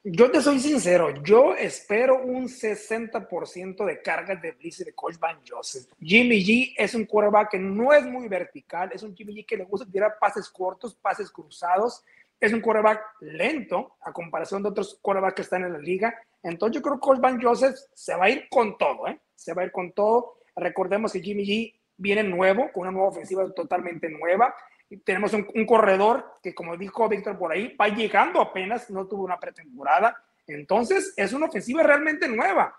Yo 0.05 0.31
te 0.31 0.41
soy 0.41 0.61
sincero, 0.61 1.21
yo 1.25 1.57
espero 1.57 2.23
un 2.23 2.45
60% 2.45 3.85
de 3.85 4.01
cargas 4.01 4.41
de 4.41 4.53
blitz 4.53 4.85
de 4.85 4.95
Coach 4.95 5.19
Van 5.19 5.41
Joseph. 5.45 5.91
Jimmy 6.01 6.45
G 6.45 6.75
es 6.77 6.95
un 6.95 7.07
quarterback 7.07 7.51
que 7.51 7.59
no 7.59 7.93
es 7.93 8.05
muy 8.05 8.29
vertical, 8.29 8.93
es 8.95 9.03
un 9.03 9.17
Jimmy 9.17 9.35
G 9.35 9.47
que 9.47 9.57
le 9.57 9.65
gusta 9.65 9.91
tirar 9.91 10.17
pases 10.21 10.49
cortos, 10.49 10.95
pases 10.95 11.29
cruzados, 11.29 12.05
es 12.39 12.53
un 12.53 12.61
quarterback 12.61 13.01
lento 13.21 13.97
a 14.01 14.13
comparación 14.13 14.63
de 14.63 14.69
otros 14.69 14.97
quarterbacks 15.03 15.35
que 15.35 15.43
están 15.43 15.65
en 15.65 15.73
la 15.73 15.79
liga. 15.81 16.15
Entonces 16.43 16.77
yo 16.77 16.83
creo 16.83 17.01
que 17.01 17.21
Van 17.21 17.41
Joseph 17.41 17.77
se 17.95 18.15
va 18.15 18.27
a 18.27 18.31
ir 18.31 18.49
con 18.51 18.77
todo, 18.77 19.07
¿eh? 19.07 19.21
Se 19.35 19.55
va 19.55 19.63
a 19.63 19.65
ir 19.67 19.73
con 19.73 19.93
todo. 19.93 20.39
Recordemos 20.57 21.13
que 21.13 21.21
Jimmy 21.21 21.45
G 21.45 21.75
viene 21.97 22.25
nuevo, 22.25 22.71
con 22.73 22.83
una 22.83 22.91
nueva 22.91 23.09
ofensiva 23.09 23.49
totalmente 23.53 24.09
nueva. 24.09 24.55
Y 24.91 24.99
tenemos 24.99 25.33
un, 25.33 25.67
corredor 25.67 26.39
que, 26.43 26.55
como 26.55 26.77
dijo 26.77 27.09
Víctor 27.09 27.39
por 27.39 27.53
ahí, 27.53 27.75
va 27.77 27.89
llegando 27.89 28.41
apenas, 28.41 28.91
no 28.91 29.07
tuvo 29.07 29.25
una 29.25 29.39
pretemporada. 29.39 30.17
Entonces 30.47 31.15
es 31.17 31.33
una 31.33 31.47
ofensiva 31.47 31.83
realmente 31.83 32.29
nueva. 32.29 32.77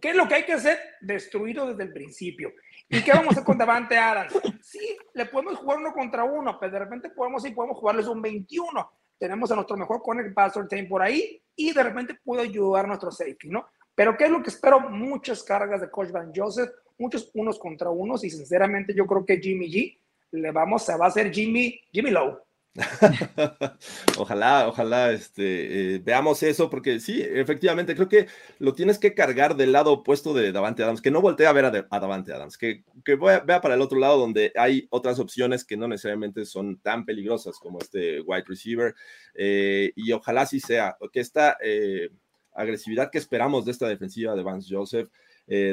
¿Qué 0.00 0.10
es 0.10 0.16
lo 0.16 0.28
que 0.28 0.34
hay 0.34 0.44
que 0.44 0.52
hacer? 0.52 0.78
Destruirlo 1.00 1.68
desde 1.68 1.84
el 1.84 1.92
principio. 1.92 2.52
¿Y 2.90 3.02
qué 3.02 3.12
vamos 3.12 3.28
a 3.28 3.30
hacer 3.30 3.44
con 3.44 3.56
Davante 3.56 3.96
Adams? 3.96 4.34
Sí, 4.60 4.98
le 5.14 5.24
podemos 5.26 5.56
jugar 5.56 5.78
uno 5.78 5.94
contra 5.94 6.24
uno, 6.24 6.58
pero 6.60 6.72
de 6.72 6.78
repente 6.80 7.08
podemos 7.08 7.46
y 7.46 7.52
podemos 7.52 7.78
jugarles 7.78 8.06
un 8.06 8.20
21. 8.20 8.92
Tenemos 9.18 9.50
a 9.50 9.54
nuestro 9.54 9.76
mejor 9.78 10.02
corner 10.02 10.34
pastor 10.34 10.68
time 10.68 10.84
por 10.84 11.00
ahí 11.00 11.42
y 11.58 11.72
de 11.72 11.82
repente 11.82 12.18
puede 12.24 12.42
ayudar 12.42 12.84
a 12.84 12.88
nuestro 12.88 13.10
safety, 13.10 13.50
¿no? 13.50 13.66
Pero 13.94 14.16
¿qué 14.16 14.24
es 14.24 14.30
lo 14.30 14.42
que 14.42 14.50
espero? 14.50 14.78
Muchas 14.88 15.42
cargas 15.42 15.80
de 15.80 15.90
Coach 15.90 16.12
Van 16.12 16.32
Joseph, 16.34 16.70
muchos 16.96 17.30
unos 17.34 17.58
contra 17.58 17.90
unos 17.90 18.22
y 18.22 18.30
sinceramente 18.30 18.94
yo 18.94 19.06
creo 19.06 19.26
que 19.26 19.38
Jimmy 19.38 19.68
G 19.68 19.98
le 20.30 20.52
vamos, 20.52 20.84
se 20.84 20.96
va 20.96 21.06
a 21.06 21.08
hacer 21.08 21.32
Jimmy, 21.32 21.80
Jimmy 21.90 22.10
Lowe. 22.10 22.38
ojalá, 24.18 24.68
ojalá 24.68 25.12
este, 25.12 25.94
eh, 25.94 25.98
veamos 25.98 26.42
eso, 26.42 26.70
porque 26.70 27.00
sí, 27.00 27.20
efectivamente, 27.22 27.94
creo 27.94 28.08
que 28.08 28.26
lo 28.58 28.74
tienes 28.74 28.98
que 28.98 29.14
cargar 29.14 29.56
del 29.56 29.72
lado 29.72 29.92
opuesto 29.92 30.32
de 30.32 30.52
Davante 30.52 30.82
Adams, 30.82 31.02
que 31.02 31.10
no 31.10 31.20
voltee 31.20 31.46
a 31.46 31.52
ver 31.52 31.64
a, 31.64 31.70
Davante 31.70 32.32
Adams, 32.32 32.56
que, 32.56 32.84
que 33.04 33.16
vea 33.16 33.60
para 33.60 33.74
el 33.74 33.80
otro 33.80 33.98
lado 33.98 34.18
donde 34.18 34.52
hay 34.56 34.86
otras 34.90 35.18
opciones 35.18 35.64
que 35.64 35.76
no 35.76 35.88
necesariamente 35.88 36.44
son 36.44 36.78
tan 36.80 37.04
peligrosas 37.04 37.58
como 37.58 37.78
este 37.80 38.20
wide 38.20 38.44
receiver, 38.46 38.94
eh, 39.34 39.92
y 39.96 40.12
ojalá 40.12 40.46
sí 40.46 40.60
sea, 40.60 40.96
que 41.12 41.20
esta 41.20 41.56
eh, 41.62 42.10
agresividad 42.52 43.10
que 43.10 43.18
esperamos 43.18 43.64
de 43.64 43.72
esta 43.72 43.88
defensiva 43.88 44.34
de 44.34 44.42
Vance 44.42 44.74
Joseph 44.74 45.08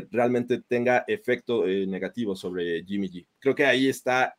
realmente 0.10 0.62
tenga 0.62 1.04
efecto 1.06 1.66
negativo 1.66 2.34
sobre 2.34 2.86
Jimmy 2.86 3.10
G. 3.10 3.28
Creo 3.40 3.54
que 3.54 3.66
ahí 3.66 3.90
está 3.90 4.34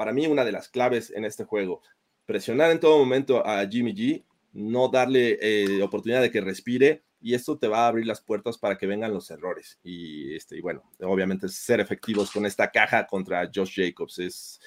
para 0.00 0.14
mí 0.14 0.26
una 0.26 0.46
de 0.46 0.52
las 0.52 0.70
claves 0.70 1.12
en 1.14 1.26
este 1.26 1.44
juego 1.44 1.82
presionar 2.24 2.70
en 2.70 2.80
todo 2.80 2.96
momento 2.96 3.46
a 3.46 3.68
Jimmy 3.68 3.94
G, 3.94 4.24
no 4.54 4.88
darle 4.88 5.38
eh, 5.42 5.82
oportunidad 5.82 6.22
de 6.22 6.30
que 6.30 6.40
respire 6.40 7.02
y 7.20 7.34
esto 7.34 7.58
te 7.58 7.68
va 7.68 7.80
a 7.84 7.88
abrir 7.88 8.06
las 8.06 8.22
puertas 8.22 8.56
para 8.56 8.78
que 8.78 8.86
vengan 8.86 9.12
los 9.12 9.30
errores. 9.30 9.78
Y, 9.82 10.34
este, 10.34 10.56
y 10.56 10.62
bueno, 10.62 10.90
obviamente 11.02 11.50
ser 11.50 11.80
efectivos 11.80 12.30
con 12.30 12.46
esta 12.46 12.70
caja 12.70 13.06
contra 13.06 13.50
Josh 13.54 13.74
Jacobs 13.76 14.18
es 14.20 14.60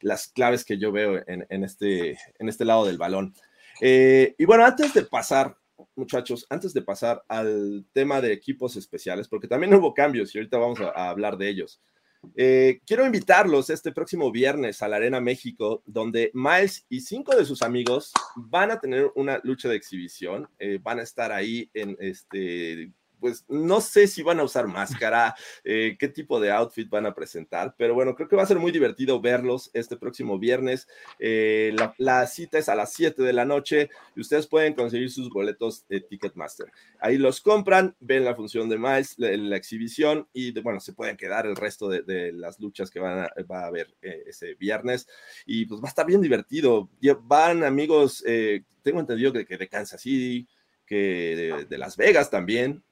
las 0.00 0.28
claves 0.28 0.66
que 0.66 0.76
yo 0.76 0.92
veo 0.92 1.18
en, 1.26 1.64
este, 1.64 2.18
en 2.38 2.50
este 2.50 2.66
lado 2.66 2.84
del 2.84 2.98
balón. 2.98 3.32
Eh, 3.80 4.34
y 4.36 4.44
bueno, 4.44 4.66
antes 4.66 4.92
de 4.92 5.04
pasar, 5.04 5.56
muchachos, 5.96 6.46
antes 6.50 6.74
de 6.74 6.82
pasar 6.82 7.24
al 7.28 7.86
tema 7.94 8.20
de 8.20 8.34
equipos 8.34 8.76
especiales, 8.76 9.28
porque 9.28 9.48
también 9.48 9.72
hubo 9.72 9.94
cambios 9.94 10.34
y 10.34 10.38
ahorita 10.38 10.58
vamos 10.58 10.78
a 10.82 11.08
hablar 11.08 11.38
de 11.38 11.48
ellos. 11.48 11.80
Eh, 12.36 12.80
quiero 12.86 13.04
invitarlos 13.04 13.70
este 13.70 13.92
próximo 13.92 14.30
viernes 14.30 14.82
a 14.82 14.88
la 14.88 14.96
Arena 14.96 15.20
México, 15.20 15.82
donde 15.86 16.30
Miles 16.34 16.86
y 16.88 17.00
cinco 17.00 17.36
de 17.36 17.44
sus 17.44 17.62
amigos 17.62 18.12
van 18.36 18.70
a 18.70 18.80
tener 18.80 19.10
una 19.14 19.40
lucha 19.42 19.68
de 19.68 19.76
exhibición. 19.76 20.48
Eh, 20.58 20.78
van 20.82 20.98
a 20.98 21.02
estar 21.02 21.32
ahí 21.32 21.70
en 21.74 21.96
este 22.00 22.92
pues 23.24 23.42
no 23.48 23.80
sé 23.80 24.06
si 24.06 24.22
van 24.22 24.38
a 24.38 24.42
usar 24.42 24.66
máscara, 24.66 25.34
eh, 25.64 25.96
qué 25.98 26.08
tipo 26.08 26.38
de 26.38 26.50
outfit 26.50 26.90
van 26.90 27.06
a 27.06 27.14
presentar, 27.14 27.74
pero 27.78 27.94
bueno, 27.94 28.14
creo 28.14 28.28
que 28.28 28.36
va 28.36 28.42
a 28.42 28.46
ser 28.46 28.58
muy 28.58 28.70
divertido 28.70 29.18
verlos 29.18 29.70
este 29.72 29.96
próximo 29.96 30.38
viernes. 30.38 30.86
Eh, 31.18 31.74
la, 31.96 32.26
cita 32.26 32.58
es 32.58 32.68
a 32.68 32.74
las 32.74 32.92
7 32.92 33.22
de 33.22 33.32
la 33.32 33.46
noche 33.46 33.88
y 34.14 34.20
ustedes 34.20 34.46
pueden 34.46 34.74
conseguir 34.74 35.10
sus 35.10 35.30
boletos 35.30 35.88
de 35.88 36.02
Ticketmaster. 36.02 36.70
Ahí 37.00 37.16
los 37.16 37.40
compran, 37.40 37.96
ven 37.98 38.26
la 38.26 38.34
función 38.34 38.68
de 38.68 38.76
Miles, 38.76 39.14
la, 39.16 39.34
la 39.34 39.56
exhibición 39.56 40.28
y 40.34 40.60
bueno, 40.60 40.78
se 40.78 40.92
pueden 40.92 41.16
quedar 41.16 41.46
el 41.46 41.56
resto 41.56 41.88
de, 41.88 42.30
las 42.30 42.60
luchas 42.60 42.90
que 42.90 43.00
van 43.00 43.20
a, 43.20 43.30
va 43.50 43.62
a 43.62 43.68
haber 43.68 43.94
eh, 44.02 44.24
ese 44.26 44.52
viernes 44.56 45.08
y 45.46 45.64
pues 45.64 45.80
va 45.80 45.86
a 45.86 45.88
estar 45.88 46.04
bien 46.04 46.20
divertido. 46.20 46.90
Van 47.22 47.64
amigos, 47.64 48.22
tengo 48.82 49.00
entendido 49.00 49.32
que, 49.32 49.56
de 49.56 49.68
Kansas 49.70 50.02
City, 50.02 50.46
que 50.84 51.64
de 51.66 51.78
Las 51.78 51.96
Vegas 51.96 52.28
también, 52.28 52.84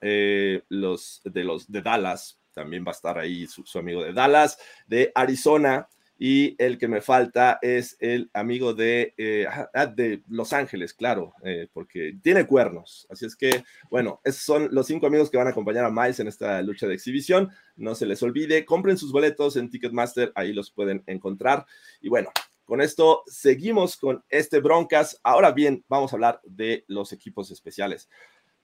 eh, 0.00 0.62
los 0.68 1.20
de 1.24 1.44
los 1.44 1.70
de 1.70 1.82
Dallas, 1.82 2.40
también 2.52 2.84
va 2.84 2.90
a 2.90 2.94
estar 2.94 3.18
ahí 3.18 3.46
su, 3.46 3.64
amigo 3.78 4.02
de 4.02 4.12
Dallas, 4.12 4.58
de 4.86 5.12
Arizona, 5.14 5.88
y 6.18 6.56
el 6.58 6.78
que 6.78 6.88
me 6.88 7.00
falta 7.00 7.60
es 7.62 7.96
el 8.00 8.28
amigo 8.34 8.74
de, 8.74 9.14
eh, 9.16 9.46
ah, 9.72 9.86
de 9.86 10.22
Los 10.28 10.52
Ángeles, 10.52 10.92
claro, 10.92 11.32
eh, 11.44 11.68
porque 11.72 12.18
tiene 12.20 12.44
cuernos. 12.44 13.06
Así 13.08 13.24
es 13.24 13.36
que, 13.36 13.62
bueno, 13.88 14.20
esos 14.24 14.42
son 14.42 14.68
los 14.72 14.88
cinco 14.88 15.06
amigos 15.06 15.30
que 15.30 15.36
van 15.36 15.46
a 15.46 15.50
acompañar 15.50 15.84
a 15.84 15.90
Miles 15.90 16.18
en 16.18 16.26
esta 16.26 16.60
lucha 16.62 16.88
de 16.88 16.94
exhibición. 16.94 17.50
No 17.76 17.94
se 17.94 18.06
les 18.06 18.20
olvide, 18.24 18.64
compren 18.64 18.98
sus 18.98 19.12
boletos 19.12 19.56
en 19.56 19.70
Ticketmaster, 19.70 20.32
ahí 20.34 20.52
los 20.52 20.72
pueden 20.72 21.04
encontrar. 21.06 21.64
Y 22.00 22.08
bueno, 22.08 22.30
con 22.64 22.80
esto 22.80 23.22
seguimos 23.26 23.96
con 23.96 24.24
este 24.28 24.58
Broncas. 24.58 25.20
Ahora 25.22 25.52
bien, 25.52 25.84
vamos 25.88 26.12
a 26.12 26.16
hablar 26.16 26.40
de 26.44 26.84
los 26.88 27.12
equipos 27.12 27.52
especiales 27.52 28.08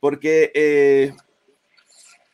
porque 0.05 0.53
eh, 0.53 1.15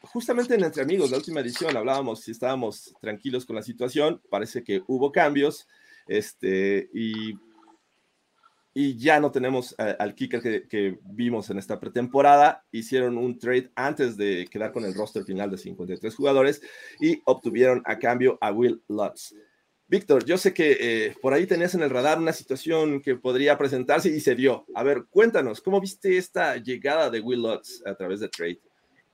justamente 0.02 0.56
en 0.56 0.64
Entre 0.64 0.82
Amigos, 0.82 1.08
la 1.08 1.18
última 1.18 1.38
edición, 1.38 1.76
hablábamos 1.76 2.18
si 2.20 2.32
estábamos 2.32 2.92
tranquilos 3.00 3.46
con 3.46 3.54
la 3.54 3.62
situación, 3.62 4.20
parece 4.28 4.64
que 4.64 4.82
hubo 4.88 5.12
cambios, 5.12 5.68
este, 6.08 6.90
y, 6.92 7.38
ya 8.74 9.20
no 9.20 9.30
tenemos 9.30 9.76
al 9.78 10.16
kicker 10.16 10.66
que, 10.66 10.98
vimos 11.04 11.48
en 11.50 11.58
esta 11.58 11.78
pretemporada, 11.78 12.64
hicieron 12.72 13.16
un 13.16 13.38
trade 13.38 13.70
antes 13.76 14.16
de 14.16 14.48
quedar 14.50 14.72
con 14.72 14.84
el 14.84 14.92
roster 14.92 15.22
final 15.22 15.48
de 15.48 15.58
53 15.58 16.12
jugadores 16.12 16.60
y 16.98 17.22
obtuvieron 17.24 17.82
a 17.84 18.00
cambio 18.00 18.36
a 18.40 18.50
Will 18.50 18.82
Lutz. 18.88 19.32
Víctor, 19.90 20.24
yo 20.24 20.38
sé 20.38 20.54
que 20.54 20.76
eh, 20.78 21.16
por 21.20 21.32
ahí 21.32 21.48
tenías 21.48 21.74
en 21.74 21.82
el 21.82 21.90
radar 21.90 22.20
una 22.20 22.32
situación 22.32 23.02
que 23.02 23.16
podría 23.16 23.58
presentarse 23.58 24.08
y 24.08 24.20
se 24.20 24.36
dio. 24.36 24.64
A 24.72 24.84
ver, 24.84 25.06
cuéntanos, 25.10 25.60
¿cómo 25.60 25.80
viste 25.80 26.16
esta 26.16 26.56
llegada 26.58 27.10
de 27.10 27.18
Will 27.18 27.42
Lutz 27.42 27.82
a 27.84 27.96
través 27.96 28.20
de 28.20 28.28
trade? 28.28 28.60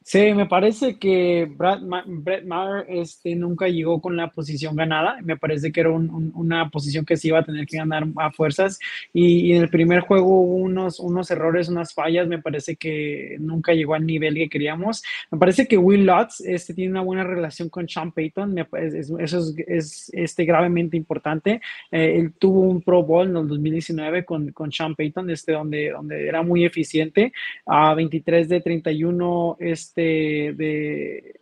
Sí, 0.09 0.33
me 0.35 0.47
parece 0.47 1.01
que 1.01 1.49
Brad 1.51 1.81
Brett 2.07 2.45
Maher 2.45 2.87
este, 2.89 3.35
nunca 3.35 3.67
llegó 3.67 4.01
con 4.01 4.17
la 4.17 4.31
posición 4.31 4.77
ganada. 4.77 5.19
Me 5.25 5.37
parece 5.37 5.73
que 5.73 5.81
era 5.81 5.91
una 5.91 6.71
posición 6.71 7.05
que 7.05 7.17
se 7.17 7.27
iba 7.27 7.41
a 7.41 7.45
tener 7.45 7.67
que 7.67 7.79
ganar 7.79 8.07
a 8.15 8.31
fuerzas. 8.31 8.79
Y, 9.13 9.53
en 9.53 9.63
el 9.63 9.69
primer 9.69 10.03
juego 10.03 10.29
hubo 10.29 10.55
unos, 10.59 11.01
unos 11.01 11.29
errores, 11.33 11.69
unas 11.69 11.93
fallas. 11.93 12.29
Me 12.29 12.41
parece 12.41 12.77
que 12.77 13.37
nunca 13.41 13.75
llegó 13.75 13.95
al 13.95 14.07
nivel 14.07 14.37
que 14.37 14.49
queríamos. 14.49 15.03
Me 15.33 15.39
parece 15.41 15.67
que 15.67 15.77
Will 15.77 16.07
Lutz 16.07 16.41
este, 16.41 16.73
tiene 16.73 16.93
una 16.93 17.03
buena 17.03 17.25
relación 17.25 17.69
con 17.69 17.89
Sean 17.89 18.13
Payton. 18.13 18.55
Me, 18.55 18.65
eso 18.73 19.19
es, 19.19 19.55
es 19.67 20.11
este, 20.15 20.45
gravemente 20.45 20.97
importante. 20.97 21.61
Eh, 21.91 22.15
él 22.17 22.33
tuvo 22.39 22.61
un 22.61 22.81
Pro 22.81 23.03
Bowl 23.03 23.29
en 23.29 23.37
el 23.39 23.49
2019 23.49 24.25
con, 24.25 24.53
con 24.53 24.71
Sean 24.71 24.95
Payton, 24.95 25.31
este, 25.31 25.51
donde, 25.51 25.91
donde 25.91 26.29
era 26.29 26.43
muy 26.43 26.65
eficiente. 26.65 27.33
A 27.67 27.93
23 27.95 28.49
de 28.49 28.61
31. 28.61 29.57
Este, 29.59 29.96
este, 29.97 30.53
de 30.53 31.41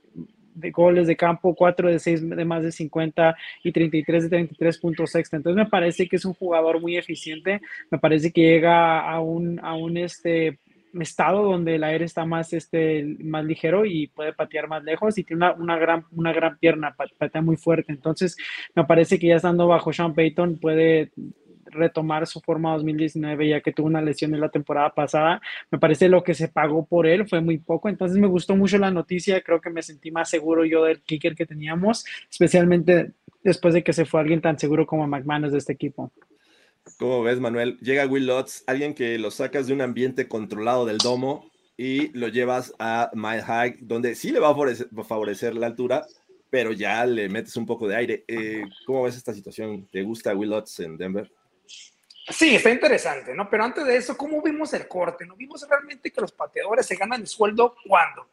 de 0.54 0.70
goles 0.70 1.06
de 1.06 1.16
campo, 1.16 1.54
4 1.54 1.90
de 1.90 1.98
6 1.98 2.30
de 2.30 2.44
más 2.44 2.62
de 2.62 2.70
50 2.70 3.36
y 3.64 3.72
33 3.72 4.22
de 4.24 4.28
33 4.28 4.78
puntos 4.78 5.14
extra. 5.16 5.36
Entonces 5.36 5.64
me 5.64 5.68
parece 5.68 6.08
que 6.08 6.16
es 6.16 6.24
un 6.24 6.34
jugador 6.34 6.80
muy 6.80 6.96
eficiente, 6.96 7.60
me 7.90 7.98
parece 7.98 8.32
que 8.32 8.40
llega 8.40 9.00
a 9.00 9.20
un, 9.20 9.58
a 9.60 9.74
un 9.74 9.96
este, 9.96 10.58
estado 11.00 11.42
donde 11.42 11.74
el 11.74 11.82
aire 11.82 12.04
está 12.04 12.24
más, 12.24 12.52
este, 12.52 13.16
más 13.18 13.44
ligero 13.44 13.84
y 13.84 14.06
puede 14.06 14.32
patear 14.32 14.68
más 14.68 14.84
lejos 14.84 15.18
y 15.18 15.24
tiene 15.24 15.44
una, 15.44 15.54
una 15.54 15.76
gran, 15.76 16.04
una 16.12 16.32
gran 16.32 16.56
pierna, 16.58 16.94
patea 17.18 17.42
muy 17.42 17.56
fuerte. 17.56 17.92
Entonces 17.92 18.36
me 18.74 18.84
parece 18.84 19.18
que 19.18 19.28
ya 19.28 19.36
estando 19.36 19.66
bajo 19.66 19.92
Sean 19.92 20.14
Payton 20.14 20.58
puede 20.58 21.10
retomar 21.74 22.26
su 22.26 22.40
forma 22.40 22.72
2019 22.72 23.48
ya 23.48 23.60
que 23.60 23.72
tuvo 23.72 23.86
una 23.86 24.02
lesión 24.02 24.34
en 24.34 24.40
la 24.40 24.48
temporada 24.48 24.94
pasada. 24.94 25.40
Me 25.70 25.78
parece 25.78 26.08
lo 26.08 26.22
que 26.22 26.34
se 26.34 26.48
pagó 26.48 26.86
por 26.86 27.06
él 27.06 27.28
fue 27.28 27.40
muy 27.40 27.58
poco, 27.58 27.88
entonces 27.88 28.18
me 28.18 28.26
gustó 28.26 28.56
mucho 28.56 28.78
la 28.78 28.90
noticia, 28.90 29.42
creo 29.42 29.60
que 29.60 29.70
me 29.70 29.82
sentí 29.82 30.10
más 30.10 30.30
seguro 30.30 30.64
yo 30.64 30.84
del 30.84 31.02
kicker 31.02 31.34
que 31.34 31.46
teníamos, 31.46 32.04
especialmente 32.30 33.12
después 33.42 33.74
de 33.74 33.84
que 33.84 33.92
se 33.92 34.04
fue 34.04 34.20
alguien 34.20 34.40
tan 34.40 34.58
seguro 34.58 34.86
como 34.86 35.06
McManus 35.06 35.52
de 35.52 35.58
este 35.58 35.72
equipo. 35.72 36.10
¿Cómo 36.98 37.22
ves, 37.22 37.40
Manuel? 37.40 37.78
Llega 37.80 38.06
Will 38.06 38.26
Lutz, 38.26 38.62
alguien 38.66 38.94
que 38.94 39.18
lo 39.18 39.30
sacas 39.30 39.66
de 39.66 39.72
un 39.72 39.80
ambiente 39.80 40.28
controlado 40.28 40.84
del 40.84 40.98
domo 40.98 41.50
y 41.76 42.08
lo 42.16 42.28
llevas 42.28 42.74
a 42.78 43.10
Mile 43.14 43.42
High, 43.42 43.78
donde 43.80 44.14
sí 44.14 44.30
le 44.30 44.40
va 44.40 44.50
a 44.50 45.04
favorecer, 45.04 45.54
la 45.54 45.66
altura, 45.66 46.06
pero 46.50 46.72
ya 46.72 47.04
le 47.06 47.28
metes 47.28 47.56
un 47.56 47.66
poco 47.66 47.88
de 47.88 47.96
aire. 47.96 48.24
Eh, 48.28 48.64
¿Cómo 48.86 49.02
ves 49.02 49.16
esta 49.16 49.34
situación? 49.34 49.88
¿Te 49.90 50.02
gusta 50.02 50.34
Will 50.34 50.50
Lutz 50.50 50.80
en 50.80 50.96
Denver? 50.96 51.30
Sí, 52.28 52.56
está 52.56 52.70
interesante, 52.70 53.34
¿no? 53.34 53.50
Pero 53.50 53.64
antes 53.64 53.84
de 53.84 53.96
eso, 53.96 54.16
¿cómo 54.16 54.40
vimos 54.40 54.72
el 54.72 54.88
corte? 54.88 55.26
¿No 55.26 55.36
vimos 55.36 55.66
realmente 55.68 56.10
que 56.10 56.20
los 56.20 56.32
pateadores 56.32 56.86
se 56.86 56.96
ganan 56.96 57.20
el 57.20 57.26
sueldo 57.26 57.76
cuando? 57.86 58.28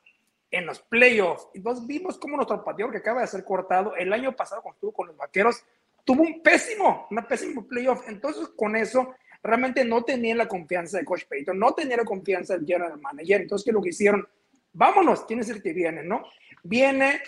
En 0.49 0.65
los 0.65 0.79
playoffs. 0.79 1.47
Entonces 1.53 1.85
vimos 1.85 2.17
cómo 2.17 2.37
nuestro 2.37 2.63
pateador 2.63 2.93
que 2.93 2.99
acaba 2.99 3.21
de 3.21 3.27
ser 3.27 3.43
cortado 3.43 3.95
el 3.95 4.13
año 4.13 4.33
pasado 4.35 4.61
cuando 4.61 4.75
estuvo 4.75 4.93
con 4.93 5.07
los 5.07 5.17
vaqueros 5.17 5.63
tuvo 6.03 6.23
un 6.23 6.41
pésimo, 6.41 7.07
una 7.11 7.27
pésimo 7.27 7.67
playoff. 7.67 8.07
Entonces 8.07 8.49
con 8.55 8.75
eso 8.75 9.15
realmente 9.43 9.83
no 9.83 10.03
tenían 10.03 10.37
la 10.37 10.47
confianza 10.47 10.97
de 10.97 11.05
Coach 11.05 11.25
Payton, 11.27 11.57
no 11.57 11.73
tenían 11.73 11.99
la 11.99 12.05
confianza 12.05 12.55
del 12.55 12.65
general 12.65 12.99
manager. 12.99 13.41
Entonces, 13.41 13.65
¿qué 13.65 13.71
es 13.71 13.75
lo 13.75 13.81
que 13.81 13.89
hicieron? 13.89 14.27
Vámonos, 14.73 15.25
¿quién 15.25 15.39
es 15.39 15.49
el 15.49 15.61
que 15.61 15.73
viene, 15.73 16.03
no? 16.03 16.23
Viene 16.63 17.21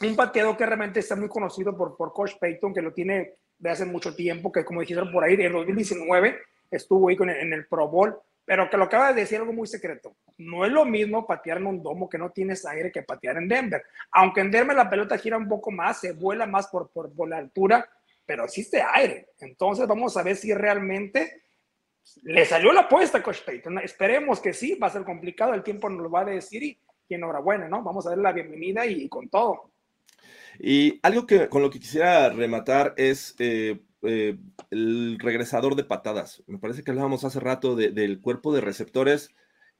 un 0.00 0.16
pateador 0.16 0.56
que 0.56 0.66
realmente 0.66 1.00
está 1.00 1.14
muy 1.16 1.28
conocido 1.28 1.76
por, 1.76 1.96
por 1.96 2.12
Coach 2.12 2.32
Payton, 2.40 2.74
que 2.74 2.82
lo 2.82 2.92
tiene 2.92 3.34
de 3.58 3.70
hace 3.70 3.84
mucho 3.84 4.14
tiempo, 4.14 4.52
que 4.52 4.64
como 4.64 4.80
dijeron 4.80 5.10
por 5.12 5.24
ahí, 5.24 5.34
en 5.34 5.52
2019 5.52 6.38
estuvo 6.70 7.08
ahí 7.08 7.16
con, 7.16 7.30
en 7.30 7.52
el 7.52 7.66
Pro 7.66 7.88
Bowl, 7.88 8.16
pero 8.44 8.68
que 8.68 8.76
lo 8.76 8.84
acaba 8.84 9.12
de 9.12 9.20
decir 9.20 9.38
algo 9.38 9.52
muy 9.52 9.66
secreto. 9.66 10.16
No 10.36 10.64
es 10.64 10.72
lo 10.72 10.84
mismo 10.84 11.26
patear 11.26 11.58
en 11.58 11.66
un 11.66 11.82
domo 11.82 12.08
que 12.08 12.18
no 12.18 12.30
tienes 12.30 12.66
aire 12.66 12.92
que 12.92 13.02
patear 13.02 13.36
en 13.38 13.48
Denver. 13.48 13.82
Aunque 14.10 14.40
en 14.40 14.50
Denver 14.50 14.76
la 14.76 14.90
pelota 14.90 15.16
gira 15.16 15.36
un 15.36 15.48
poco 15.48 15.70
más, 15.70 16.00
se 16.00 16.12
vuela 16.12 16.46
más 16.46 16.66
por, 16.68 16.90
por, 16.90 17.12
por 17.14 17.28
la 17.28 17.38
altura, 17.38 17.88
pero 18.26 18.44
existe 18.44 18.82
aire. 18.82 19.28
Entonces 19.40 19.86
vamos 19.86 20.16
a 20.16 20.22
ver 20.22 20.36
si 20.36 20.52
realmente 20.52 21.44
le 22.22 22.44
salió 22.44 22.72
la 22.72 22.82
apuesta 22.82 23.22
Coach 23.22 23.42
Payton. 23.46 23.78
Esperemos 23.78 24.40
que 24.40 24.52
sí, 24.52 24.74
va 24.74 24.88
a 24.88 24.90
ser 24.90 25.04
complicado, 25.04 25.54
el 25.54 25.62
tiempo 25.62 25.88
nos 25.88 26.02
lo 26.02 26.10
va 26.10 26.20
a 26.20 26.26
decir 26.26 26.62
y, 26.62 26.78
y 27.08 27.14
enhorabuena, 27.14 27.68
¿no? 27.68 27.82
Vamos 27.82 28.06
a 28.06 28.10
darle 28.10 28.24
la 28.24 28.32
bienvenida 28.32 28.84
y 28.84 29.08
con 29.08 29.28
todo. 29.28 29.73
Y 30.58 31.00
algo 31.02 31.26
que 31.26 31.48
con 31.48 31.62
lo 31.62 31.70
que 31.70 31.80
quisiera 31.80 32.30
rematar 32.30 32.94
es 32.96 33.34
eh, 33.38 33.80
eh, 34.02 34.38
el 34.70 35.18
regresador 35.18 35.76
de 35.76 35.84
patadas. 35.84 36.42
Me 36.46 36.58
parece 36.58 36.82
que 36.82 36.90
hablábamos 36.90 37.24
hace 37.24 37.40
rato 37.40 37.76
del 37.76 38.20
cuerpo 38.20 38.54
de 38.54 38.60
receptores. 38.60 39.30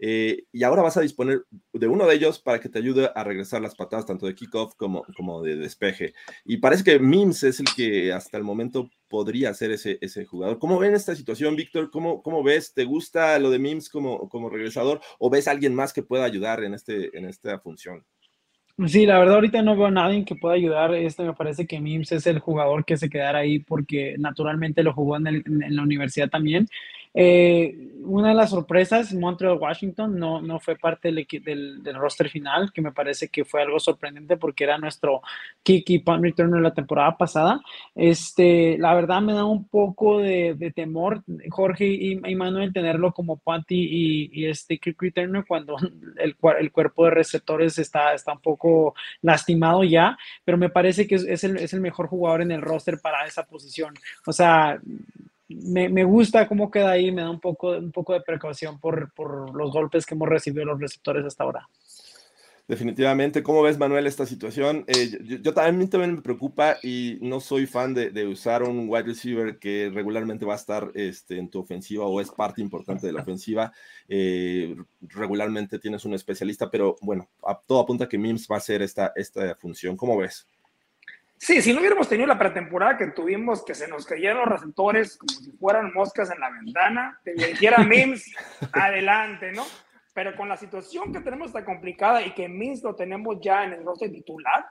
Eh, 0.01 0.47
y 0.51 0.65
ahora 0.65 0.83
vas 0.83 0.97
a 0.97 1.03
disponer 1.03 1.47
de 1.73 1.87
uno 1.87 2.07
de 2.07 2.17
ellos 2.17 2.41
para 2.41 2.59
que 2.61 2.69
te 2.69 2.81
ayude 2.81 3.11
a 3.15 3.23
regresar 3.23 3.63
las 3.63 3.77
patadas 3.77 4.07
tanto 4.07 4.27
de 4.27 4.35
kickoff 4.35 4.75
como, 4.75 5.05
como 5.17 5.43
de 5.43 5.57
despeje. 5.57 6.15
Y 6.45 6.57
parece 6.57 6.83
que 6.83 6.99
Mims 6.99 7.45
es 7.45 7.61
el 7.61 7.67
que 7.77 8.13
hasta 8.13 8.37
el 8.37 8.43
momento 8.43 8.91
podría 9.09 9.55
ser 9.55 9.71
ese, 9.71 9.99
ese 10.01 10.25
jugador. 10.25 10.59
¿Cómo 10.59 10.79
ven 10.79 10.95
esta 10.95 11.15
situación, 11.15 11.55
Víctor? 11.55 11.91
¿Cómo, 11.91 12.23
¿Cómo, 12.23 12.43
ves? 12.43 12.75
¿Te 12.75 12.85
gusta 12.85 13.39
lo 13.39 13.51
de 13.51 13.61
Mims 13.61 13.89
como, 13.89 14.29
como 14.29 14.51
regresador 14.51 15.01
o 15.19 15.31
ves 15.31 15.47
a 15.47 15.53
alguien 15.53 15.75
más 15.75 15.93
que 15.93 16.03
pueda 16.03 16.25
ayudar 16.25 16.65
en, 16.65 16.75
este, 16.75 17.17
en 17.17 17.27
esta 17.27 17.61
función? 17.61 18.05
Sí, 18.89 19.07
la 19.07 19.21
verdad 19.21 19.37
ahorita 19.37 19.63
no 19.63 19.77
veo 19.77 19.87
a 19.87 19.91
nadie 19.93 20.25
que 20.25 20.35
pueda 20.35 20.55
ayudar. 20.57 20.93
Este 20.95 21.23
me 21.23 21.33
parece 21.33 21.65
que 21.65 21.81
Mims 21.81 22.11
es 22.11 22.27
el 22.27 22.41
jugador 22.41 22.85
que 22.85 22.97
se 22.97 23.09
quedará 23.09 23.39
ahí 23.41 23.61
porque 23.61 24.17
naturalmente 24.19 24.83
lo 24.83 24.93
jugó 24.93 25.17
en, 25.17 25.29
en 25.29 25.77
la 25.77 25.83
universidad 25.83 26.29
también. 26.29 26.67
Eh, 27.15 27.95
una 28.07 28.29
de 28.29 28.35
las 28.35 28.51
sorpresas, 28.51 29.13
Montreal 29.15 29.59
Washington 29.59 30.19
no, 30.19 30.41
no 30.41 30.61
fue 30.61 30.77
parte 30.77 31.11
del, 31.11 31.27
del, 31.43 31.83
del, 31.83 31.95
roster 31.97 32.29
final, 32.29 32.73
que 32.73 32.83
me 32.83 32.93
parece 32.93 33.29
que 33.29 33.45
fue 33.45 33.63
algo 33.63 33.81
sorprendente 33.81 34.37
porque 34.37 34.65
era 34.65 34.79
nuestro 34.79 35.23
kick 35.63 35.89
y 35.91 35.99
punt 36.01 36.23
returner 36.23 36.61
la 36.61 36.75
temporada 36.75 37.17
pasada. 37.17 37.61
Este, 37.95 38.77
la 38.79 38.95
verdad 38.95 39.21
me 39.23 39.33
da 39.33 39.45
un 39.45 39.67
poco 39.69 40.19
de, 40.19 40.55
de 40.55 40.71
temor, 40.71 41.23
Jorge 41.51 41.87
y, 41.87 42.21
y, 42.25 42.35
Manuel, 42.35 42.73
tenerlo 42.73 43.13
como 43.13 43.39
punt 43.39 43.71
y, 43.71 44.31
y, 44.33 44.47
este 44.47 44.79
kick 44.79 45.01
returner 45.01 45.45
cuando 45.47 45.77
el, 46.19 46.37
el, 46.59 46.73
cuerpo 46.73 47.05
de 47.05 47.11
receptores 47.11 47.79
está, 47.79 48.15
está 48.15 48.33
un 48.33 48.41
poco 48.41 48.95
lastimado 49.23 49.85
ya, 49.85 50.19
pero 50.45 50.59
me 50.59 50.69
parece 50.69 51.07
que 51.07 51.15
es, 51.15 51.25
es, 51.25 51.45
el, 51.45 51.57
es 51.57 51.73
el 51.73 51.81
mejor 51.81 52.09
jugador 52.09 52.43
en 52.43 52.53
el 52.53 52.63
roster 52.63 52.99
para 53.01 53.27
esa 53.27 53.47
posición. 53.47 53.95
O 54.27 54.33
sea, 54.33 54.81
me, 55.63 55.89
me, 55.89 56.05
gusta 56.05 56.49
cómo 56.49 56.71
queda 56.71 56.91
ahí, 56.91 57.13
me 57.13 57.23
da 57.23 57.31
un 57.31 57.41
poco, 57.41 57.71
un 57.71 57.93
poco 57.93 58.13
de 58.13 58.21
precaución 58.21 58.79
por, 58.79 59.13
por, 59.15 59.55
los 59.55 59.73
golpes 59.73 60.07
que 60.07 60.15
hemos 60.15 60.29
recibido 60.29 60.65
los 60.65 60.81
receptores 60.81 61.25
hasta 61.25 61.45
ahora. 61.45 61.69
Definitivamente, 62.67 63.43
¿cómo 63.43 63.63
ves 63.63 63.77
Manuel 63.77 64.07
esta 64.07 64.25
situación? 64.25 64.85
Eh, 64.87 65.41
yo, 65.43 65.53
también, 65.53 65.91
también 65.91 66.15
me 66.15 66.23
preocupa 66.23 66.79
y 66.83 67.19
no 67.21 67.39
soy 67.39 67.67
fan 67.67 67.93
de, 67.93 68.11
de, 68.11 68.27
usar 68.27 68.63
un 68.63 68.89
wide 68.89 69.03
receiver 69.03 69.59
que 69.59 69.91
regularmente 69.93 70.47
va 70.47 70.55
a 70.55 70.57
estar 70.57 70.91
este, 70.95 71.37
en 71.37 71.51
tu 71.51 71.61
ofensiva 71.61 72.07
o 72.07 72.23
es 72.23 72.31
parte 72.31 72.63
importante 72.63 73.07
de 73.07 73.13
la 73.13 73.21
ofensiva. 73.21 73.71
Eh, 74.09 74.75
regularmente 75.03 75.79
tienes 75.79 76.07
un 76.07 76.15
especialista, 76.15 76.71
pero 76.71 76.97
bueno, 77.03 77.29
a, 77.47 77.61
todo 77.61 77.81
apunta 77.81 78.09
que 78.09 78.17
Mims 78.17 78.49
va 78.51 78.55
a 78.55 78.59
hacer 78.59 78.81
esta, 78.81 79.13
esta 79.15 79.55
función. 79.57 79.95
¿Cómo 79.95 80.17
ves? 80.17 80.47
Sí, 81.39 81.61
si 81.61 81.73
no 81.73 81.81
hubiéramos 81.81 82.09
tenido 82.09 82.27
la 82.27 82.39
pretemporada 82.39 82.97
que 82.97 83.09
tuvimos, 83.09 83.65
que 83.65 83.75
se 83.75 83.89
nos 83.89 84.07
cayeron 84.07 84.39
los 84.39 84.49
receptores 84.49 85.17
como 85.17 85.33
si 85.33 85.51
fueran 85.53 85.93
moscas 85.93 86.31
en 86.31 86.41
la 86.41 86.51
ventana, 86.51 87.21
te 87.25 87.35
dijera 87.35 87.79
Mims, 87.85 88.35
adelante, 88.73 89.53
¿no? 89.53 89.65
Pero 90.15 90.37
con 90.37 90.49
la 90.49 90.57
situación 90.57 91.13
que 91.13 91.21
tenemos 91.21 91.53
tan 91.53 91.65
complicada 91.65 92.23
y 92.23 92.33
que 92.33 92.49
Mims 92.49 92.83
lo 92.83 92.95
tenemos 92.95 93.39
ya 93.41 93.65
en 93.65 93.75
el 93.75 93.85
roster 93.85 94.11
titular, 94.11 94.65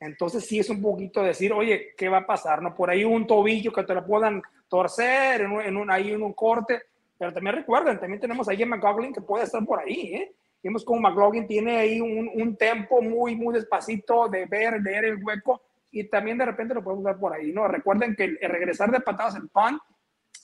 entonces 0.00 0.44
sí 0.46 0.58
es 0.58 0.68
un 0.68 0.82
poquito 0.82 1.22
decir, 1.22 1.52
oye, 1.52 1.94
¿qué 1.96 2.08
va 2.08 2.18
a 2.18 2.26
pasar? 2.26 2.60
¿No? 2.60 2.74
Por 2.74 2.90
ahí 2.90 3.04
un 3.04 3.26
tobillo 3.26 3.72
que 3.72 3.84
te 3.84 3.94
lo 3.94 4.04
puedan 4.04 4.42
torcer, 4.68 5.42
en 5.42 5.52
un, 5.52 5.60
en 5.62 5.76
un 5.76 5.90
ahí 5.90 6.12
en 6.12 6.22
un 6.22 6.32
corte, 6.32 6.82
pero 7.18 7.32
también 7.32 7.56
recuerden, 7.56 8.00
también 8.00 8.20
tenemos 8.20 8.48
a 8.48 8.52
McGoglin 8.52 9.12
que 9.12 9.20
puede 9.20 9.44
estar 9.44 9.64
por 9.64 9.78
ahí, 9.78 10.14
¿eh? 10.14 10.32
Vemos 10.62 10.84
como 10.84 11.00
McLaughlin 11.00 11.46
tiene 11.46 11.78
ahí 11.78 12.00
un, 12.00 12.30
un 12.34 12.56
tempo 12.56 13.00
muy, 13.00 13.34
muy 13.34 13.54
despacito 13.54 14.28
de 14.28 14.44
ver, 14.44 14.80
leer 14.82 15.06
el 15.06 15.24
hueco 15.24 15.62
y 15.90 16.04
también 16.04 16.38
de 16.38 16.46
repente 16.46 16.74
lo 16.74 16.84
podemos 16.84 17.04
ver 17.04 17.16
por 17.16 17.32
ahí, 17.32 17.52
¿no? 17.52 17.66
Recuerden 17.68 18.14
que 18.14 18.24
el, 18.24 18.38
regresar 18.40 18.90
de 18.90 19.00
patadas 19.00 19.36
en 19.36 19.48
pan 19.48 19.78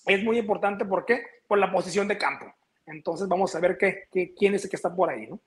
es 0.07 0.23
muy 0.23 0.39
importante, 0.39 0.85
¿por 0.85 1.05
qué? 1.05 1.25
Por 1.47 1.59
la 1.59 1.71
posición 1.71 2.09
de 2.09 2.19
campo. 2.19 2.47
Entonces 2.87 3.29
vamos 3.29 3.55
a 3.55 3.61
ver 3.61 3.77
qué, 3.79 4.05
qué, 4.11 4.35
quién 4.35 4.55
es 4.55 4.65
el 4.65 4.71
que 4.71 4.77
está 4.77 4.95
por 4.95 5.11
ahí, 5.11 5.27
¿no? 5.27 5.41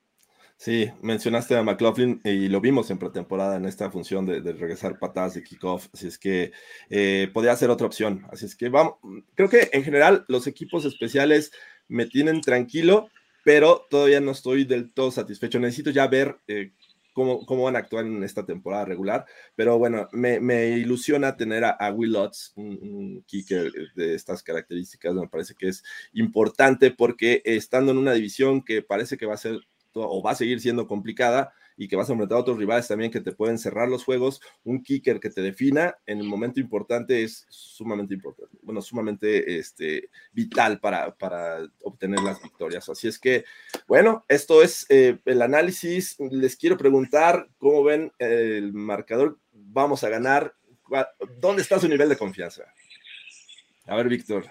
Sí, 0.56 0.90
mencionaste 1.00 1.56
a 1.56 1.62
McLaughlin 1.62 2.20
y 2.22 2.48
lo 2.48 2.60
vimos 2.60 2.90
en 2.90 2.98
pretemporada 2.98 3.56
en 3.56 3.64
esta 3.64 3.90
función 3.90 4.26
de, 4.26 4.42
de 4.42 4.52
regresar 4.52 4.98
patadas 4.98 5.32
de 5.32 5.42
kickoff, 5.42 5.88
así 5.94 6.06
es 6.06 6.18
que 6.18 6.52
eh, 6.90 7.30
podría 7.32 7.56
ser 7.56 7.70
otra 7.70 7.86
opción. 7.86 8.26
Así 8.30 8.44
es 8.44 8.54
que 8.54 8.68
vamos, 8.68 8.96
creo 9.34 9.48
que 9.48 9.70
en 9.72 9.82
general 9.82 10.26
los 10.28 10.46
equipos 10.46 10.84
especiales 10.84 11.50
me 11.88 12.04
tienen 12.04 12.42
tranquilo, 12.42 13.08
pero 13.42 13.86
todavía 13.88 14.20
no 14.20 14.32
estoy 14.32 14.64
del 14.64 14.92
todo 14.92 15.10
satisfecho. 15.10 15.58
Necesito 15.58 15.90
ya 15.90 16.06
ver 16.08 16.36
eh, 16.46 16.72
cómo, 17.12 17.44
cómo, 17.46 17.64
van 17.64 17.76
a 17.76 17.80
actuar 17.80 18.06
en 18.06 18.22
esta 18.22 18.44
temporada 18.44 18.84
regular. 18.84 19.26
Pero 19.56 19.78
bueno, 19.78 20.08
me, 20.12 20.40
me 20.40 20.68
ilusiona 20.78 21.36
tener 21.36 21.64
a, 21.64 21.70
a 21.70 21.92
Will 21.92 22.12
Lutz, 22.12 22.52
un, 22.56 22.78
un, 22.82 23.22
kicker 23.26 23.72
de 23.94 24.14
estas 24.14 24.42
características. 24.42 25.14
Me 25.14 25.28
parece 25.28 25.54
que 25.54 25.68
es 25.68 25.82
importante 26.12 26.90
porque 26.90 27.42
estando 27.44 27.92
en 27.92 27.98
una 27.98 28.12
división 28.12 28.62
que 28.62 28.82
parece 28.82 29.16
que 29.16 29.26
va 29.26 29.34
a 29.34 29.38
ser 29.38 29.60
o 29.92 30.22
va 30.22 30.32
a 30.32 30.36
seguir 30.36 30.60
siendo 30.60 30.86
complicada, 30.86 31.52
y 31.80 31.88
que 31.88 31.96
vas 31.96 32.10
a 32.10 32.12
enfrentar 32.12 32.36
a 32.36 32.42
otros 32.42 32.58
rivales 32.58 32.86
también 32.86 33.10
que 33.10 33.22
te 33.22 33.32
pueden 33.32 33.58
cerrar 33.58 33.88
los 33.88 34.04
juegos, 34.04 34.42
un 34.64 34.82
kicker 34.82 35.18
que 35.18 35.30
te 35.30 35.40
defina 35.40 35.96
en 36.04 36.18
el 36.18 36.26
momento 36.26 36.60
importante 36.60 37.22
es 37.22 37.46
sumamente 37.48 38.12
importante, 38.12 38.54
bueno, 38.60 38.82
sumamente 38.82 39.58
este, 39.58 40.10
vital 40.30 40.78
para, 40.78 41.16
para 41.16 41.66
obtener 41.82 42.20
las 42.20 42.42
victorias. 42.42 42.86
Así 42.90 43.08
es 43.08 43.18
que, 43.18 43.46
bueno, 43.88 44.26
esto 44.28 44.62
es 44.62 44.84
eh, 44.90 45.20
el 45.24 45.40
análisis. 45.40 46.20
Les 46.20 46.54
quiero 46.54 46.76
preguntar 46.76 47.48
cómo 47.56 47.82
ven 47.82 48.12
el 48.18 48.74
marcador. 48.74 49.38
Vamos 49.50 50.04
a 50.04 50.10
ganar. 50.10 50.54
¿Dónde 51.38 51.62
está 51.62 51.80
su 51.80 51.88
nivel 51.88 52.10
de 52.10 52.18
confianza? 52.18 52.64
A 53.86 53.96
ver, 53.96 54.06
Víctor. 54.06 54.44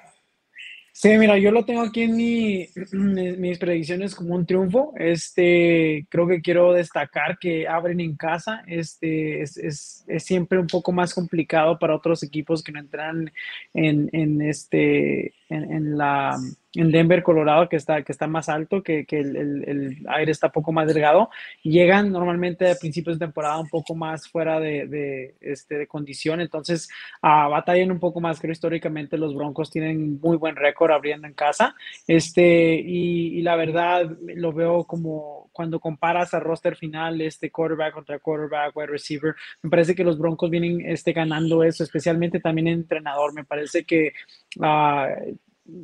Sí, 1.01 1.17
mira, 1.17 1.37
yo 1.37 1.51
lo 1.51 1.63
tengo 1.63 1.79
aquí 1.83 2.01
en 2.01 2.17
mi, 2.17 2.67
mis 2.91 3.57
predicciones 3.57 4.13
como 4.13 4.35
un 4.35 4.45
triunfo. 4.45 4.91
Este, 4.97 6.05
creo 6.09 6.27
que 6.27 6.41
quiero 6.41 6.73
destacar 6.73 7.39
que 7.39 7.69
abren 7.69 8.01
en 8.01 8.17
casa. 8.17 8.63
Este, 8.67 9.41
es, 9.41 9.55
es, 9.55 10.03
es 10.09 10.23
siempre 10.25 10.59
un 10.59 10.67
poco 10.67 10.91
más 10.91 11.13
complicado 11.13 11.79
para 11.79 11.95
otros 11.95 12.21
equipos 12.21 12.61
que 12.61 12.73
no 12.73 12.81
entran 12.81 13.31
en, 13.73 14.09
en 14.11 14.41
este, 14.41 15.35
en, 15.47 15.97
la, 15.97 16.37
en 16.75 16.91
Denver, 16.91 17.23
Colorado, 17.23 17.67
que 17.67 17.77
está, 17.77 18.03
que 18.03 18.11
está 18.11 18.27
más 18.27 18.47
alto, 18.47 18.83
que, 18.83 19.05
que 19.05 19.19
el, 19.19 19.35
el, 19.35 20.05
aire 20.07 20.31
está 20.31 20.47
un 20.47 20.53
poco 20.53 20.71
más 20.71 20.87
delgado, 20.87 21.29
llegan 21.63 22.11
normalmente 22.11 22.69
a 22.69 22.75
principios 22.75 23.17
de 23.17 23.25
temporada 23.25 23.59
un 23.59 23.69
poco 23.69 23.95
más 23.95 24.27
fuera 24.27 24.59
de, 24.59 24.87
de, 24.87 25.35
este, 25.41 25.79
de 25.79 25.87
condición, 25.87 26.41
entonces 26.41 26.87
uh, 27.23 27.49
batallan 27.49 27.91
un 27.91 27.99
poco 27.99 28.21
más, 28.21 28.39
creo 28.39 28.51
históricamente 28.51 29.17
los 29.17 29.33
Broncos 29.33 29.71
tienen 29.71 30.19
muy 30.19 30.37
buen 30.37 30.55
récord 30.55 30.91
abriendo 30.91 31.27
en 31.27 31.33
casa, 31.33 31.75
este, 32.07 32.75
y, 32.75 33.41
la 33.41 33.55
verdad 33.55 34.05
lo 34.35 34.51
veo 34.51 34.83
como 34.83 35.49
cuando 35.53 35.79
comparas 35.79 36.33
a 36.33 36.39
roster 36.39 36.75
final, 36.75 37.21
este 37.21 37.49
quarterback 37.49 37.93
contra 37.93 38.19
quarterback, 38.19 38.75
wide 38.75 38.87
receiver, 38.87 39.33
me 39.63 39.69
parece 39.69 39.95
que 39.95 40.03
los 40.03 40.19
Broncos 40.19 40.49
vienen 40.49 40.81
este, 40.85 41.13
ganando 41.13 41.63
eso, 41.63 41.83
especialmente 41.83 42.39
también 42.39 42.67
en 42.67 42.79
entrenador, 42.79 43.33
me 43.33 43.45
parece 43.45 43.85
que 43.85 44.13
uh, 44.57 45.33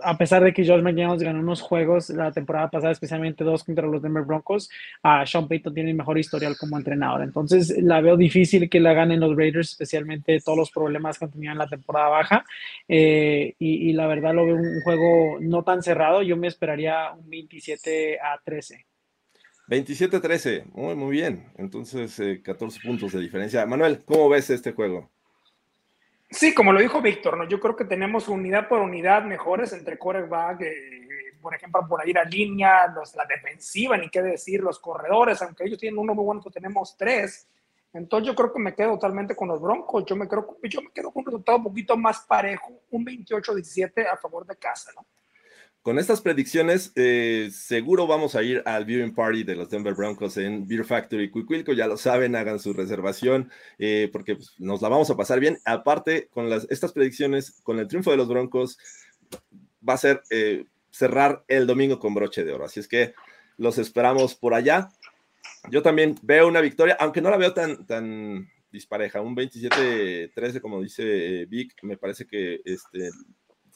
a 0.02 0.18
pesar 0.18 0.44
de 0.44 0.54
que 0.54 0.66
Josh 0.66 0.82
McDaniels 0.82 1.22
ganó 1.22 1.40
unos 1.40 1.62
juegos 1.62 2.10
la 2.10 2.32
temporada 2.32 2.70
pasada, 2.70 2.92
especialmente 2.92 3.44
dos 3.44 3.64
contra 3.64 3.88
los 3.88 4.02
Denver 4.02 4.24
Broncos, 4.24 4.70
a 5.04 5.26
Sean 5.26 5.48
Payton 5.48 5.74
tiene 5.74 5.94
mejor 5.94 6.18
historial 6.18 6.56
como 6.58 6.78
entrenador. 6.78 7.22
Entonces, 7.22 7.76
la 7.82 8.02
veo 8.02 8.18
difícil 8.18 8.70
que 8.70 8.80
la 8.80 8.94
ganen 8.94 9.20
los 9.20 9.36
Raiders, 9.36 9.72
especialmente 9.72 10.40
todos 10.40 10.58
los 10.58 10.72
problemas 10.72 11.20
que 11.20 11.28
tenido 11.28 11.52
en 11.52 11.58
la 11.58 11.68
temporada 11.68 12.10
baja. 12.10 12.46
Eh, 12.88 13.56
y, 13.60 13.94
la 13.94 14.08
verdad 14.08 14.34
lo 14.34 14.46
veo 14.46 14.56
un 14.56 14.82
juego 14.82 15.38
no 15.40 15.64
tan 15.64 15.82
cerrado. 15.82 16.22
Yo 16.22 16.38
me 16.38 16.48
esperaría 16.48 17.12
un 17.14 17.30
27 17.30 18.20
a 18.20 18.40
13. 18.44 18.86
27-13, 19.68 20.66
muy, 20.74 20.96
muy 20.96 21.12
bien. 21.12 21.48
Entonces, 21.58 22.22
14 22.44 22.78
eh, 22.78 22.82
puntos 22.84 23.14
de 23.14 23.22
diferencia. 23.22 23.66
Manuel, 23.66 24.04
¿cómo 24.06 24.30
ves 24.30 24.50
este 24.50 24.74
juego? 24.74 25.10
Sí, 26.30 26.54
como 26.54 26.74
lo 26.74 26.80
dijo 26.80 27.02
Víctor, 27.02 27.38
¿no? 27.38 27.48
yo 27.48 27.60
creo 27.60 27.76
que 27.76 27.86
tenemos 27.86 28.28
unidad 28.28 28.68
por 28.68 28.80
unidad 28.80 29.24
mejores 29.24 29.72
entre 29.74 29.98
quarterback, 29.98 30.62
eh, 30.62 31.36
por 31.40 31.54
ejemplo, 31.54 31.86
por 31.88 32.02
ahí 32.02 32.12
la 32.12 32.24
línea, 32.24 32.88
los, 32.88 33.16
la 33.16 33.26
defensiva, 33.26 33.96
ni 33.98 34.10
qué 34.10 34.22
decir, 34.22 34.62
los 34.62 34.80
corredores, 34.80 35.42
aunque 35.44 35.66
ellos 35.66 35.80
tienen 35.80 36.00
uno 36.00 36.16
muy 36.16 36.26
bueno, 36.26 36.42
tenemos 36.52 36.98
tres. 36.98 37.48
Entonces 37.94 38.28
yo 38.28 38.36
creo 38.36 38.52
que 38.52 38.60
me 38.60 38.76
quedo 38.76 38.94
totalmente 38.94 39.36
con 39.36 39.48
los 39.48 39.62
Broncos. 39.62 40.04
Yo 40.06 40.18
me, 40.18 40.28
creo, 40.28 40.58
yo 40.64 40.82
me 40.82 40.90
quedo 40.90 41.12
con 41.12 41.22
un 41.22 41.28
resultado 41.28 41.60
un 41.60 41.64
poquito 41.66 41.96
más 41.96 42.22
parejo, 42.22 42.82
un 42.92 43.06
28-17 43.06 44.06
a 44.12 44.18
favor 44.18 44.46
de 44.46 44.58
casa, 44.58 44.92
¿no? 44.96 45.06
Con 45.86 46.00
estas 46.00 46.20
predicciones, 46.20 46.92
eh, 46.96 47.50
seguro 47.52 48.08
vamos 48.08 48.34
a 48.34 48.42
ir 48.42 48.64
al 48.66 48.86
viewing 48.86 49.14
party 49.14 49.44
de 49.44 49.56
los 49.56 49.70
Denver 49.70 49.94
Broncos 49.94 50.36
en 50.38 50.68
Beer 50.68 50.84
Factory 50.84 51.30
Cuicuilco. 51.30 51.74
Ya 51.74 51.86
lo 51.86 51.96
saben, 51.96 52.36
hagan 52.36 52.58
su 52.58 52.74
reservación 52.74 53.52
eh, 53.78 54.10
porque 54.12 54.36
pues, 54.36 54.56
nos 54.58 54.82
la 54.82 54.90
vamos 54.90 55.12
a 55.12 55.16
pasar 55.16 55.40
bien. 55.40 55.60
Aparte, 55.64 56.28
con 56.30 56.50
las, 56.50 56.66
estas 56.72 56.92
predicciones, 56.92 57.62
con 57.62 57.78
el 57.78 57.88
triunfo 57.88 58.10
de 58.10 58.18
los 58.18 58.28
Broncos, 58.28 58.80
va 59.88 59.94
a 59.94 59.98
ser 59.98 60.24
eh, 60.32 60.66
cerrar 60.90 61.46
el 61.48 61.68
domingo 61.68 62.00
con 62.00 62.16
broche 62.16 62.44
de 62.44 62.54
oro. 62.54 62.66
Así 62.66 62.80
es 62.80 62.88
que 62.88 63.14
los 63.58 63.78
esperamos 63.78 64.34
por 64.34 64.56
allá. 64.56 64.90
Yo 65.70 65.84
también 65.84 66.16
veo 66.24 66.48
una 66.48 66.62
victoria, 66.62 66.98
aunque 67.00 67.22
no 67.22 67.30
la 67.30 67.38
veo 67.38 67.54
tan, 67.54 67.86
tan 67.86 68.50
dispareja. 68.72 69.22
Un 69.22 69.36
27-13, 69.36 70.62
como 70.62 70.82
dice 70.82 71.46
Vic, 71.46 71.76
me 71.84 71.96
parece 71.96 72.26
que 72.26 72.62
este, 72.66 73.12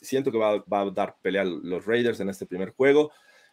siento 0.02 0.32
que 0.32 0.38
va, 0.38 0.64
a 0.70 0.91
dar 0.91 1.16
pelea 1.22 1.43
los 1.43 1.86
Raiders 1.86 2.20
en 2.20 2.30
este 2.30 2.45
primer 2.45 2.72
juego, 2.72 3.12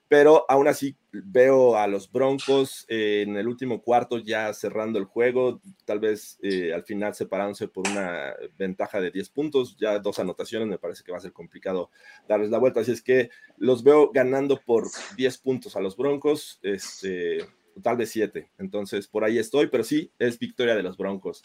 pero 0.08 0.44
aún 0.48 0.68
así 0.68 0.96
veo 1.10 1.76
a 1.76 1.86
los 1.88 2.10
Broncos 2.10 2.84
eh, 2.88 3.24
en 3.26 3.36
el 3.36 3.48
último 3.48 3.82
cuarto 3.82 4.18
ya 4.18 4.52
cerrando 4.54 4.98
el 4.98 5.04
juego, 5.04 5.60
tal 5.84 5.98
vez 5.98 6.38
eh, 6.42 6.72
al 6.72 6.84
final 6.84 7.14
separándose 7.14 7.66
por 7.66 7.88
una 7.88 8.34
ventaja 8.56 9.00
de 9.00 9.10
10 9.10 9.30
puntos, 9.30 9.76
ya 9.78 9.98
dos 9.98 10.18
anotaciones, 10.18 10.68
me 10.68 10.78
parece 10.78 11.02
que 11.02 11.12
va 11.12 11.18
a 11.18 11.22
ser 11.22 11.32
complicado 11.32 11.90
darles 12.28 12.50
la 12.50 12.58
vuelta, 12.58 12.80
así 12.80 12.92
es 12.92 13.02
que 13.02 13.30
los 13.58 13.82
veo 13.82 14.10
ganando 14.12 14.60
por 14.64 14.86
10 15.16 15.38
puntos 15.38 15.74
a 15.74 15.80
los 15.80 15.96
Broncos, 15.96 16.60
este, 16.62 17.38
tal 17.82 17.96
vez 17.96 18.10
7, 18.10 18.48
entonces 18.58 19.08
por 19.08 19.24
ahí 19.24 19.38
estoy, 19.38 19.66
pero 19.66 19.82
sí, 19.82 20.12
es 20.18 20.38
victoria 20.38 20.76
de 20.76 20.84
los 20.84 20.96
Broncos. 20.96 21.42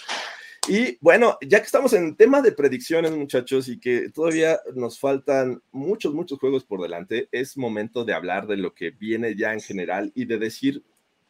Y 0.67 0.97
bueno, 1.01 1.39
ya 1.41 1.59
que 1.59 1.65
estamos 1.65 1.91
en 1.93 2.15
tema 2.15 2.41
de 2.41 2.51
predicciones, 2.51 3.11
muchachos, 3.11 3.67
y 3.67 3.79
que 3.79 4.09
todavía 4.09 4.59
nos 4.75 4.99
faltan 4.99 5.61
muchos, 5.71 6.13
muchos 6.13 6.37
juegos 6.37 6.63
por 6.63 6.81
delante, 6.81 7.27
es 7.31 7.57
momento 7.57 8.05
de 8.05 8.13
hablar 8.13 8.45
de 8.45 8.57
lo 8.57 8.73
que 8.75 8.91
viene 8.91 9.35
ya 9.35 9.53
en 9.53 9.61
general 9.61 10.11
y 10.13 10.25
de 10.25 10.37
decir 10.37 10.83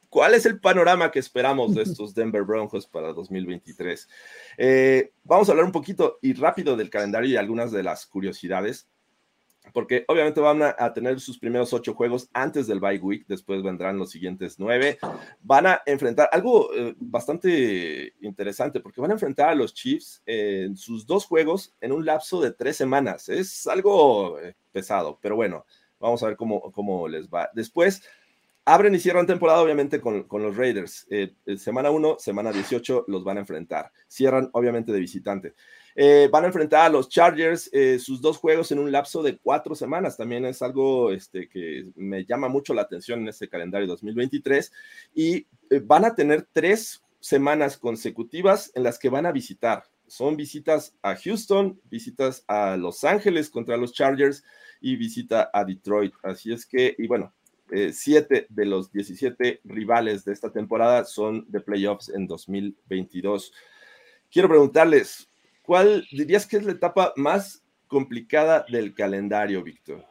cuál 0.09 0.33
es 0.33 0.45
el 0.45 0.59
panorama 0.59 1.11
que 1.11 1.19
esperamos 1.19 1.73
de 1.73 1.83
estos 1.83 2.13
Denver 2.13 2.43
Broncos 2.43 2.85
para 2.87 3.13
2023. 3.13 4.09
Eh, 4.57 5.13
vamos 5.23 5.47
a 5.47 5.53
hablar 5.53 5.65
un 5.65 5.71
poquito 5.71 6.19
y 6.21 6.33
rápido 6.33 6.75
del 6.75 6.89
calendario 6.89 7.29
y 7.29 7.37
algunas 7.37 7.71
de 7.71 7.83
las 7.83 8.05
curiosidades 8.05 8.90
porque 9.73 10.05
obviamente 10.07 10.41
van 10.41 10.61
a, 10.63 10.93
tener 10.93 11.19
sus 11.19 11.37
primeros 11.37 11.71
ocho 11.73 11.93
juegos 11.93 12.29
antes 12.33 12.67
del 12.67 12.79
bye 12.79 12.99
week, 12.99 13.25
después 13.27 13.61
vendrán 13.63 13.97
los 13.97 14.09
siguientes 14.09 14.55
nueve. 14.59 14.97
Van 15.41 15.67
a 15.67 15.81
enfrentar 15.85 16.29
algo 16.31 16.73
eh, 16.73 16.95
bastante 16.99 18.13
interesante, 18.21 18.79
porque 18.79 19.01
van 19.01 19.11
a 19.11 19.13
enfrentar 19.13 19.49
a 19.49 19.55
los 19.55 19.73
Chiefs 19.73 20.21
en 20.25 20.75
sus 20.75 21.05
dos 21.05 21.25
juegos 21.25 21.73
en 21.79 21.91
un 21.91 22.05
lapso 22.05 22.41
de 22.41 22.51
tres 22.51 22.75
semanas. 22.75 23.29
Es 23.29 23.67
algo 23.67 24.39
eh, 24.39 24.55
pesado, 24.71 25.19
pero 25.21 25.35
bueno, 25.35 25.65
vamos 25.99 26.21
a 26.23 26.27
ver 26.27 26.35
cómo, 26.35 26.71
cómo 26.71 27.07
les 27.07 27.29
va. 27.29 27.49
Después 27.53 28.03
abren 28.73 28.95
y 28.95 28.99
cierran 28.99 29.27
temporada, 29.27 29.61
obviamente, 29.61 29.99
con, 29.99 30.25
los 30.29 30.55
Raiders. 30.55 31.07
Eh, 31.09 31.33
semana 31.57 31.91
1, 31.91 32.17
semana 32.19 32.51
18 32.51 33.05
los 33.07 33.23
van 33.23 33.37
a 33.37 33.41
enfrentar. 33.41 33.91
Cierran, 34.07 34.49
obviamente, 34.53 34.91
de 34.91 34.99
visitante. 34.99 35.53
Eh, 35.95 36.29
van 36.31 36.43
a 36.43 36.47
enfrentar 36.47 36.85
a 36.85 36.89
los 36.89 37.09
Chargers 37.09 37.69
eh, 37.73 37.99
sus 37.99 38.21
dos 38.21 38.37
juegos 38.37 38.71
en 38.71 38.79
un 38.79 38.91
lapso 38.91 39.21
de 39.23 39.37
cuatro 39.37 39.75
semanas. 39.75 40.17
También 40.17 40.45
es 40.45 40.61
algo 40.61 41.11
este, 41.11 41.49
que 41.49 41.87
me 41.95 42.25
llama 42.25 42.47
mucho 42.47 42.73
la 42.73 42.83
atención 42.83 43.21
en 43.21 43.27
este 43.29 43.49
calendario 43.49 43.87
2023. 43.87 44.71
Y 45.13 45.47
eh, 45.69 45.81
van 45.83 46.05
a 46.05 46.15
tener 46.15 46.47
tres 46.51 47.03
semanas 47.19 47.77
consecutivas 47.77 48.71
en 48.75 48.83
las 48.83 48.97
que 48.97 49.09
van 49.09 49.25
a 49.25 49.31
visitar. 49.31 49.83
Son 50.07 50.35
visitas 50.35 50.93
a 51.01 51.15
Houston, 51.15 51.79
visitas 51.89 52.43
a 52.47 52.75
Los 52.75 53.03
Ángeles 53.03 53.49
contra 53.49 53.77
los 53.77 53.93
Chargers 53.93 54.43
y 54.81 54.95
visita 54.97 55.49
a 55.53 55.63
Detroit. 55.63 56.13
Así 56.23 56.51
es 56.51 56.65
que, 56.65 56.95
y 56.97 57.07
bueno, 57.07 57.33
siete 57.93 58.47
de 58.49 58.65
los 58.65 58.91
17 58.91 59.61
rivales 59.63 60.25
de 60.25 60.33
esta 60.33 60.51
temporada 60.51 61.05
son 61.05 61.45
de 61.49 61.61
playoffs 61.61 62.09
en 62.09 62.27
2022. 62.27 63.53
Quiero 64.29 64.47
preguntarles, 64.47 65.31
¿Cuál 65.61 66.05
dirías 66.11 66.45
que 66.45 66.57
es 66.57 66.65
la 66.65 66.73
etapa 66.73 67.13
más 67.15 67.63
complicada 67.87 68.65
del 68.69 68.93
calendario, 68.93 69.63
Víctor? 69.63 70.05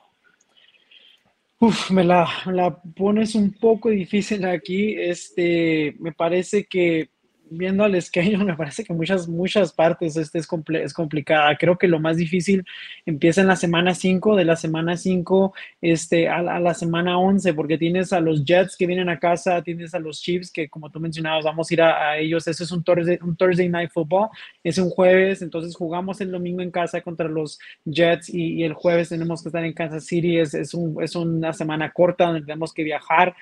Uf, 1.59 1.91
me 1.91 2.05
la, 2.05 2.27
la, 2.47 2.81
pones 2.97 3.35
un 3.35 3.53
poco 3.53 3.91
difícil 3.91 4.47
aquí. 4.47 4.95
Este, 4.97 5.95
me 5.99 6.13
parece 6.13 6.65
que 6.65 7.11
viendo 7.51 7.85
al 7.85 8.01
schedule, 8.01 8.45
me 8.45 8.57
parece 8.57 8.85
que 8.85 8.93
muchas, 8.95 9.29
muchas 9.29 9.73
partes 9.73 10.17
este 10.17 10.39
es, 10.39 10.49
es 10.73 10.95
complicada. 10.95 11.57
Creo 11.57 11.77
que 11.77 11.89
lo 11.89 12.01
más 12.01 12.17
difícil 12.17 12.65
empieza 13.05 13.41
en 13.41 13.49
la 13.49 13.57
semana 13.57 13.95
5, 13.95 14.37
de 14.37 14.45
la 14.45 14.57
semana 14.57 14.97
5 14.97 15.53
este, 15.81 16.29
a, 16.29 16.43
la 16.43 16.75
semana 16.75 17.19
11, 17.19 17.53
porque 17.55 17.77
tienes 17.77 18.13
a 18.13 18.21
los 18.21 18.45
Jets 18.45 18.77
que 18.77 18.87
vienen 18.87 19.09
a 19.09 19.19
casa, 19.19 19.63
tienes 19.63 19.95
a 19.95 19.99
los 19.99 20.23
Chiefs 20.23 20.51
que, 20.51 20.69
como 20.69 20.91
tú 20.91 21.01
mencionabas, 21.01 21.45
vamos 21.45 21.71
a 21.71 21.75
ir 21.75 21.83
a, 21.83 22.19
ellos. 22.19 22.47
Eso 22.47 22.65
es 22.65 22.73
un 22.73 22.83
Thursday, 22.83 23.19
un 23.23 23.37
Thursday 23.37 23.69
Night 23.69 23.91
Football, 23.91 24.29
es 24.63 24.79
un 24.79 24.91
jueves, 24.91 25.43
entonces 25.43 25.75
jugamos 25.75 26.21
el 26.21 26.31
domingo 26.31 26.63
en 26.63 26.71
casa 26.71 27.01
contra 27.01 27.29
los 27.29 27.59
Jets 27.85 28.33
y, 28.33 28.61
el 28.61 28.75
jueves 28.75 29.09
tenemos 29.09 29.43
que 29.43 29.49
estar 29.49 29.65
en 29.65 29.73
Kansas 29.73 30.05
City. 30.05 30.39
Es, 30.39 30.55
es, 30.55 30.75
un, 30.75 31.03
es 31.03 31.17
una 31.17 31.53
semana 31.53 31.91
corta 31.91 32.27
donde 32.27 32.43
tenemos 32.43 32.73
que 32.73 32.85
viajar. 32.85 33.35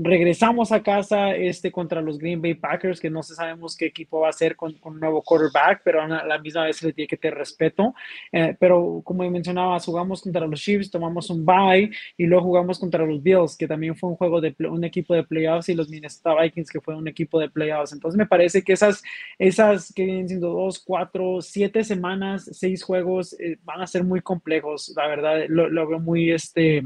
Regresamos 0.00 0.70
a 0.70 0.80
casa 0.80 1.34
este, 1.34 1.72
contra 1.72 2.00
los 2.00 2.18
Green 2.18 2.40
Bay 2.40 2.54
Packers, 2.54 3.00
que 3.00 3.10
no 3.10 3.20
sabemos 3.24 3.76
qué 3.76 3.86
equipo 3.86 4.20
va 4.20 4.28
a 4.28 4.32
ser 4.32 4.54
con, 4.54 4.78
un 4.80 5.00
nuevo 5.00 5.22
quarterback, 5.22 5.80
pero 5.82 6.00
a 6.00 6.06
la 6.06 6.38
misma 6.38 6.66
vez 6.66 6.80
le 6.84 6.92
tiene 6.92 7.08
que 7.08 7.16
tener 7.16 7.36
respeto. 7.36 7.96
Eh, 8.30 8.56
pero 8.60 9.02
como 9.02 9.28
mencionaba, 9.28 9.80
jugamos 9.80 10.22
contra 10.22 10.46
los 10.46 10.60
Chiefs, 10.60 10.92
tomamos 10.92 11.30
un 11.30 11.44
bye 11.44 11.90
y 12.16 12.26
luego 12.26 12.44
jugamos 12.44 12.78
contra 12.78 13.04
los 13.04 13.20
Bills, 13.20 13.56
que 13.56 13.66
también 13.66 13.96
fue 13.96 14.10
un 14.10 14.14
juego 14.14 14.40
de 14.40 14.54
un 14.70 14.84
equipo 14.84 15.14
de 15.14 15.24
playoffs, 15.24 15.68
y 15.68 15.74
los 15.74 15.88
Minnesota 15.88 16.40
Vikings, 16.40 16.70
que 16.70 16.80
fue 16.80 16.94
un 16.94 17.08
equipo 17.08 17.40
de 17.40 17.50
playoffs. 17.50 17.92
Entonces 17.92 18.16
me 18.16 18.26
parece 18.26 18.62
que 18.62 18.74
esas, 18.74 19.02
esas 19.36 19.92
que 19.92 20.04
vienen 20.04 20.28
siendo 20.28 20.50
dos, 20.50 20.78
cuatro, 20.78 21.42
siete 21.42 21.82
semanas, 21.82 22.48
seis 22.52 22.84
juegos, 22.84 23.32
eh, 23.40 23.58
van 23.64 23.80
a 23.80 23.86
ser 23.88 24.04
muy 24.04 24.20
complejos. 24.20 24.92
La 24.94 25.08
verdad, 25.08 25.46
lo, 25.48 25.68
lo 25.68 25.88
veo 25.88 25.98
muy, 25.98 26.30
este, 26.30 26.84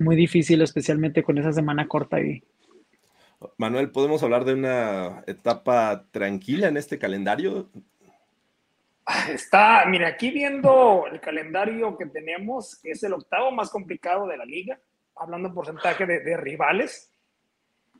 muy 0.00 0.16
difícil, 0.16 0.62
especialmente 0.62 1.22
con 1.22 1.38
esa 1.38 1.52
semana 1.52 1.86
corta 1.86 2.16
ahí. 2.16 2.42
Manuel, 3.56 3.90
¿podemos 3.90 4.22
hablar 4.22 4.44
de 4.44 4.54
una 4.54 5.22
etapa 5.26 6.04
tranquila 6.10 6.68
en 6.68 6.76
este 6.76 6.98
calendario? 6.98 7.70
Está, 9.28 9.84
mira, 9.86 10.08
aquí 10.08 10.30
viendo 10.30 11.06
el 11.10 11.20
calendario 11.20 11.96
que 11.96 12.06
tenemos, 12.06 12.78
que 12.80 12.92
es 12.92 13.02
el 13.02 13.14
octavo 13.14 13.50
más 13.50 13.70
complicado 13.70 14.26
de 14.26 14.36
la 14.36 14.44
liga, 14.44 14.78
hablando 15.16 15.48
en 15.48 15.54
porcentaje 15.54 16.06
de, 16.06 16.36
rivales. 16.36 17.12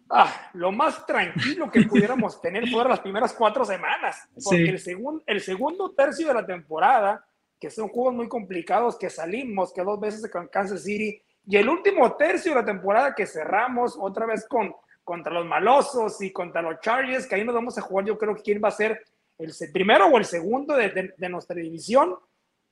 Ah, 0.09 0.51
lo 0.55 0.73
más 0.73 1.07
tranquilo 1.07 1.71
que 1.71 1.83
pudiéramos 1.83 2.41
tener 2.43 2.69
fueron 2.69 2.91
las 2.91 3.01
primeras 3.01 3.33
cuatro 3.33 3.65
semanas, 3.65 4.29
porque 4.45 4.69
el, 4.69 4.79
segundo 4.79 5.23
el 5.27 5.41
segundo 5.41 5.93
tercio 5.93 6.29
de 6.29 6.35
la 6.35 6.47
temporada, 6.47 7.25
que 7.59 7.71
son 7.71 7.89
juegos 7.89 8.15
muy 8.15 8.29
complicados, 8.29 8.99
que 8.99 9.11
salimos, 9.11 9.73
que 9.73 9.83
dos 9.83 10.01
veces 10.01 10.31
con 10.31 10.49
Kansas 10.49 10.83
City, 10.83 11.23
y 11.47 11.57
el 11.57 11.69
último 11.69 12.17
tercio 12.17 12.53
de 12.53 12.61
la 12.61 12.67
temporada 12.67 13.15
que 13.15 13.27
cerramos 13.27 13.97
otra 13.99 14.27
vez 14.27 14.47
con 14.47 14.75
contra 15.11 15.33
los 15.33 15.45
malosos 15.45 16.23
y 16.23 16.31
contra 16.33 16.63
los 16.63 16.79
Chargers, 16.81 17.27
que 17.27 17.35
ahí 17.35 17.45
nos 17.45 17.55
vamos 17.55 17.77
a 17.77 17.81
jugar, 17.81 18.07
yo 18.07 18.17
creo 18.17 18.37
que 18.37 18.43
quién 18.43 18.61
va 18.63 18.69
a 18.69 18.71
ser 18.71 19.05
el 19.39 19.53
primero 19.73 20.07
o 20.07 20.17
el 20.17 20.25
segundo 20.25 20.77
de, 20.77 21.15
nuestra 21.29 21.57
división. 21.57 22.15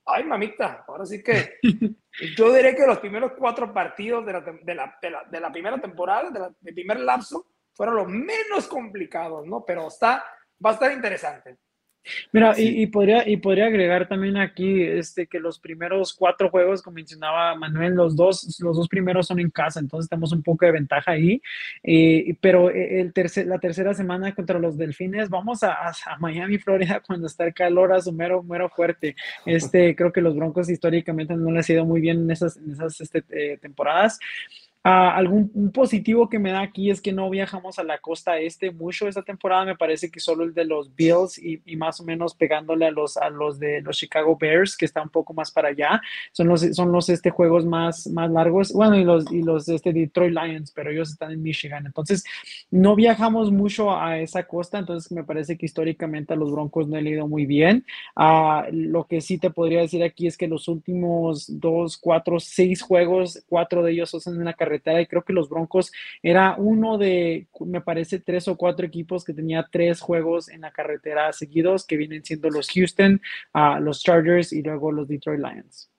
Ay, 0.05 0.23
mamita, 0.23 0.85
ahora 0.87 1.05
sí 1.05 1.21
que 1.21 1.59
yo 2.37 2.53
diré 2.53 2.77
que 2.77 2.87
los 2.87 2.99
primeros 2.99 3.33
cuatro 3.37 3.73
partidos 3.73 4.25
de 4.25 4.31
la, 4.31 4.97
de 5.29 5.39
la 5.41 5.51
primera 5.51 5.81
temporada, 5.81 6.55
del 6.61 6.73
primer 6.73 7.01
lapso, 7.01 7.45
fueron 7.73 7.95
los 7.95 8.07
menos 8.07 8.67
complicados, 8.69 9.45
¿no? 9.45 9.65
Pero 9.65 9.89
está, 9.89 10.23
va 10.65 10.69
a 10.69 10.73
estar 10.73 10.93
interesante. 10.93 11.57
Mira, 12.31 12.55
y, 12.57 12.87
podría, 12.87 13.27
y 13.27 13.37
podría 13.37 13.67
agregar 13.67 14.07
también 14.07 14.37
aquí 14.37 14.81
este, 14.83 15.27
que 15.27 15.39
los 15.39 15.59
primeros 15.59 16.13
cuatro 16.13 16.49
juegos, 16.49 16.81
como 16.81 16.95
mencionaba 16.95 17.55
Manuel, 17.55 17.93
los 17.93 18.15
dos, 18.15 18.59
los 18.61 18.77
dos 18.77 18.87
primeros 18.87 19.27
son 19.27 19.39
en 19.39 19.49
casa, 19.49 19.79
entonces 19.79 20.09
tenemos 20.09 20.31
un 20.31 20.41
poco 20.41 20.65
de 20.65 20.71
ventaja 20.71 21.11
ahí. 21.11 21.41
Eh, 21.83 22.35
pero 22.41 22.69
el 22.69 23.13
tercer, 23.13 23.47
la 23.47 23.59
tercera 23.59 23.93
semana 23.93 24.33
contra 24.33 24.59
los 24.59 24.77
Delfines, 24.77 25.29
vamos 25.29 25.63
a, 25.63 25.73
a, 25.73 25.93
Miami, 26.19 26.57
Florida, 26.57 27.01
cuando 27.05 27.27
está 27.27 27.45
el 27.45 27.53
calor 27.53 27.93
a 27.93 28.01
su 28.01 28.11
mero, 28.11 28.43
mero 28.43 28.69
fuerte. 28.69 29.15
Este, 29.45 29.95
creo 29.95 30.11
que 30.11 30.21
los 30.21 30.35
Broncos 30.35 30.69
históricamente 30.69 31.35
no 31.35 31.51
les 31.51 31.69
ha 31.69 31.73
ido 31.73 31.85
muy 31.85 32.01
bien 32.01 32.21
en 32.21 32.31
esas, 32.31 32.57
en 32.57 32.71
esas 32.71 32.99
este, 33.01 33.23
eh, 33.29 33.57
temporadas. 33.57 34.19
Ah, 34.81 35.13
algún 35.13 35.73
positivo 35.73 36.29
que 36.29 36.39
me 36.39 36.51
da 36.51 36.61
aquí 36.61 36.89
es 36.89 37.01
que 37.01 37.11
no 37.11 37.29
viajamos 37.29 37.79
a 37.79 37.83
la 37.83 37.97
costa 37.97 38.39
este 38.39 38.71
mucho 38.71 39.09
esta 39.09 39.23
temporada. 39.23 39.65
Me 39.65 39.75
parece 39.75 40.09
que 40.09 40.21
solo 40.21 40.45
el 40.45 40.53
de 40.53 40.63
los 40.63 40.95
Bills 40.95 41.37
y, 41.37 41.61
y, 41.65 41.75
más 41.75 41.99
o 41.99 42.05
menos 42.05 42.33
pegándole 42.33 42.85
a 42.85 42.91
los, 42.91 43.17
a 43.17 43.29
los 43.29 43.59
de 43.59 43.81
los 43.81 43.97
Chicago 43.97 44.37
Bears, 44.39 44.77
que 44.77 44.85
está 44.85 45.01
un 45.01 45.09
poco 45.09 45.33
más 45.33 45.51
para 45.51 45.67
allá. 45.69 46.01
Son 46.31 46.47
los, 46.47 46.61
son 46.73 46.93
los 46.93 47.09
este, 47.09 47.29
juegos 47.29 47.65
más, 47.65 48.07
más 48.07 48.31
largos. 48.31 48.71
Bueno, 48.71 48.97
y 48.97 49.03
los, 49.03 49.29
y 49.33 49.41
los 49.41 49.67
este, 49.67 49.91
Detroit 49.91 50.33
Lions, 50.33 50.71
pero 50.71 50.91
ellos 50.91 51.11
están 51.11 51.31
en 51.31 51.43
Michigan. 51.43 51.85
Entonces, 51.85 52.23
no 52.71 52.95
viajamos 52.95 53.51
mucho 53.51 53.93
a 53.93 54.17
esa 54.19 54.43
costa. 54.43 54.79
Entonces, 54.79 55.11
me 55.11 55.25
parece 55.25 55.57
que 55.57 55.65
históricamente 55.65 56.33
a 56.33 56.37
los 56.37 56.53
Broncos 56.53 56.87
no 56.87 56.95
he 56.95 57.01
leído 57.01 57.27
muy 57.27 57.45
bien. 57.45 57.85
Ah, 58.15 58.65
lo 58.71 59.07
que 59.07 59.19
sí 59.19 59.37
te 59.39 59.49
podría 59.49 59.81
decir 59.81 60.03
aquí 60.03 60.25
es 60.25 60.37
que 60.37 60.47
los 60.47 60.69
últimos 60.69 61.59
dos, 61.59 61.97
cuatro, 61.97 62.39
seis 62.39 62.81
juegos, 62.81 63.43
cuatro 63.49 63.83
de 63.83 63.91
ellos 63.91 64.11
son 64.11 64.35
en 64.35 64.45
la 64.45 64.53
carrera 64.53 64.68
y 64.75 65.05
creo 65.07 65.23
que 65.23 65.33
los 65.33 65.49
Broncos 65.49 65.91
era 66.21 66.55
uno 66.57 66.97
de, 66.97 67.47
me 67.61 67.81
parece, 67.81 68.19
tres 68.19 68.47
o 68.47 68.57
cuatro 68.57 68.85
equipos 68.85 69.23
que 69.23 69.33
tenía 69.33 69.67
tres 69.71 70.01
juegos 70.01 70.49
en 70.49 70.61
la 70.61 70.71
carretera 70.71 71.31
seguidos, 71.33 71.85
que 71.85 71.97
vienen 71.97 72.23
siendo 72.23 72.49
los 72.49 72.69
Houston, 72.69 73.21
uh, 73.53 73.81
los 73.81 74.03
Chargers 74.03 74.53
y 74.53 74.61
luego 74.61 74.91
los 74.91 75.07
Detroit 75.07 75.39
Lions. 75.39 75.89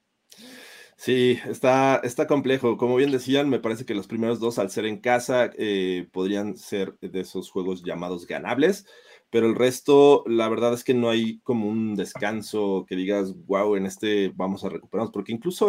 Sí, 0.97 1.39
está, 1.49 2.01
está 2.05 2.27
complejo. 2.27 2.77
Como 2.77 2.97
bien 2.97 3.11
decían, 3.11 3.49
me 3.49 3.59
parece 3.59 3.87
que 3.87 3.95
los 3.95 4.07
primeros 4.07 4.39
dos, 4.39 4.59
al 4.59 4.71
ser 4.71 4.85
en 4.85 4.99
casa, 4.99 5.51
eh, 5.57 6.07
podrían 6.13 6.59
ser 6.59 6.95
de 7.01 7.21
esos 7.21 7.51
juegos 7.51 7.83
llamados 7.83 8.27
ganables 8.27 8.87
pero 9.31 9.47
el 9.47 9.55
resto, 9.55 10.25
la 10.27 10.49
verdad 10.49 10.75
es 10.75 10.83
que 10.83 10.93
no 10.93 11.09
hay 11.09 11.39
como 11.41 11.69
un 11.69 11.95
descanso 11.95 12.85
que 12.89 12.97
digas, 12.97 13.33
wow, 13.47 13.77
en 13.77 13.87
este 13.87 14.33
vamos 14.35 14.65
a 14.65 14.69
recuperarnos, 14.69 15.13
porque 15.13 15.33
incluso 15.33 15.69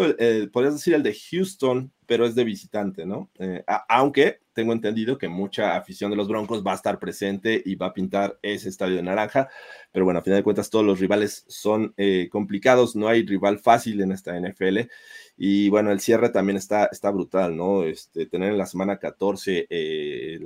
podrías 0.52 0.74
decir 0.74 0.96
el 0.96 1.04
de 1.04 1.16
Houston, 1.30 1.92
pero 2.08 2.26
es 2.26 2.34
de 2.34 2.44
visitante, 2.44 3.06
¿no? 3.06 3.30
Eh, 3.40 3.64
aunque 3.88 4.42
tengo 4.52 4.74
entendido 4.74 5.18
que 5.18 5.30
mucha 5.30 5.78
afición 5.78 6.10
de 6.10 6.18
los 6.18 6.28
Broncos 6.28 6.62
va 6.66 6.72
a 6.72 6.76
estar 6.76 7.00
presente 7.00 7.62
y 7.64 7.76
va 7.76 7.86
a 7.88 7.94
pintar 7.94 8.38
ese 8.42 8.68
estadio 8.68 8.96
de 8.96 9.04
naranja, 9.04 9.48
pero 9.92 10.06
bueno, 10.06 10.20
a 10.20 10.24
final 10.24 10.40
de 10.40 10.44
cuentas 10.44 10.70
todos 10.70 10.84
los 10.84 11.00
rivales 11.00 11.46
son 11.48 11.94
eh, 11.98 12.28
complicados, 12.32 12.96
no 12.96 13.08
hay 13.08 13.26
rival 13.26 13.60
fácil 13.60 14.02
en 14.02 14.12
esta 14.12 14.38
NFL. 14.38 14.90
Y 15.38 15.70
bueno, 15.70 15.92
el 15.92 16.00
cierre 16.02 16.30
también 16.30 16.58
está, 16.58 16.90
está 16.92 17.12
brutal, 17.12 17.56
¿no? 17.56 17.84
Este, 17.84 18.26
tener 18.26 18.52
en 18.52 18.58
la 18.58 18.66
semana 18.66 18.98
14 18.98 19.68
eh, 19.70 20.40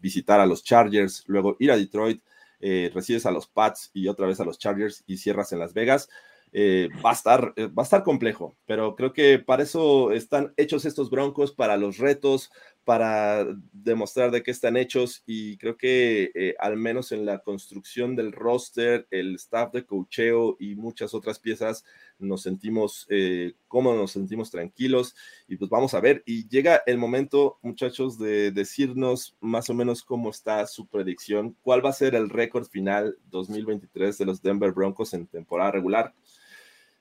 visitar 0.00 0.40
a 0.40 0.46
los 0.46 0.62
Chargers, 0.62 1.24
luego 1.26 1.56
ir 1.58 1.70
a 1.70 1.76
Detroit, 1.76 2.22
eh, 2.60 2.90
recibes 2.94 3.26
a 3.26 3.30
los 3.30 3.46
Pats 3.48 3.90
y 3.92 4.08
otra 4.08 4.26
vez 4.26 4.40
a 4.40 4.44
los 4.44 4.58
Chargers 4.58 5.04
y 5.06 5.16
cierras 5.18 5.52
en 5.52 5.58
Las 5.58 5.74
Vegas. 5.74 6.08
Eh, 6.52 6.88
va, 7.04 7.10
a 7.10 7.12
estar, 7.12 7.52
eh, 7.56 7.66
va 7.66 7.82
a 7.82 7.84
estar 7.84 8.02
complejo, 8.02 8.56
pero 8.66 8.96
creo 8.96 9.12
que 9.12 9.38
para 9.38 9.62
eso 9.62 10.10
están 10.10 10.52
hechos 10.56 10.84
estos 10.84 11.08
broncos, 11.08 11.52
para 11.52 11.76
los 11.76 11.98
retos, 11.98 12.50
para 12.84 13.46
demostrar 13.72 14.30
de 14.30 14.42
qué 14.42 14.50
están 14.50 14.76
hechos 14.76 15.22
y 15.26 15.58
creo 15.58 15.76
que 15.76 16.30
eh, 16.34 16.54
al 16.58 16.76
menos 16.76 17.12
en 17.12 17.26
la 17.26 17.38
construcción 17.38 18.16
del 18.16 18.32
roster, 18.32 19.06
el 19.10 19.36
staff 19.36 19.72
de 19.72 19.84
cocheo 19.84 20.56
y 20.58 20.74
muchas 20.74 21.14
otras 21.14 21.38
piezas 21.38 21.84
nos 22.18 22.42
sentimos 22.42 23.06
eh, 23.10 23.54
cómodos, 23.68 23.98
nos 23.98 24.10
sentimos 24.12 24.50
tranquilos 24.50 25.14
y 25.46 25.56
pues 25.56 25.70
vamos 25.70 25.94
a 25.94 26.00
ver. 26.00 26.22
Y 26.26 26.48
llega 26.48 26.82
el 26.86 26.98
momento, 26.98 27.58
muchachos, 27.62 28.18
de 28.18 28.50
decirnos 28.50 29.36
más 29.40 29.70
o 29.70 29.74
menos 29.74 30.02
cómo 30.02 30.30
está 30.30 30.66
su 30.66 30.86
predicción, 30.86 31.56
cuál 31.62 31.84
va 31.84 31.90
a 31.90 31.94
ser 31.94 32.14
el 32.14 32.30
récord 32.30 32.66
final 32.66 33.18
2023 33.30 34.18
de 34.18 34.24
los 34.24 34.42
Denver 34.42 34.72
Broncos 34.72 35.14
en 35.14 35.26
temporada 35.26 35.70
regular. 35.70 36.14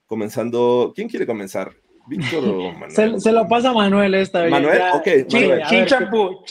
Comenzando, 0.05 0.91
¿quién 0.95 1.07
quiere 1.07 1.25
comenzar? 1.25 1.75
Víctor 2.09 2.43
o 2.43 2.71
Manuel. 2.71 3.21
Se, 3.21 3.31
lo 3.31 3.47
pasa 3.47 3.69
a 3.69 3.73
Manuel 3.73 4.15
esta 4.15 4.41
vez. 4.41 4.51
Manuel, 4.51 4.81
ok. 4.93 5.07
Chinchampú, 5.67 6.43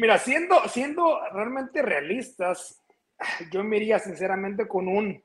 Mira, 0.00 0.18
siendo, 0.18 0.66
siendo 0.68 1.20
realmente 1.32 1.82
realistas, 1.82 2.82
yo 3.52 3.62
me 3.62 3.76
iría 3.76 3.98
sinceramente 3.98 4.66
con 4.66 4.88
un, 4.88 5.22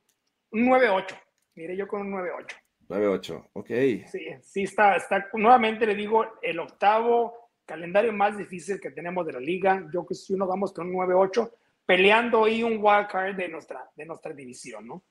9-8. 0.51 1.17
Mire, 1.55 1.77
yo 1.77 1.87
con 1.87 2.01
un 2.01 2.11
9-8. 2.11 2.55
9-8, 2.89 3.49
ok. 3.53 3.67
Sí, 3.67 4.05
sí, 4.41 4.63
está, 4.63 4.97
está, 4.97 5.29
nuevamente 5.33 5.85
le 5.85 5.95
digo, 5.95 6.25
el 6.41 6.59
octavo 6.59 7.45
calendario 7.65 8.11
más 8.13 8.37
difícil 8.37 8.79
que 8.79 8.91
tenemos 8.91 9.25
de 9.25 9.33
la 9.33 9.39
liga. 9.39 9.87
Yo 9.93 10.05
que 10.05 10.13
si 10.13 10.33
uno 10.33 10.45
vamos 10.45 10.73
con 10.73 10.87
un 10.87 10.95
9-8, 10.95 11.51
peleando 11.85 12.43
ahí 12.43 12.63
un 12.63 12.79
wild 12.81 13.07
card 13.07 13.35
de 13.35 13.47
nuestra, 13.47 13.89
de 13.95 14.05
nuestra 14.05 14.33
división, 14.33 14.87
¿no? 14.87 15.03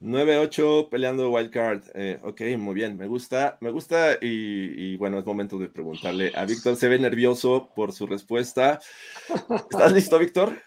9-8 0.00 0.88
peleando 0.88 1.30
wild 1.30 1.50
card. 1.50 1.82
Eh, 1.94 2.18
ok, 2.22 2.40
muy 2.58 2.74
bien, 2.74 2.96
me 2.96 3.06
gusta, 3.06 3.58
me 3.60 3.70
gusta 3.70 4.16
y, 4.20 4.96
bueno, 4.96 5.18
es 5.18 5.26
momento 5.26 5.58
de 5.58 5.68
preguntarle 5.68 6.32
a 6.34 6.46
Víctor. 6.46 6.76
Se 6.76 6.88
ve 6.88 6.98
nervioso 6.98 7.70
por 7.74 7.92
su 7.92 8.06
respuesta. 8.06 8.80
¿Estás 9.70 9.92
listo, 9.92 10.18
Víctor? 10.18 10.58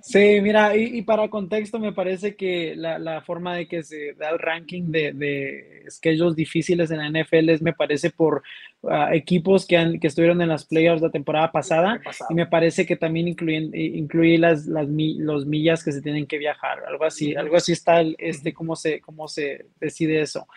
Sí, 0.00 0.40
mira, 0.40 0.74
y, 0.74 1.02
para 1.02 1.28
contexto, 1.28 1.78
me 1.78 1.92
parece 1.92 2.34
que 2.34 2.74
la, 2.76 3.22
forma 3.26 3.56
de 3.56 3.68
que 3.68 3.82
se 3.82 4.14
da 4.14 4.30
el 4.30 4.38
ranking 4.38 4.90
de, 4.90 5.12
de 5.12 5.84
schedules 5.90 6.34
difíciles 6.34 6.90
en 6.90 6.98
la 6.98 7.10
NFL 7.10 7.50
es, 7.50 7.60
me 7.60 7.74
parece, 7.74 8.10
por 8.10 8.42
ah, 8.88 9.14
equipos 9.14 9.66
que, 9.66 9.76
han, 9.76 10.00
que 10.00 10.06
estuvieron 10.06 10.40
en 10.40 10.48
las 10.48 10.64
playoffs 10.64 11.02
la 11.02 11.10
temporada 11.10 11.52
pasada 11.52 12.00
y 12.30 12.34
me 12.34 12.46
parece 12.46 12.86
que 12.86 12.96
también 12.96 13.28
incluyen, 13.28 13.70
incluye 13.74 14.38
las, 14.38 14.66
las 14.66 14.86
los 14.88 15.46
millas 15.46 15.84
que 15.84 15.92
se 15.92 16.00
tienen 16.00 16.26
que 16.26 16.38
viajar, 16.38 16.84
algo 16.86 17.04
así, 17.04 17.34
algo 17.34 17.56
así 17.56 17.72
está 17.72 18.00
este, 18.18 18.54
cómo 18.54 18.76
se, 18.78 19.02
cómo 19.02 19.28
se 19.28 19.66
decide 19.78 20.22
eso. 20.22 20.48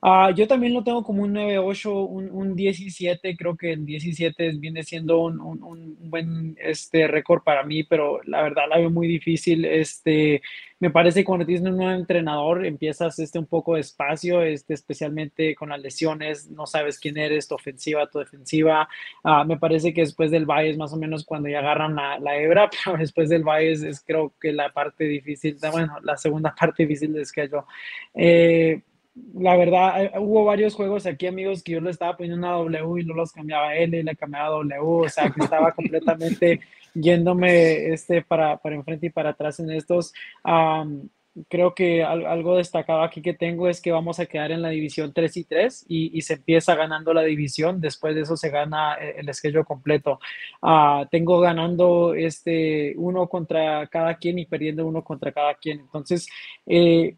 Uh, 0.00 0.32
yo 0.34 0.46
también 0.46 0.74
lo 0.74 0.84
tengo 0.84 1.02
como 1.02 1.22
un 1.24 1.34
9-8, 1.34 2.06
un, 2.08 2.30
un, 2.30 2.54
17, 2.54 3.36
creo 3.36 3.56
que 3.56 3.72
el 3.72 3.84
17 3.84 4.52
viene 4.58 4.84
siendo 4.84 5.18
un, 5.20 5.40
un, 5.40 5.62
un, 5.62 5.96
buen 6.08 6.56
este, 6.60 7.08
récord 7.08 7.42
para 7.42 7.64
mí, 7.64 7.82
pero 7.82 8.20
la 8.24 8.42
verdad 8.42 8.64
la 8.68 8.78
veo 8.78 8.90
muy 8.90 9.08
difícil. 9.08 9.64
Este, 9.64 10.40
me 10.78 10.90
parece 10.90 11.20
que 11.20 11.24
cuando 11.24 11.44
tienes 11.44 11.68
un 11.68 11.76
nuevo 11.76 11.92
entrenador 11.92 12.64
empiezas 12.64 13.18
este, 13.18 13.40
un 13.40 13.46
poco 13.46 13.74
despacio, 13.74 14.42
este, 14.42 14.74
especialmente 14.74 15.56
con 15.56 15.70
las 15.70 15.80
lesiones, 15.80 16.48
no 16.48 16.66
sabes 16.66 17.00
quién 17.00 17.18
eres, 17.18 17.48
tu 17.48 17.56
ofensiva, 17.56 18.08
tu 18.08 18.20
defensiva. 18.20 18.88
Uh, 19.24 19.44
me 19.44 19.58
parece 19.58 19.92
que 19.92 20.02
después 20.02 20.30
del 20.30 20.46
Valle 20.46 20.70
es 20.70 20.76
más 20.78 20.92
o 20.92 20.96
menos 20.96 21.24
cuando 21.24 21.48
ya 21.48 21.58
agarran 21.58 21.96
la, 21.96 22.20
la 22.20 22.36
hebra, 22.36 22.70
pero 22.84 22.96
después 22.98 23.28
del 23.28 23.42
Valle 23.42 23.72
es, 23.72 24.00
creo 24.06 24.32
que 24.40 24.52
la 24.52 24.72
parte 24.72 25.04
difícil, 25.04 25.56
bueno, 25.72 25.98
la 26.02 26.16
segunda 26.16 26.54
parte 26.58 26.86
difícil 26.86 27.16
que 27.34 27.48
yo. 27.48 27.66
Eh, 28.14 28.82
la 29.34 29.56
verdad, 29.56 30.04
eh, 30.04 30.12
hubo 30.18 30.44
varios 30.44 30.74
juegos 30.74 31.06
aquí, 31.06 31.26
amigos, 31.26 31.62
que 31.62 31.72
yo 31.72 31.80
le 31.80 31.90
estaba 31.90 32.16
poniendo 32.16 32.38
una 32.38 32.56
W 32.56 33.02
y 33.02 33.04
no 33.04 33.14
los 33.14 33.32
cambiaba 33.32 33.74
L 33.74 33.98
y 33.98 34.02
le 34.02 34.16
cambiaba 34.16 34.48
W, 34.48 35.06
o 35.06 35.08
sea, 35.08 35.30
que 35.30 35.42
estaba 35.42 35.72
completamente 35.72 36.60
yéndome 36.94 37.92
este, 37.92 38.22
para, 38.22 38.56
para 38.58 38.74
enfrente 38.74 39.06
y 39.06 39.10
para 39.10 39.30
atrás 39.30 39.60
en 39.60 39.70
estos. 39.70 40.12
creo 41.48 41.72
que 41.74 42.02
algo 42.02 42.56
destacado 42.56 43.02
aquí 43.02 43.22
que 43.22 43.34
tengo 43.34 43.68
es 43.68 43.80
que 43.80 43.92
vamos 43.92 44.18
a 44.18 44.26
quedar 44.26 44.50
en 44.50 44.62
la 44.62 44.70
división 44.70 45.12
3 45.12 45.36
y 45.36 45.44
3 45.44 45.84
y, 45.88 46.20
se 46.22 46.34
empieza 46.34 46.74
ganando 46.74 47.14
la 47.14 47.22
división, 47.22 47.80
después 47.80 48.14
de 48.14 48.22
eso 48.22 48.36
se 48.36 48.50
gana 48.50 48.94
el, 48.94 49.28
el 49.28 49.64
completo. 49.64 50.18
Ah, 50.62 51.06
tengo 51.10 51.40
ganando 51.40 52.14
este 52.14 52.94
uno 52.96 53.28
contra 53.28 53.86
cada 53.86 54.16
quien 54.16 54.38
y 54.38 54.46
perdiendo 54.46 54.86
uno 54.86 55.04
contra 55.04 55.32
cada 55.32 55.54
quien. 55.54 55.80
Entonces, 55.80 56.28
eh, 56.66 57.16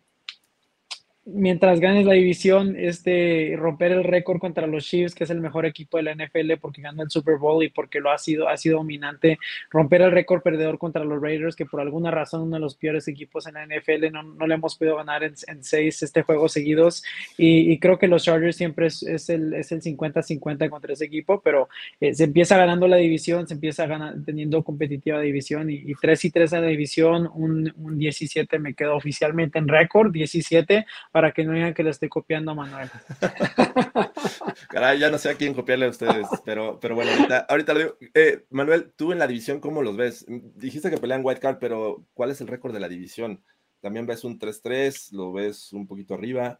mientras 1.32 1.80
ganes 1.80 2.06
la 2.06 2.14
división, 2.14 2.74
este, 2.76 3.54
romper 3.56 3.92
el 3.92 4.04
récord 4.04 4.38
contra 4.38 4.66
los 4.66 4.84
Chiefs, 4.84 5.14
que 5.14 5.24
es 5.24 5.30
el 5.30 5.40
mejor 5.40 5.66
equipo 5.66 5.96
de 5.96 6.04
la 6.04 6.14
NFL 6.14 6.52
porque 6.60 6.82
ganó 6.82 7.02
el 7.02 7.10
Super 7.10 7.36
Bowl 7.36 7.62
y 7.62 7.68
porque 7.68 8.00
lo 8.00 8.10
ha 8.10 8.18
sido, 8.18 8.48
ha 8.48 8.56
sido 8.56 8.78
dominante, 8.78 9.38
romper 9.70 10.02
el 10.02 10.12
récord 10.12 10.42
perdedor 10.42 10.78
contra 10.78 11.04
los 11.04 11.20
Raiders, 11.20 11.56
que 11.56 11.66
por 11.66 11.80
alguna 11.80 12.10
razón 12.10 12.42
uno 12.42 12.56
de 12.56 12.60
los 12.60 12.76
peores 12.76 13.08
equipos 13.08 13.46
en 13.46 13.54
la 13.54 13.66
NFL, 13.66 14.10
no, 14.12 14.22
no 14.22 14.46
le 14.46 14.54
hemos 14.54 14.76
podido 14.76 14.96
ganar 14.96 15.22
en, 15.24 15.34
seis 15.62 16.02
este 16.02 16.22
juegos 16.22 16.52
seguidos. 16.52 17.02
Y, 17.36 17.78
creo 17.78 17.98
que 17.98 18.08
los 18.08 18.24
Chargers 18.24 18.56
siempre 18.56 18.86
es, 18.86 19.02
el 19.30 19.54
50-50 19.54 20.68
contra 20.68 20.92
ese 20.92 21.04
equipo, 21.04 21.40
pero 21.40 21.68
eh, 22.00 22.14
se 22.14 22.24
empieza 22.24 22.56
ganando 22.56 22.88
la 22.88 22.96
división, 22.96 23.46
se 23.46 23.54
empieza 23.54 23.86
ganando, 23.86 24.24
teniendo 24.24 24.62
competitiva 24.62 25.20
división 25.20 25.70
y, 25.70 25.94
3 26.00 26.24
y 26.24 26.30
3 26.30 26.52
en 26.54 26.62
la 26.62 26.68
división, 26.68 27.30
un, 27.34 27.72
un 27.76 27.98
17 27.98 28.58
me 28.58 28.74
quedo 28.74 28.96
oficialmente 28.96 29.58
en 29.58 29.68
récord, 29.68 30.12
17 30.12 30.86
para 31.20 31.32
que 31.32 31.44
no 31.44 31.52
digan 31.52 31.74
que 31.74 31.82
le 31.82 31.90
estoy 31.90 32.08
copiando 32.08 32.52
a 32.52 32.54
Manuel. 32.54 32.90
Caray, 34.70 34.98
ya 34.98 35.10
no 35.10 35.18
sé 35.18 35.28
a 35.28 35.34
quién 35.34 35.52
copiarle 35.52 35.84
a 35.84 35.90
ustedes, 35.90 36.26
pero, 36.46 36.80
pero 36.80 36.94
bueno, 36.94 37.10
ahorita, 37.46 37.74
lo 37.74 37.78
digo. 37.78 37.96
Eh, 38.14 38.46
Manuel, 38.48 38.90
tú 38.96 39.12
en 39.12 39.18
la 39.18 39.26
división, 39.26 39.60
¿cómo 39.60 39.82
los 39.82 39.98
ves? 39.98 40.24
Dijiste 40.26 40.88
que 40.88 40.96
pelean 40.96 41.20
White 41.22 41.42
Card, 41.42 41.58
pero 41.60 42.06
¿cuál 42.14 42.30
es 42.30 42.40
el 42.40 42.46
récord 42.46 42.72
de 42.72 42.80
la 42.80 42.88
división? 42.88 43.44
¿También 43.82 44.06
ves 44.06 44.24
un 44.24 44.38
3-3? 44.38 45.12
¿Lo 45.12 45.30
ves 45.30 45.74
un 45.74 45.86
poquito 45.86 46.14
arriba? 46.14 46.58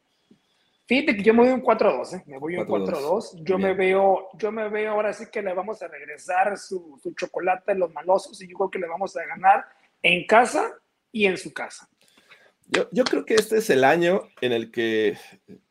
Fíjate 0.85 1.17
que 1.17 1.23
yo 1.23 1.33
me 1.33 1.45
voy 1.45 1.53
un 1.53 1.63
4-2, 1.63 2.19
¿eh? 2.19 2.23
me 2.27 2.37
voy 2.37 2.59
un 2.59 2.67
4-2. 2.67 3.43
Yo 3.43 3.57
me 3.57 3.73
veo, 3.73 4.29
yo 4.35 4.53
me 4.53 4.69
veo 4.69 4.93
ahora 4.93 5.15
sí 5.15 5.25
que 5.33 5.41
le 5.41 5.55
vamos 5.55 5.81
a 5.81 5.89
regresar 5.89 6.59
su, 6.59 7.01
su 7.03 7.15
chocolate 7.15 7.73
a 7.73 7.77
los 7.77 7.91
malosos 7.95 8.43
y 8.43 8.47
yo 8.47 8.59
creo 8.59 8.71
que 8.71 8.79
le 8.79 8.89
vamos 8.89 9.17
a 9.17 9.25
ganar 9.25 9.65
en 10.03 10.27
casa 10.27 10.71
y 11.11 11.25
en 11.25 11.39
su 11.39 11.51
casa. 11.51 11.89
Yo, 12.71 13.05
creo 13.05 13.25
que 13.25 13.35
este 13.35 13.59
es 13.59 13.69
el 13.71 13.83
año 13.83 14.23
en 14.41 14.53
el 14.53 14.71
que 14.71 15.17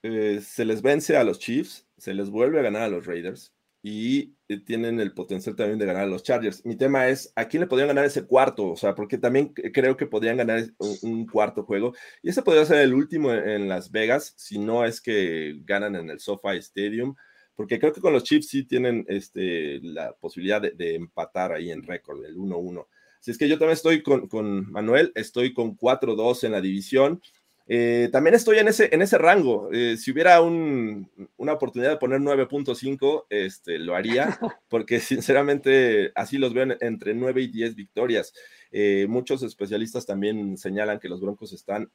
eh, 0.03 0.41
se 0.43 0.65
les 0.65 0.81
vence 0.81 1.15
a 1.15 1.23
los 1.23 1.39
Chiefs, 1.39 1.87
se 1.97 2.13
les 2.13 2.29
vuelve 2.29 2.59
a 2.59 2.63
ganar 2.63 2.81
a 2.81 2.89
los 2.89 3.05
Raiders 3.05 3.53
y 3.81 4.35
eh, 4.49 4.59
tienen 4.65 4.99
el 4.99 5.13
potencial 5.13 5.55
también 5.55 5.79
de 5.79 5.85
ganar 5.85 6.03
a 6.03 6.07
los 6.07 6.23
Chargers. 6.23 6.65
Mi 6.65 6.75
tema 6.75 7.07
es, 7.07 7.31
¿a 7.35 7.47
quién 7.47 7.61
le 7.61 7.67
podrían 7.67 7.87
ganar 7.87 8.03
ese 8.03 8.25
cuarto? 8.25 8.71
O 8.71 8.75
sea, 8.75 8.95
porque 8.95 9.17
también 9.17 9.53
creo 9.53 9.95
que 9.95 10.07
podrían 10.07 10.37
ganar 10.37 10.65
un, 11.01 11.25
cuarto 11.25 11.63
juego. 11.63 11.93
Y 12.21 12.29
ese 12.29 12.41
podría 12.41 12.65
ser 12.65 12.79
el 12.79 12.93
último 12.93 13.31
en, 13.31 13.69
Las 13.69 13.91
Vegas, 13.91 14.33
si 14.35 14.59
no 14.59 14.83
es 14.83 14.99
que 14.99 15.61
ganan 15.63 15.95
en 15.95 16.09
el 16.09 16.19
SoFi 16.19 16.57
Stadium, 16.57 17.15
porque 17.55 17.79
creo 17.79 17.93
que 17.93 18.01
con 18.01 18.13
los 18.13 18.23
Chiefs 18.23 18.49
sí 18.49 18.65
tienen 18.65 19.05
este, 19.07 19.79
la 19.81 20.13
posibilidad 20.13 20.61
de, 20.61 20.71
de 20.71 20.95
empatar 20.95 21.53
ahí 21.53 21.71
en 21.71 21.83
récord, 21.83 22.25
el 22.25 22.35
1-1. 22.35 22.85
Si 23.20 23.32
es 23.32 23.38
que 23.38 23.47
yo 23.49 23.57
también 23.57 23.74
estoy 23.74 24.01
con, 24.01 24.72
Manuel, 24.72 25.11
estoy 25.15 25.53
con 25.53 25.78
4-2 25.78 26.43
en 26.45 26.51
la 26.53 26.61
división. 26.61 27.22
Eh, 27.67 28.09
también 28.11 28.34
estoy 28.34 28.57
en 28.57 28.67
ese, 28.67 28.89
en 28.91 29.01
ese 29.01 29.17
rango. 29.17 29.70
Eh, 29.72 29.97
si 29.97 30.11
hubiera 30.11 30.41
una 30.41 31.53
oportunidad 31.53 31.91
de 31.91 31.97
poner 31.97 32.20
9.5, 32.20 33.26
este, 33.30 33.78
lo 33.78 33.95
haría, 33.95 34.39
porque 34.70 34.99
sinceramente 34.99 36.11
así 36.15 36.38
los 36.38 36.53
veo 36.53 36.67
entre 36.80 37.13
9 37.13 37.41
y 37.41 37.47
10 37.47 37.76
victorias. 37.76 38.34
Eh, 38.72 39.07
muchos 39.09 39.41
especialistas 39.43 40.05
también 40.05 40.57
señalan 40.57 40.99
que 40.99 41.09
los 41.09 41.22
Broncos 41.22 41.53
están 41.53 41.91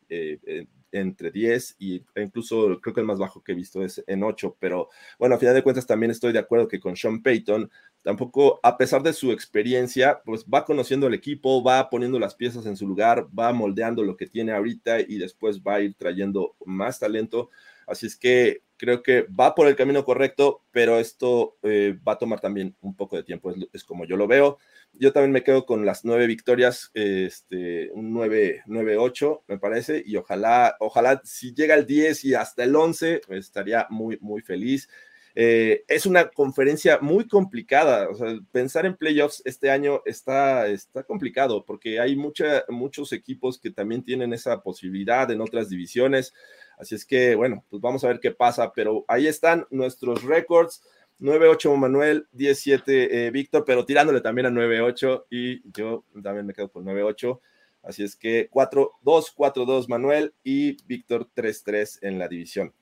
entre 0.91 1.31
10 1.31 1.77
y, 1.79 2.03
incluso 2.17 2.81
creo 2.81 2.95
que 2.95 3.01
el 3.01 3.07
más 3.07 3.19
bajo 3.19 3.43
que 3.43 3.53
he 3.53 3.55
visto 3.55 3.83
es 3.85 4.03
en 4.07 4.23
8, 4.23 4.57
pero 4.59 4.89
bueno, 5.19 5.35
a 5.35 5.39
final 5.39 5.55
de 5.55 5.63
cuentas 5.63 5.87
también 5.87 6.11
estoy 6.11 6.33
de 6.33 6.39
acuerdo 6.39 6.69
que 6.69 6.81
con 6.81 6.97
Sean 6.97 7.23
Payton 7.23 7.71
tampoco, 8.03 8.61
a 8.63 8.77
pesar 8.77 9.03
de 9.03 9.13
su 9.13 9.33
experiencia, 9.33 10.21
pues 10.25 10.45
va 10.45 10.65
conociendo 10.65 11.07
el 11.07 11.15
equipo, 11.15 11.63
va 11.63 11.89
poniendo 11.91 12.19
las 12.19 12.35
piezas 12.35 12.67
en 12.67 12.77
su 12.77 12.87
lugar, 12.87 13.29
va 13.37 13.53
moldeando 13.53 14.03
lo 14.03 14.17
que 14.17 14.27
tiene 14.27 14.53
ahorita 14.53 15.01
y 15.01 15.19
después 15.19 15.63
va 15.63 15.77
a 15.77 15.81
ir 15.81 15.95
trayendo 15.95 16.55
más 16.65 16.99
talento. 16.99 17.51
Así 17.87 18.07
es 18.07 18.17
que 18.17 18.63
creo 18.85 19.03
que 19.03 19.23
va 19.23 19.55
por 19.55 19.67
el 19.67 19.77
camino 19.77 20.05
correcto, 20.05 20.63
pero 20.71 20.99
esto 20.99 21.57
eh, 21.63 21.99
va 22.07 22.13
a 22.13 22.19
tomar 22.19 22.41
también 22.41 22.77
un 22.83 22.95
poco 22.95 23.17
de 23.17 23.23
tiempo, 23.23 23.55
es, 23.73 23.85
como 23.85 24.05
yo 24.05 24.17
lo 24.17 24.27
veo. 24.27 24.59
Yo 24.93 25.13
también 25.13 25.33
me 25.33 25.43
quedo 25.43 25.65
con 25.65 25.87
las 25.87 26.05
nueve 26.05 26.27
victorias, 26.27 26.91
este, 26.93 27.91
un 27.93 28.13
9-8 28.13 29.43
me 29.49 29.59
parece, 29.59 30.03
y 30.05 30.17
ojalá, 30.17 30.77
ojalá 30.81 31.21
si 31.25 31.55
llega 31.55 31.75
el 31.75 31.87
10 31.87 32.25
y 32.27 32.35
hasta 32.35 32.65
el 32.65 32.77
11, 32.77 33.23
estaría 33.31 33.87
muy, 33.89 34.19
muy 34.21 34.43
feliz. 34.43 34.89
Eh, 35.37 35.85
es 35.89 36.07
una 36.07 36.29
conferencia 36.29 36.99
muy 37.01 37.27
complicada. 37.27 38.09
O 38.09 38.15
sea, 38.15 38.39
pensar 38.53 38.87
en 38.87 38.97
playoffs 38.97 39.43
este 39.45 39.71
año 39.71 40.03
está, 40.05 40.69
está 40.69 41.03
complicado 41.03 41.65
porque 41.65 41.99
hay 41.99 42.15
mucha, 42.15 42.65
muchos 42.69 43.13
equipos 43.13 43.59
que 43.59 43.71
también 43.71 44.05
tienen 44.05 44.33
esa 44.33 44.63
posibilidad 44.63 45.31
en 45.31 45.41
otras 45.41 45.69
divisiones. 45.69 46.33
Así 46.79 46.95
es 46.95 47.05
que, 47.05 47.35
bueno, 47.35 47.65
pues 47.71 47.81
vamos 47.81 48.05
a 48.05 48.09
ver 48.09 48.21
qué 48.21 48.31
pasa. 48.31 48.73
Pero 48.73 49.05
ahí 49.09 49.27
están 49.27 49.67
nuestros 49.71 50.23
récords. 50.23 50.83
9-8 51.21 51.77
Manuel, 51.77 52.27
17 52.33 53.27
eh, 53.27 53.31
Víctor, 53.31 53.65
pero 53.65 53.87
tirándole 53.87 54.21
también 54.21 54.47
a 54.47 54.51
9-8 54.51 55.27
y 55.31 55.63
yo 55.71 56.05
también 56.23 56.45
me 56.45 56.53
quedo 56.53 56.71
con 56.71 56.85
9-8. 56.85 57.41
Así 57.83 58.03
es 58.03 58.17
que 58.17 58.51
4-2, 58.51 58.91
4-2 59.05 59.89
Manuel 59.89 60.35
y 60.43 60.77
Víctor 60.87 61.29
3-3 61.35 61.99
en 62.03 62.19
la 62.19 62.29
división. 62.29 62.73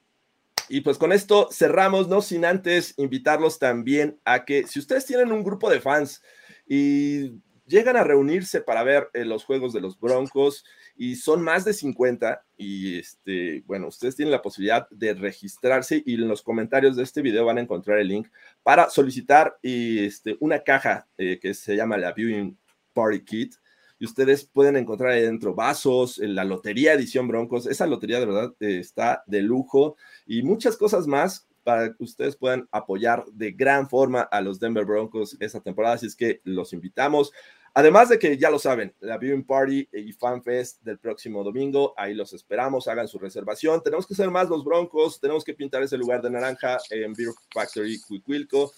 Y 0.69 0.81
pues 0.81 0.97
con 0.97 1.13
esto 1.13 1.49
cerramos, 1.53 2.09
no 2.09 2.23
sin 2.23 2.45
antes 2.45 2.95
invitarlos 2.97 3.59
también 3.59 4.19
a 4.25 4.45
que 4.45 4.67
si 4.67 4.79
ustedes 4.79 5.05
tienen 5.05 5.33
un 5.33 5.43
grupo 5.43 5.69
de 5.69 5.81
fans 5.81 6.23
y 6.67 7.33
llegan 7.67 7.97
a 7.97 8.05
reunirse 8.05 8.61
para 8.61 8.83
ver 8.83 9.09
eh, 9.15 9.25
los 9.25 9.45
juegos 9.45 9.73
de 9.73 9.81
los 9.81 9.99
Broncos 9.99 10.65
y 10.97 11.17
son 11.17 11.43
más 11.43 11.65
de 11.65 11.73
50 11.73 12.45
y 12.57 12.99
este, 12.99 13.63
bueno, 13.67 13.89
ustedes 13.89 14.17
tienen 14.17 14.33
la 14.33 14.43
posibilidad 14.43 14.89
de 14.91 15.15
registrarse 15.15 16.03
y 16.05 16.15
en 16.15 16.29
los 16.29 16.43
comentarios 16.43 16.97
de 16.97 17.03
este 17.03 17.23
video 17.23 17.45
van 17.45 17.59
a 17.59 17.63
encontrar 17.63 17.99
el 17.99 18.09
link 18.09 18.29
para 18.63 18.91
solicitar 18.91 19.59
este, 19.63 20.37
una 20.41 20.61
caja 20.61 21.07
eh, 21.19 21.39
que 21.41 21.55
se 21.55 21.77
llama 21.77 21.97
la 21.97 22.13
Viewing 22.13 22.57
Party 22.93 23.25
Kit 23.25 23.55
y 23.99 24.05
ustedes 24.05 24.45
pueden 24.45 24.77
encontrar 24.77 25.13
ahí 25.13 25.23
dentro 25.23 25.55
vasos, 25.55 26.19
la 26.19 26.43
lotería 26.43 26.95
edición 26.95 27.29
Broncos, 27.29 27.67
esa 27.67 27.87
lotería 27.87 28.19
de 28.19 28.27
verdad 28.27 28.55
eh, 28.59 28.79
está 28.81 29.23
de 29.27 29.43
lujo 29.43 29.97
y 30.27 30.43
muchas 30.43 30.77
cosas 30.77 31.07
más 31.07 31.47
para 31.63 31.95
que 31.95 32.03
ustedes 32.03 32.37
puedan 32.37 32.69
apoyar 32.71 33.25
de 33.33 33.53
gran 33.53 33.89
forma 33.89 34.23
a 34.23 34.41
los 34.41 34.59
Denver 34.59 34.85
Broncos 34.85 35.37
esta 35.41 35.61
temporada, 35.61 35.95
así 35.95 36.07
es 36.07 36.17
que 36.17 36.41
los 36.45 36.73
invitamos. 36.73 37.33
Además 37.75 38.11
de 38.11 38.19
que 38.19 38.37
ya 38.37 38.51
lo 38.51 38.59
saben, 38.59 38.95
la 39.01 39.17
Viewing 39.17 39.47
Party 39.47 39.89
y 39.93 40.13
Fan 40.13 40.43
Fest 40.43 40.83
del 40.83 40.99
próximo 40.99 41.43
domingo, 41.43 41.95
ahí 41.97 42.13
los 42.13 42.35
esperamos, 42.35 42.87
hagan 42.87 43.09
su 43.09 43.19
reservación. 43.19 43.83
Tenemos 43.83 44.07
que 44.07 44.15
ser 44.15 44.31
más 44.31 44.51
los 44.51 44.63
Broncos, 44.63 45.19
tenemos 45.19 45.43
que 45.43 45.55
pintar 45.55 45.83
ese 45.83 45.97
lugar 45.97 46.21
de 46.21 46.31
naranja 46.31 46.77
en 46.91 47.15
Beer 47.15 47.31
Factory 47.53 47.99
Cuicuilco. 48.01 48.73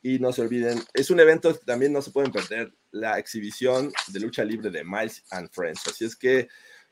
Y 0.00 0.20
no 0.20 0.32
se 0.32 0.42
olviden, 0.42 0.80
es 0.94 1.10
un 1.10 1.18
evento 1.18 1.52
que 1.52 1.64
también 1.64 1.92
no 1.92 2.00
se 2.00 2.12
pueden 2.12 2.30
perder, 2.30 2.72
la 2.92 3.18
exhibición 3.18 3.92
de 4.08 4.20
lucha 4.20 4.44
libre 4.44 4.70
de 4.70 4.84
Miles 4.84 5.24
and 5.30 5.50
Friends. 5.50 5.84
Así 5.88 6.04
es 6.04 6.14
que, 6.14 6.46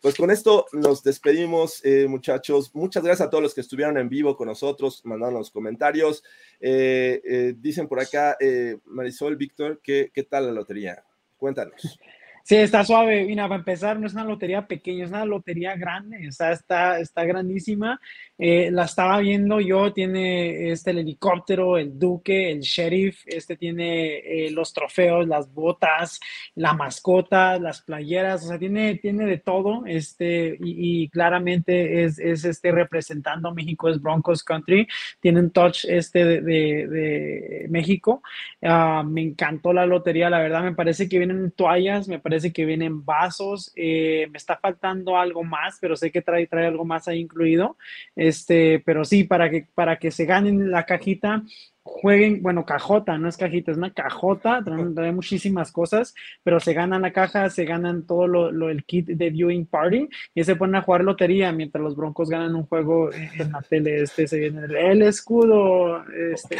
pues 0.05 0.17
con 0.17 0.31
esto 0.31 0.67
nos 0.75 1.03
despedimos, 1.03 1.83
eh, 1.83 2.07
muchachos. 2.07 2.75
Muchas 2.75 3.03
gracias 3.03 3.27
a 3.27 3.31
todos 3.31 3.43
los 3.43 3.55
que 3.55 3.63
estuvieron 3.63 3.97
en 3.97 4.11
vivo 4.11 4.37
con 4.37 4.49
nosotros, 4.49 5.01
mandaron 5.07 5.33
los 5.33 5.51
comentarios. 5.51 6.23
Eh, 6.61 7.23
eh, 7.25 7.55
dicen 7.57 7.89
por 7.89 8.01
acá, 8.01 8.37
Marisol, 8.85 9.37
Víctor, 9.37 9.81
¿qué, 9.83 10.11
¿qué 10.13 10.25
tal 10.25 10.45
la 10.45 10.53
lotería? 10.53 11.03
Cuéntanos. 11.39 11.99
Sí, 12.47 12.57
está 12.57 12.85
suave. 12.85 13.25
Mira, 13.25 13.49
para 13.49 13.61
empezar, 13.61 13.99
no 13.99 14.07
es 14.07 14.13
una 14.13 14.23
lotería 14.25 14.67
pequeña, 14.67 15.05
es 15.07 15.11
una 15.11 15.25
lotería 15.25 15.77
grande, 15.77 16.27
está, 16.27 16.53
está, 16.53 16.99
está 17.01 17.25
grandísima. 17.25 17.99
Eh, 18.37 18.71
la 18.71 18.85
estaba 18.85 19.19
viendo 19.21 19.61
yo, 19.61 19.95
tiene 19.95 20.71
este, 20.71 20.91
el 20.91 20.99
helicóptero, 20.99 21.79
el 21.79 21.99
duque, 21.99 22.51
el 22.51 22.61
sheriff, 22.61 23.23
este 23.27 23.57
tiene 23.57 24.17
eh, 24.19 24.51
los 24.51 24.75
trofeos, 24.75 25.27
las 25.27 25.51
botas, 25.55 26.21
la 26.55 26.75
mascota, 26.75 27.59
las 27.59 27.81
playeras, 27.81 28.45
o 28.45 28.49
sea, 28.49 28.59
tiene, 28.59 28.97
tiene 28.97 29.25
de 29.25 29.39
todo, 29.39 29.87
este, 29.87 30.59
y, 30.61 31.09
claramente 31.09 32.05
es, 32.05 32.19
es, 32.19 32.45
este, 32.45 32.73
representando 32.73 33.55
México, 33.55 33.89
es 33.89 34.03
Broncos 34.03 34.43
Country, 34.43 34.87
tiene 35.21 35.41
un 35.41 35.51
touch 35.51 35.87
este 35.87 36.25
de, 36.25 36.41
de, 36.43 37.67
México. 37.71 38.23
Ah, 38.63 39.03
me 39.07 39.23
encantó 39.23 39.73
la 39.73 39.87
lotería, 39.87 40.29
la 40.29 40.41
verdad, 40.41 40.63
me 40.63 40.75
parece 40.75 41.09
que 41.09 41.19
vienen 41.19 41.53
toallas, 41.53 42.09
me 42.09 42.19
parece 42.19 42.34
parece 42.35 42.53
que 42.53 42.65
vienen 42.65 43.05
vasos, 43.05 43.73
eh, 43.77 44.27
me 44.29 44.39
está 44.39 44.57
faltando 44.57 45.17
algo 45.17 45.45
más, 45.45 45.79
pero 45.81 45.95
sé 45.95 46.11
que 46.11 46.21
trae, 46.21 46.49
trae 46.49 46.67
algo 46.67 46.85
más 46.85 47.07
ahí 47.07 47.21
incluido, 47.21 47.77
este, 48.17 48.83
pero 48.85 49.05
sí, 49.05 49.23
para 49.23 49.49
que, 49.49 49.69
para 49.73 50.01
que 50.01 50.11
se 50.11 50.25
ganen 50.25 50.73
la 50.73 50.85
cajita, 50.85 51.45
jueguen, 51.85 52.43
bueno, 52.43 52.65
cajota, 52.65 53.19
no 53.19 53.29
es 53.29 53.37
cajita, 53.37 53.71
es 53.71 53.77
una 53.77 53.93
cajota, 53.93 54.65
trae, 54.65 55.13
muchísimas 55.13 55.71
cosas, 55.71 56.15
pero 56.43 56.59
se 56.59 56.73
ganan 56.73 57.03
la 57.03 57.13
caja, 57.13 57.51
se 57.51 57.67
ganan 57.67 58.07
todo 58.07 58.27
lo, 58.27 58.71
el 58.71 58.85
kit 58.85 59.07
de 59.07 59.31
viewing 59.31 59.67
party 59.67 60.09
y 60.35 60.45
se 60.45 60.57
ponen 60.57 60.77
a 60.77 60.83
jugar 60.83 61.05
lotería 61.05 61.53
mientras 61.53 61.85
los 61.85 61.95
Broncos 61.95 62.31
ganan 62.31 62.57
un 62.57 62.65
juego 62.65 63.13
en 63.13 63.53
la 63.53 63.61
tele, 63.61 64.03
este 64.03 64.27
se 64.27 64.39
viene 64.41 64.63
el, 64.65 65.03
escudo, 65.03 66.03
este, 66.33 66.57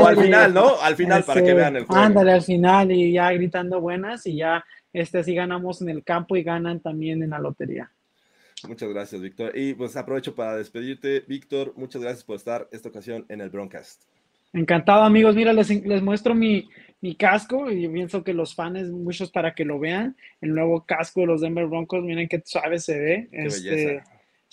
o 0.00 0.06
al 0.06 0.16
final, 0.16 0.54
¿no? 0.54 0.80
Al 0.80 0.96
final 0.96 1.22
para 1.22 1.40
que 1.42 1.48
este, 1.48 1.54
vean 1.54 1.76
el 1.76 1.84
juego. 1.84 2.02
Ándale 2.02 2.32
al 2.32 2.42
final 2.42 2.90
y 2.90 3.12
ya 3.12 3.30
gritando 3.30 3.78
buenas 3.78 4.26
y 4.26 4.36
ya 4.36 4.64
este 4.92 5.18
así 5.18 5.34
ganamos 5.34 5.82
en 5.82 5.88
el 5.88 6.04
campo 6.04 6.36
y 6.36 6.42
ganan 6.42 6.80
también 6.80 7.22
en 7.22 7.30
la 7.30 7.38
lotería. 7.38 7.90
Muchas 8.68 8.88
gracias, 8.90 9.20
Víctor. 9.20 9.56
Y 9.56 9.74
pues 9.74 9.96
aprovecho 9.96 10.34
para 10.34 10.56
despedirte, 10.56 11.20
Víctor. 11.20 11.72
Muchas 11.76 12.02
gracias 12.02 12.24
por 12.24 12.36
estar 12.36 12.68
esta 12.70 12.88
ocasión 12.88 13.24
en 13.28 13.40
el 13.40 13.50
Broncast. 13.50 14.02
Encantado, 14.52 15.02
amigos. 15.02 15.34
Mira, 15.34 15.52
les, 15.52 15.68
les 15.70 16.02
muestro 16.02 16.34
mi, 16.34 16.68
mi, 17.00 17.14
casco 17.14 17.70
y 17.70 17.88
pienso 17.88 18.22
que 18.22 18.34
los 18.34 18.54
fans, 18.54 18.90
muchos 18.90 19.30
para 19.30 19.54
que 19.54 19.64
lo 19.64 19.78
vean. 19.78 20.16
El 20.40 20.54
nuevo 20.54 20.84
casco 20.84 21.22
de 21.22 21.26
los 21.26 21.40
Denver 21.40 21.66
Broncos, 21.66 22.04
miren 22.04 22.28
qué 22.28 22.42
suave 22.44 22.78
se 22.78 22.98
ve. 22.98 23.28
este, 23.32 24.02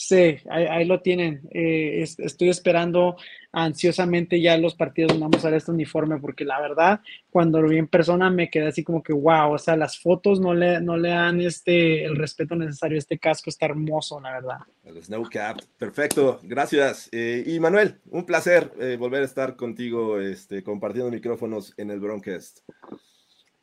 Sí, 0.02 0.38
ahí, 0.50 0.86
lo 0.86 1.02
tienen. 1.02 1.41
Eh, 1.52 2.06
estoy 2.20 2.47
esperando 2.47 3.18
ansiosamente 3.52 4.39
ya 4.39 4.58
los 4.58 4.74
partidos 4.74 5.10
donde 5.10 5.24
vamos 5.24 5.43
a 5.43 5.50
ver 5.50 5.58
este 5.58 5.72
uniforme, 5.72 6.18
porque 6.20 6.45
la 6.45 6.62
verdad, 6.62 7.02
cuando 7.30 7.62
lo 7.62 7.68
vi 7.68 7.80
en 7.80 7.88
persona 7.89 8.30
me 8.30 8.50
quedé 8.50 8.68
así 8.68 8.82
como 8.82 9.04
que, 9.04 9.12
wow, 9.12 9.52
o 9.52 9.58
sea, 9.58 9.76
las 9.76 10.00
fotos 10.00 10.39
no 10.39 10.54
le, 10.54 10.80
no 10.80 10.95
le 10.95 11.10
dan 11.10 11.41
este, 11.41 12.06
el 12.06 12.16
respeto 12.16 12.56
necesario. 12.56 12.97
Este 12.97 13.20
casco 13.20 13.50
está 13.50 13.66
hermoso, 13.66 14.22
la 14.22 14.32
verdad. 14.32 14.60
El 14.86 15.04
Snow 15.04 15.28
Cap, 15.30 15.60
perfecto, 15.78 16.39
gracias. 16.43 17.10
Eh, 17.12 17.43
y 17.45 17.60
Manuel, 17.60 18.00
un 18.10 18.26
placer 18.26 18.72
eh, 18.80 18.95
volver 18.97 19.24
a 19.24 19.26
estar 19.26 19.58
contigo 19.58 20.18
este, 20.22 20.64
compartiendo 20.64 21.12
micrófonos 21.12 21.74
en 21.76 21.91
el 21.91 22.00
Broncast. 22.00 22.60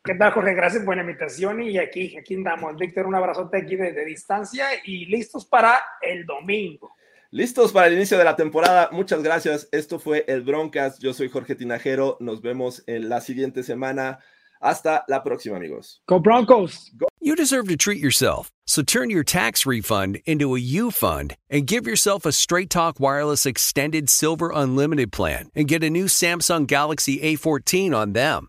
¿Qué 0.07 0.15
tal, 0.15 0.31
Jorge? 0.31 0.55
Gracias, 0.55 0.85
buena 0.85 1.03
invitación. 1.03 1.61
Y 1.63 1.79
aquí, 1.79 2.17
aquí 2.17 2.37
andamos. 2.37 2.77
Víctor, 2.77 3.07
un 3.07 3.17
abrazote 3.17 3.59
aquí 3.59 3.75
de, 3.75 4.05
distancia 4.05 4.67
y 4.85 5.07
listos 5.07 5.45
para 5.45 5.81
el 6.01 6.25
domingo. 6.25 6.95
Listos 7.33 7.73
para 7.73 7.89
el 7.89 7.95
inicio 7.95 8.17
de 8.17 8.23
la 8.23 8.37
temporada. 8.37 8.89
Muchas 8.93 9.21
gracias. 9.21 9.69
Esto 9.73 9.99
fue 9.99 10.25
el 10.29 10.43
Broncast. 10.43 11.03
Yo 11.03 11.13
soy 11.13 11.29
Jorge 11.29 11.57
Tinajero. 11.57 12.19
Nos 12.21 12.41
vemos 12.41 12.85
en 12.87 13.09
la 13.09 13.21
siguiente 13.21 13.65
semana. 13.65 14.21
Hasta 14.61 15.05
la 15.09 15.25
próxima, 15.25 15.57
amigos. 15.57 16.01
Go 16.07 16.21
Broncos. 16.21 16.93
You 17.21 17.35
deserve 17.35 17.67
to 17.67 17.77
treat 17.77 18.01
yourself. 18.01 18.53
So 18.65 18.83
turn 18.83 19.11
your 19.11 19.25
tax 19.25 19.67
refund 19.67 20.21
into 20.25 20.55
a 20.55 20.61
U 20.61 20.93
fund 20.93 21.37
and 21.51 21.67
give 21.67 21.85
yourself 21.85 22.25
a 22.25 22.31
Straight 22.31 22.71
Talk 22.71 23.01
Wireless 23.01 23.45
Extended 23.45 24.09
Silver 24.09 24.53
Unlimited 24.55 25.11
plan 25.11 25.51
and 25.57 25.67
get 25.67 25.83
a 25.83 25.91
new 25.91 26.05
Samsung 26.05 26.69
Galaxy 26.69 27.19
A14 27.19 27.93
on 27.93 28.13
them. 28.13 28.49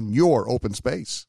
in 0.01 0.13
your 0.13 0.49
open 0.49 0.73
space. 0.73 1.27